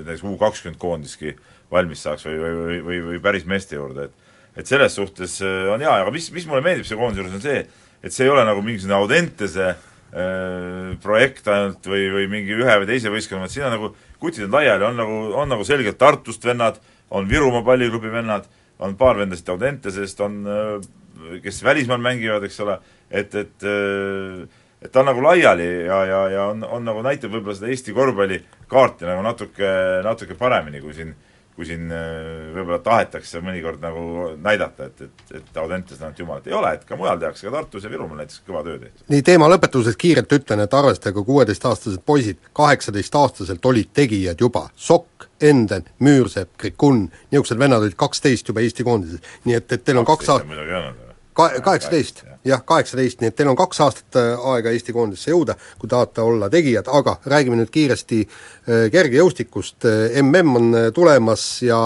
näiteks 0.03 0.25
U 0.27 0.35
kakskümmend 0.39 0.79
koondiski 0.81 1.33
valmis 1.71 2.03
saaks 2.03 2.27
või, 2.27 2.37
või, 2.41 2.55
või, 2.57 2.79
või, 2.85 3.03
või 3.11 3.21
päris 3.23 3.47
meeste 3.47 3.79
juurde, 3.79 4.09
et 4.09 4.25
et 4.57 4.65
selles 4.65 4.95
suhtes 4.97 5.37
äh, 5.45 5.67
on 5.69 5.83
hea, 5.83 5.93
aga 6.01 6.13
mis, 6.13 6.31
mis 6.33 6.47
mulle 6.49 6.63
meeldib 6.65 6.87
selle 6.87 7.01
koondise 7.01 7.21
juures, 7.21 7.37
on 7.37 7.43
see, 7.43 7.61
et 8.01 8.13
see 8.13 8.25
ei 8.25 8.33
ole 8.33 8.43
nagu 8.47 8.63
mingisugune 8.65 8.97
Audentese 8.97 9.67
äh, 9.69 10.95
projekt 11.03 11.49
ainult 11.53 11.85
või, 11.85 12.07
või 12.15 12.29
mingi 12.31 12.57
ühe 12.57 12.77
või 12.81 12.89
teise 12.89 13.13
võistkonna, 13.13 13.45
vaid 13.45 13.53
siin 13.53 13.67
on 13.67 13.75
nagu, 13.77 13.91
kutid 14.21 14.47
on 14.47 14.57
laiali, 14.57 14.87
on 14.89 14.97
nagu, 14.97 15.19
on 15.43 15.53
nagu 15.53 15.67
selgelt 15.67 15.99
Tartust 16.01 16.45
vennad, 16.47 16.81
on 17.13 17.29
Virumaa 17.29 17.61
palliklubi 17.67 18.11
vennad, 18.11 18.49
on 18.81 18.97
paar 18.97 19.21
vendasid 19.21 19.53
Audentesest, 19.53 20.25
on 20.25 20.41
äh, 20.49 21.41
kes 21.43 21.61
välismaal 21.65 22.01
mängivad, 22.01 22.45
eks 22.49 22.59
ole, 22.65 22.79
et, 23.13 23.37
et 23.37 23.67
äh, 23.67 24.65
et 24.81 24.91
ta 24.91 25.01
on 25.01 25.09
nagu 25.09 25.23
laiali 25.23 25.69
ja, 25.87 26.01
ja, 26.05 26.19
ja 26.29 26.49
on, 26.51 26.63
on 26.63 26.85
nagu 26.85 27.01
näitab 27.05 27.33
võib-olla 27.33 27.57
seda 27.57 27.71
Eesti 27.73 27.95
korvpallikaarti 27.97 29.09
nagu 29.09 29.23
natuke, 29.25 29.71
natuke 30.05 30.37
paremini, 30.37 30.81
kui 30.83 30.93
siin 30.97 31.15
kui 31.57 31.65
siin 31.65 31.89
äh, 31.89 32.51
võib-olla 32.53 32.77
tahetakse 32.85 33.39
mõnikord 33.41 33.81
nagu 33.81 34.01
näidata, 34.37 34.91
et, 34.91 35.07
et, 35.07 35.31
et 35.39 35.57
Audentes 35.57 35.97
ainult 35.97 36.19
jumalat 36.21 36.49
ei 36.49 36.53
ole, 36.53 36.75
et 36.77 36.83
ka 36.85 36.97
mujal 36.99 37.17
tehakse, 37.23 37.47
ka 37.47 37.53
Tartus 37.55 37.87
ja 37.87 37.89
Virumaal 37.89 38.21
näiteks 38.21 38.43
kõva 38.45 38.61
töö 38.67 38.75
tehtud. 38.77 39.07
nii, 39.09 39.23
teema 39.25 39.49
lõpetuseks 39.49 39.97
kiirelt 40.03 40.35
ütlen, 40.37 40.61
et 40.61 40.77
arvestage, 40.77 41.23
kuueteistaastased 41.25 42.05
poisid, 42.05 42.37
kaheksateistaastaselt 42.61 43.65
olid 43.71 43.89
tegijad 43.97 44.45
juba, 44.45 44.67
Sokk, 44.77 45.25
Enden, 45.41 45.89
Müürsepp, 46.05 46.53
Krikun, 46.61 47.07
niisugused 47.31 47.57
vennad 47.57 47.81
olid 47.81 47.97
kaksteist 47.97 48.53
juba 48.53 48.61
Eesti 48.61 48.85
koondises. 48.85 49.25
nii 49.49 49.57
et, 49.57 49.71
et 49.73 49.89
teil 49.89 49.97
on 49.97 50.05
kaks 50.05 50.29
aastat 50.35 51.05
ka-, 51.37 51.55
kaheksateist, 51.65 52.23
jah, 52.47 52.63
kaheksateist, 52.65 53.21
nii 53.21 53.31
et 53.31 53.37
teil 53.37 53.49
on 53.51 53.57
kaks 53.59 53.81
aastat 53.85 54.19
äh, 54.19 54.47
aega 54.53 54.71
Eesti 54.73 54.95
koondisse 54.95 55.31
jõuda, 55.31 55.57
kui 55.79 55.89
tahate 55.91 56.23
olla 56.25 56.49
tegijad, 56.53 56.89
aga 56.91 57.17
räägime 57.27 57.59
nüüd 57.59 57.71
kiiresti 57.73 58.21
äh, 58.23 58.85
kergejõustikust, 58.93 59.87
MM 60.23 60.55
on 60.59 60.69
äh, 60.75 60.87
tulemas 60.95 61.43
ja 61.65 61.81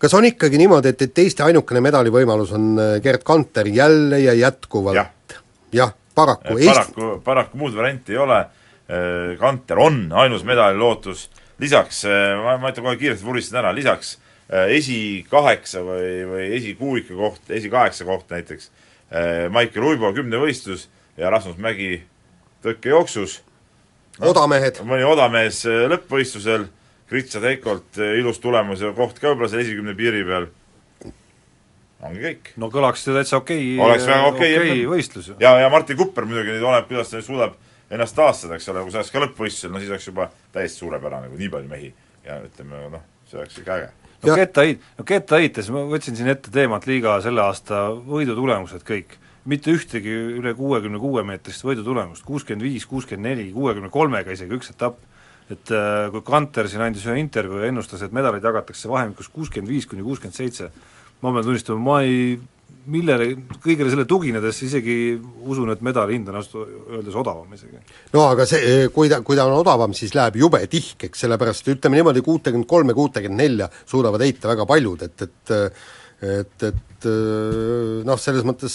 kas 0.00 0.14
on 0.16 0.28
ikkagi 0.28 0.60
niimoodi, 0.60 0.94
et, 0.94 1.02
et 1.08 1.24
Eesti 1.24 1.44
ainukene 1.48 1.82
medalivõimalus 1.84 2.54
on 2.56 2.70
äh, 2.78 2.94
Gerd 3.04 3.26
Kanter 3.26 3.68
jälle 3.68 4.22
ja 4.24 4.36
jätkuvalt? 4.38 4.96
Jah. 5.00 5.42
jah, 5.72 5.92
paraku 6.14 6.58
et 6.58 6.72
paraku, 6.72 7.12
paraku 7.24 7.60
muud 7.60 7.76
varianti 7.76 8.16
ei 8.16 8.24
ole, 8.24 8.40
Kanter 9.38 9.78
on 9.78 10.08
ainus 10.18 10.42
medalilootus, 10.42 11.28
lisaks, 11.62 12.00
ma, 12.42 12.56
ma 12.58 12.72
ütlen 12.72 12.88
kohe 12.88 12.96
kiiresti, 12.98 13.22
vuristan 13.22 13.60
ära, 13.60 13.70
lisaks 13.70 14.16
esikaheksa 14.50 15.82
või, 15.86 16.08
või 16.26 16.46
esikuuika 16.56 17.14
koht, 17.14 17.44
esikaheksa 17.54 18.06
koht 18.08 18.32
näiteks, 18.34 18.70
Maicel 19.50 19.82
Uibo 19.82 20.12
kümnevõistlus 20.14 20.88
ja 21.18 21.30
Rasmus 21.30 21.56
Mägi 21.58 22.02
tõkkejooksus 22.62 23.40
no,. 24.20 24.30
odamehed. 24.30 24.82
mõni 24.86 25.06
odamees 25.08 25.64
lõppvõistlusel 25.66 26.68
Kritsa 27.10 27.42
Teikolt 27.42 27.98
eh, 27.98 28.18
ilus 28.20 28.38
tulemus 28.38 28.84
ja 28.84 28.92
koht 28.94 29.18
ka 29.18 29.32
võib-olla 29.32 29.50
seal 29.50 29.64
esikümne 29.64 29.96
piiri 29.98 30.22
peal, 30.28 30.46
ongi 32.06 32.22
kõik. 32.22 32.52
no 32.62 32.70
kõlaks 32.70 33.02
ju 33.08 33.16
täitsa 33.16 33.40
okei 33.40 33.72
oleks 33.82 34.06
väga 34.06 34.28
okei 34.30 34.52
okay, 34.54 34.68
okay 34.68 34.84
võistlus 34.92 35.32
ja, 35.42 35.56
ja 35.64 35.72
Martin 35.72 35.98
Kupper 35.98 36.28
muidugi 36.28 36.54
nüüd 36.54 36.66
oleneb, 36.66 36.86
kuidas 36.90 37.10
ta 37.10 37.22
suudab 37.24 37.58
ennast 37.90 38.14
taastada, 38.14 38.54
eks 38.54 38.70
ole, 38.70 38.84
kui 38.86 38.94
see 38.94 39.02
oleks 39.02 39.10
ka 39.10 39.24
lõppvõistlusel, 39.24 39.74
no 39.74 39.82
siis 39.82 39.90
oleks 39.90 40.06
juba 40.06 40.28
täiesti 40.54 40.84
suurepärane, 40.84 41.32
kui 41.32 41.42
nii 41.42 41.50
palju 41.56 41.72
mehi 41.72 41.90
ja 42.28 42.38
ütleme 42.44 42.84
noh, 42.92 43.02
see 43.26 43.40
oleks 43.40 43.58
ikka 43.58 43.80
äge. 43.80 43.90
No 44.26 44.36
Kettaid, 44.36 44.84
no 44.98 45.06
Kettaites 45.08 45.70
ma 45.72 45.84
võtsin 45.88 46.16
siin 46.18 46.30
ette 46.32 46.52
teemat 46.52 46.86
liiga 46.88 47.16
selle 47.24 47.42
aasta 47.44 47.88
võidutulemused 47.94 48.84
kõik. 48.86 49.16
Mitte 49.48 49.72
ühtegi 49.72 50.12
üle 50.36 50.52
kuuekümne 50.54 51.00
kuue 51.00 51.22
meetrist 51.26 51.64
võidutulemust, 51.64 52.26
kuuskümmend 52.28 52.66
viis, 52.66 52.84
kuuskümmend 52.86 53.30
neli, 53.30 53.46
kuuekümne 53.54 53.88
kolmega 53.92 54.34
isegi 54.36 54.58
üks 54.58 54.74
etapp. 54.74 55.00
Et 55.50 55.72
äh, 55.74 56.06
kui 56.12 56.22
Kanter 56.22 56.68
siin 56.70 56.84
andis 56.84 57.06
ühe 57.08 57.16
intervjuu 57.18 57.62
ja 57.62 57.70
ennustas, 57.72 58.04
et 58.04 58.12
medaleid 58.14 58.44
jagatakse 58.46 58.90
vahemikus 58.90 59.30
kuuskümmend 59.32 59.72
viis 59.72 59.88
kuni 59.90 60.04
kuuskümmend 60.06 60.36
seitse, 60.36 60.68
ma 61.24 61.32
pean 61.32 61.46
tunnistama, 61.48 61.80
ma 61.82 61.96
ei, 62.06 62.36
millele, 62.90 63.28
kõigele 63.60 63.90
selle 63.92 64.06
tuginedes 64.08 64.62
isegi 64.64 64.96
usun, 65.20 65.70
et 65.74 65.82
medali 65.84 66.16
hind 66.16 66.30
on 66.32 66.40
ausalt 66.40 66.70
öeldes 66.96 67.16
odavam 67.20 67.52
isegi. 67.54 67.80
no 68.14 68.24
aga 68.30 68.46
see, 68.48 68.88
kui 68.94 69.10
ta, 69.12 69.20
kui 69.26 69.38
ta 69.38 69.46
on 69.48 69.58
odavam, 69.60 69.94
siis 69.96 70.14
läheb 70.16 70.40
jube 70.40 70.62
tihkeks, 70.70 71.26
sellepärast 71.26 71.68
ütleme 71.74 72.00
niimoodi, 72.00 72.24
kuutekümmet 72.24 72.68
kolme, 72.70 72.96
kuutekümmet 72.96 73.42
nelja 73.42 73.70
suudavad 73.84 74.24
heita 74.24 74.52
väga 74.54 74.66
paljud, 74.68 75.08
et, 75.08 75.28
et 75.28 75.54
et, 76.20 76.64
et 76.68 77.06
noh, 78.04 78.18
selles 78.20 78.44
mõttes 78.44 78.74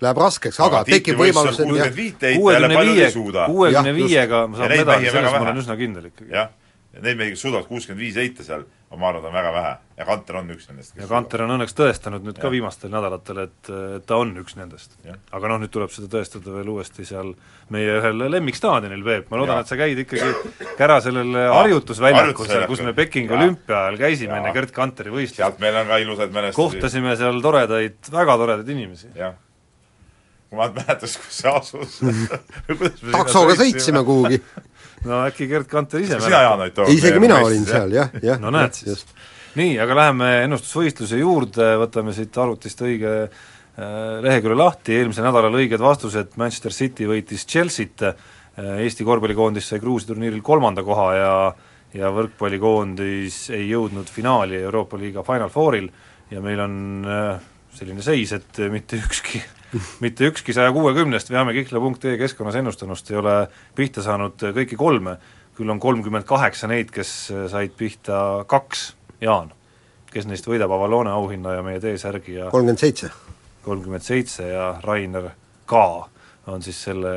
läheb 0.00 0.20
raskeks, 0.20 0.60
aga 0.64 0.82
tekib 0.88 1.18
võimalus 1.20 1.58
ei 1.60 3.10
suuda. 3.12 3.48
kuuekümne 3.48 3.96
viiega 3.96 4.44
saab 4.56 4.72
medali, 4.72 5.10
selles 5.10 5.32
ma 5.32 5.42
olen 5.44 5.60
üsna 5.62 5.76
kindel 5.80 6.08
ikkagi. 6.10 6.32
jah, 6.32 6.48
ja 6.52 6.65
neid 7.02 7.18
mehi, 7.18 7.34
kes 7.34 7.44
suudavad 7.44 7.68
kuuskümmend 7.68 8.02
viis 8.02 8.16
heita 8.18 8.44
seal, 8.46 8.64
ma 8.96 9.08
arvan, 9.10 9.20
et 9.20 9.28
on 9.28 9.34
väga 9.34 9.52
vähe. 9.52 9.72
ja 9.96 10.06
Kanter 10.08 10.38
on 10.40 10.50
üks 10.54 10.68
nendest. 10.70 10.94
ja 10.96 11.08
Kanter 11.10 11.42
on 11.44 11.54
õnneks 11.56 11.76
tõestanud 11.76 12.24
nüüd 12.24 12.38
ja. 12.38 12.42
ka 12.44 12.50
viimastel 12.52 12.92
nädalatel, 12.92 13.40
et, 13.44 13.70
ta 14.06 14.18
on 14.22 14.32
üks 14.40 14.56
nendest. 14.58 14.98
aga 15.06 15.52
noh, 15.52 15.60
nüüd 15.62 15.72
tuleb 15.74 15.92
seda 15.92 16.10
tõestada 16.16 16.54
veel 16.56 16.70
uuesti 16.74 17.06
seal 17.08 17.32
meie 17.74 17.96
ühel 18.00 18.26
lemmikstaadionil, 18.36 19.06
Peep, 19.06 19.30
ma 19.32 19.40
loodan, 19.40 19.62
et 19.64 19.72
sa 19.72 19.78
käid 19.80 20.02
ikkagi 20.04 20.66
kära 20.80 21.00
sellel 21.04 21.32
harjutusväljakul 21.52 22.50
seal, 22.50 22.68
kus 22.70 22.84
me 22.86 22.94
Pekingi 22.96 23.34
olümpia 23.36 23.86
ajal 23.86 23.98
käisime 24.04 24.36
ja. 24.36 24.42
enne 24.42 24.54
Gerd 24.56 24.74
Kanteri 24.76 25.14
võistlust. 25.14 25.42
sealt 25.42 25.58
meil 25.62 25.82
on 25.82 25.90
ka 25.90 25.98
ilusaid 26.04 26.36
mälestusi. 26.36 26.62
kohtasime 26.62 27.16
seal 27.18 27.42
toredaid, 27.44 27.98
väga 28.12 28.38
toredaid 28.44 28.76
inimesi. 28.76 29.12
jah 29.18 29.36
kui 30.46 30.58
ma 30.60 30.68
mäletaks, 30.70 31.16
kus 31.20 31.40
see 31.42 31.50
asus 31.50 31.98
taksoga 33.16 33.56
sõitsime 33.58 34.02
kuhugi. 34.06 34.40
No 35.06 35.22
äkki 35.26 35.48
Gerd 35.50 35.68
Kanter 35.70 36.02
ise 36.02 36.20
sina, 36.20 36.42
Jaan, 36.46 36.62
olid 36.64 36.76
too? 36.76 36.88
isegi 36.92 37.20
mina 37.22 37.40
olin 37.44 37.66
seal, 37.68 37.94
jah, 37.94 38.14
jah. 38.22 38.40
no 38.42 38.52
näed 38.54 38.76
siis. 38.76 39.04
nii, 39.58 39.76
aga 39.82 40.00
läheme 40.00 40.30
ennustusvõistluse 40.46 41.20
juurde, 41.20 41.68
võtame 41.80 42.14
siit 42.16 42.36
arvutist 42.42 42.82
õige 42.84 43.12
äh, 43.26 43.30
lehekülje 44.24 44.58
lahti, 44.58 44.98
eelmisel 45.00 45.28
nädalal 45.28 45.56
õiged 45.62 45.82
vastused, 45.82 46.34
Manchester 46.40 46.74
City 46.74 47.08
võitis 47.08 47.46
Chelsea't, 47.48 48.04
äh, 48.10 48.34
Eesti 48.56 49.04
korvpallikoondis 49.04 49.66
sai 49.68 49.80
Gruusia 49.82 50.12
turniiril 50.12 50.44
kolmanda 50.44 50.84
koha 50.84 51.08
ja 51.16 51.32
ja 51.96 52.10
võrkpallikoondis 52.12 53.46
ei 53.56 53.68
jõudnud 53.70 54.08
finaali 54.12 54.58
Euroopa 54.60 54.98
liiga 55.00 55.22
Final 55.24 55.48
Fouril 55.52 55.86
ja 56.28 56.42
meil 56.44 56.60
on 56.60 56.74
äh, 57.08 57.44
selline 57.76 58.04
seis, 58.04 58.32
et 58.36 58.60
mitte 58.72 58.98
ükski 59.00 59.40
mitte 60.00 60.30
ükski 60.30 60.52
saja 60.52 60.72
kuuekümnest 60.72 61.30
veamekihla.ee 61.30 62.16
keskkonnas 62.18 62.54
ennustanust 62.54 63.10
ei 63.10 63.18
ole 63.20 63.36
pihta 63.74 64.02
saanud 64.02 64.42
kõiki 64.56 64.78
kolme, 64.78 65.16
küll 65.56 65.70
on 65.72 65.80
kolmkümmend 65.80 66.26
kaheksa 66.28 66.68
neid, 66.70 66.90
kes 66.94 67.12
said 67.52 67.76
pihta 67.76 68.44
kaks, 68.48 68.88
Jaan, 69.20 69.52
kes 70.12 70.26
neist 70.28 70.48
võidab 70.48 70.74
Avalone 70.76 71.10
auhinna 71.10 71.56
ja 71.56 71.62
meie 71.64 71.80
T-särgi 71.80 72.36
ja 72.36 72.50
kolmkümmend 72.52 72.82
seitse. 72.82 73.10
kolmkümmend 73.64 74.04
seitse 74.04 74.48
ja 74.48 74.74
Rainer 74.84 75.30
ka 75.66 76.08
on 76.46 76.62
siis 76.62 76.78
selle 76.84 77.10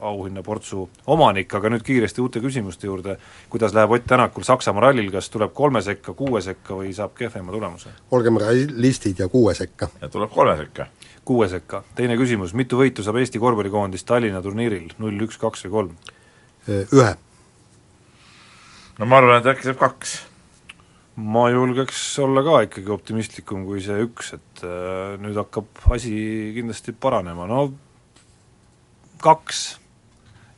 auhinnaportsu 0.00 0.88
omanik, 1.06 1.54
aga 1.54 1.70
nüüd 1.70 1.84
kiiresti 1.86 2.22
uute 2.24 2.40
küsimuste 2.42 2.88
juurde, 2.88 3.16
kuidas 3.50 3.74
läheb 3.74 3.94
Ott 3.94 4.06
Tänakul 4.08 4.42
Saksamaa 4.42 4.88
rallil, 4.88 5.12
kas 5.14 5.30
tuleb 5.30 5.52
kolme 5.54 5.82
sekka, 5.82 6.14
kuue 6.18 6.42
sekka 6.42 6.74
või 6.80 6.90
saab 6.96 7.14
kehvema 7.18 7.54
tulemuse? 7.54 7.94
olgem 8.10 8.40
realistid 8.42 9.22
ja 9.22 9.28
kuue 9.28 9.54
sekka. 9.54 9.88
ja 10.00 10.08
tuleb 10.08 10.32
kolme 10.34 10.56
sekka 10.56 10.88
kuue 11.24 11.48
sekka. 11.48 11.82
teine 11.94 12.16
küsimus, 12.18 12.54
mitu 12.58 12.80
võitu 12.80 13.04
saab 13.04 13.20
Eesti 13.20 13.40
korvpallikoondis 13.42 14.04
Tallinna 14.08 14.42
turniiril, 14.42 14.90
null, 15.02 15.26
üks, 15.26 15.38
kaks 15.40 15.66
või 15.66 15.74
kolm? 15.76 15.94
Ühe. 16.68 17.12
no 18.98 19.08
ma 19.10 19.18
arvan, 19.20 19.40
et 19.40 19.50
äkki 19.54 19.68
saab 19.68 19.80
kaks. 19.82 20.16
ma 21.16 21.46
julgeks 21.52 22.02
olla 22.24 22.42
ka 22.46 22.62
ikkagi 22.66 22.90
optimistlikum 22.94 23.66
kui 23.68 23.82
see 23.84 24.02
üks, 24.06 24.32
et 24.38 24.66
äh, 24.66 25.14
nüüd 25.22 25.38
hakkab 25.38 25.86
asi 25.94 26.16
kindlasti 26.56 26.94
paranema, 26.94 27.46
no 27.46 27.68
kaks. 29.22 29.64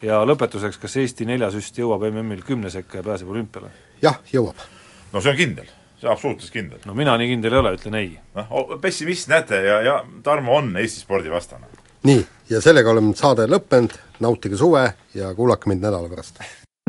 ja 0.05 0.25
lõpetuseks, 0.25 0.81
kas 0.81 1.01
Eesti 1.03 1.29
neljasüst 1.29 1.81
jõuab 1.81 2.09
MM-il 2.11 2.45
kümne 2.47 2.73
sekka 2.73 3.03
ja 3.03 3.07
pääseb 3.07 3.33
olümpiale? 3.37 3.73
jah, 4.03 4.21
jõuab. 4.33 4.69
no 5.13 5.21
see 5.21 5.37
on 5.37 5.43
kindel 5.45 5.73
see 6.05 6.09
on 6.09 6.13
absoluutselt 6.13 6.53
kindel. 6.53 6.79
no 6.85 6.95
mina 6.95 7.17
nii 7.17 7.29
kindel 7.29 7.53
ei 7.53 7.59
ole, 7.59 7.73
ütlen 7.79 7.95
ei. 7.99 8.11
noh, 8.35 8.77
pessimist 8.81 9.29
näete 9.29 9.63
ja, 9.65 9.81
ja 9.83 10.05
Tarmo 10.23 10.57
on 10.57 10.77
Eesti 10.77 11.01
spordivastane. 11.01 11.67
nii, 12.03 12.27
ja 12.51 12.61
sellega 12.61 12.91
oleme 12.91 13.15
saade 13.17 13.47
lõppenud, 13.49 13.97
nautige 14.21 14.57
suve 14.57 14.85
ja 15.15 15.35
kuulake 15.35 15.71
mind 15.71 15.85
nädala 15.85 16.09
pärast. 16.09 16.41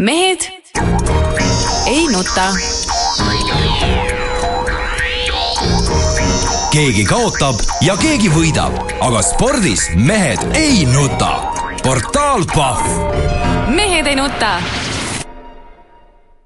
mehed 0.01 0.49
ei 1.87 2.07
nuta. 2.11 2.49
keegi 6.71 7.05
kaotab 7.07 7.61
ja 7.81 7.95
keegi 8.01 8.29
võidab, 8.29 8.75
aga 8.99 9.21
spordis 9.23 9.89
mehed 9.95 10.43
ei 10.53 10.83
nuta. 10.91 11.31
portaal 11.83 12.43
Pahv. 12.55 13.71
mehed 13.75 14.11
ei 14.11 14.19
nuta 14.19 14.59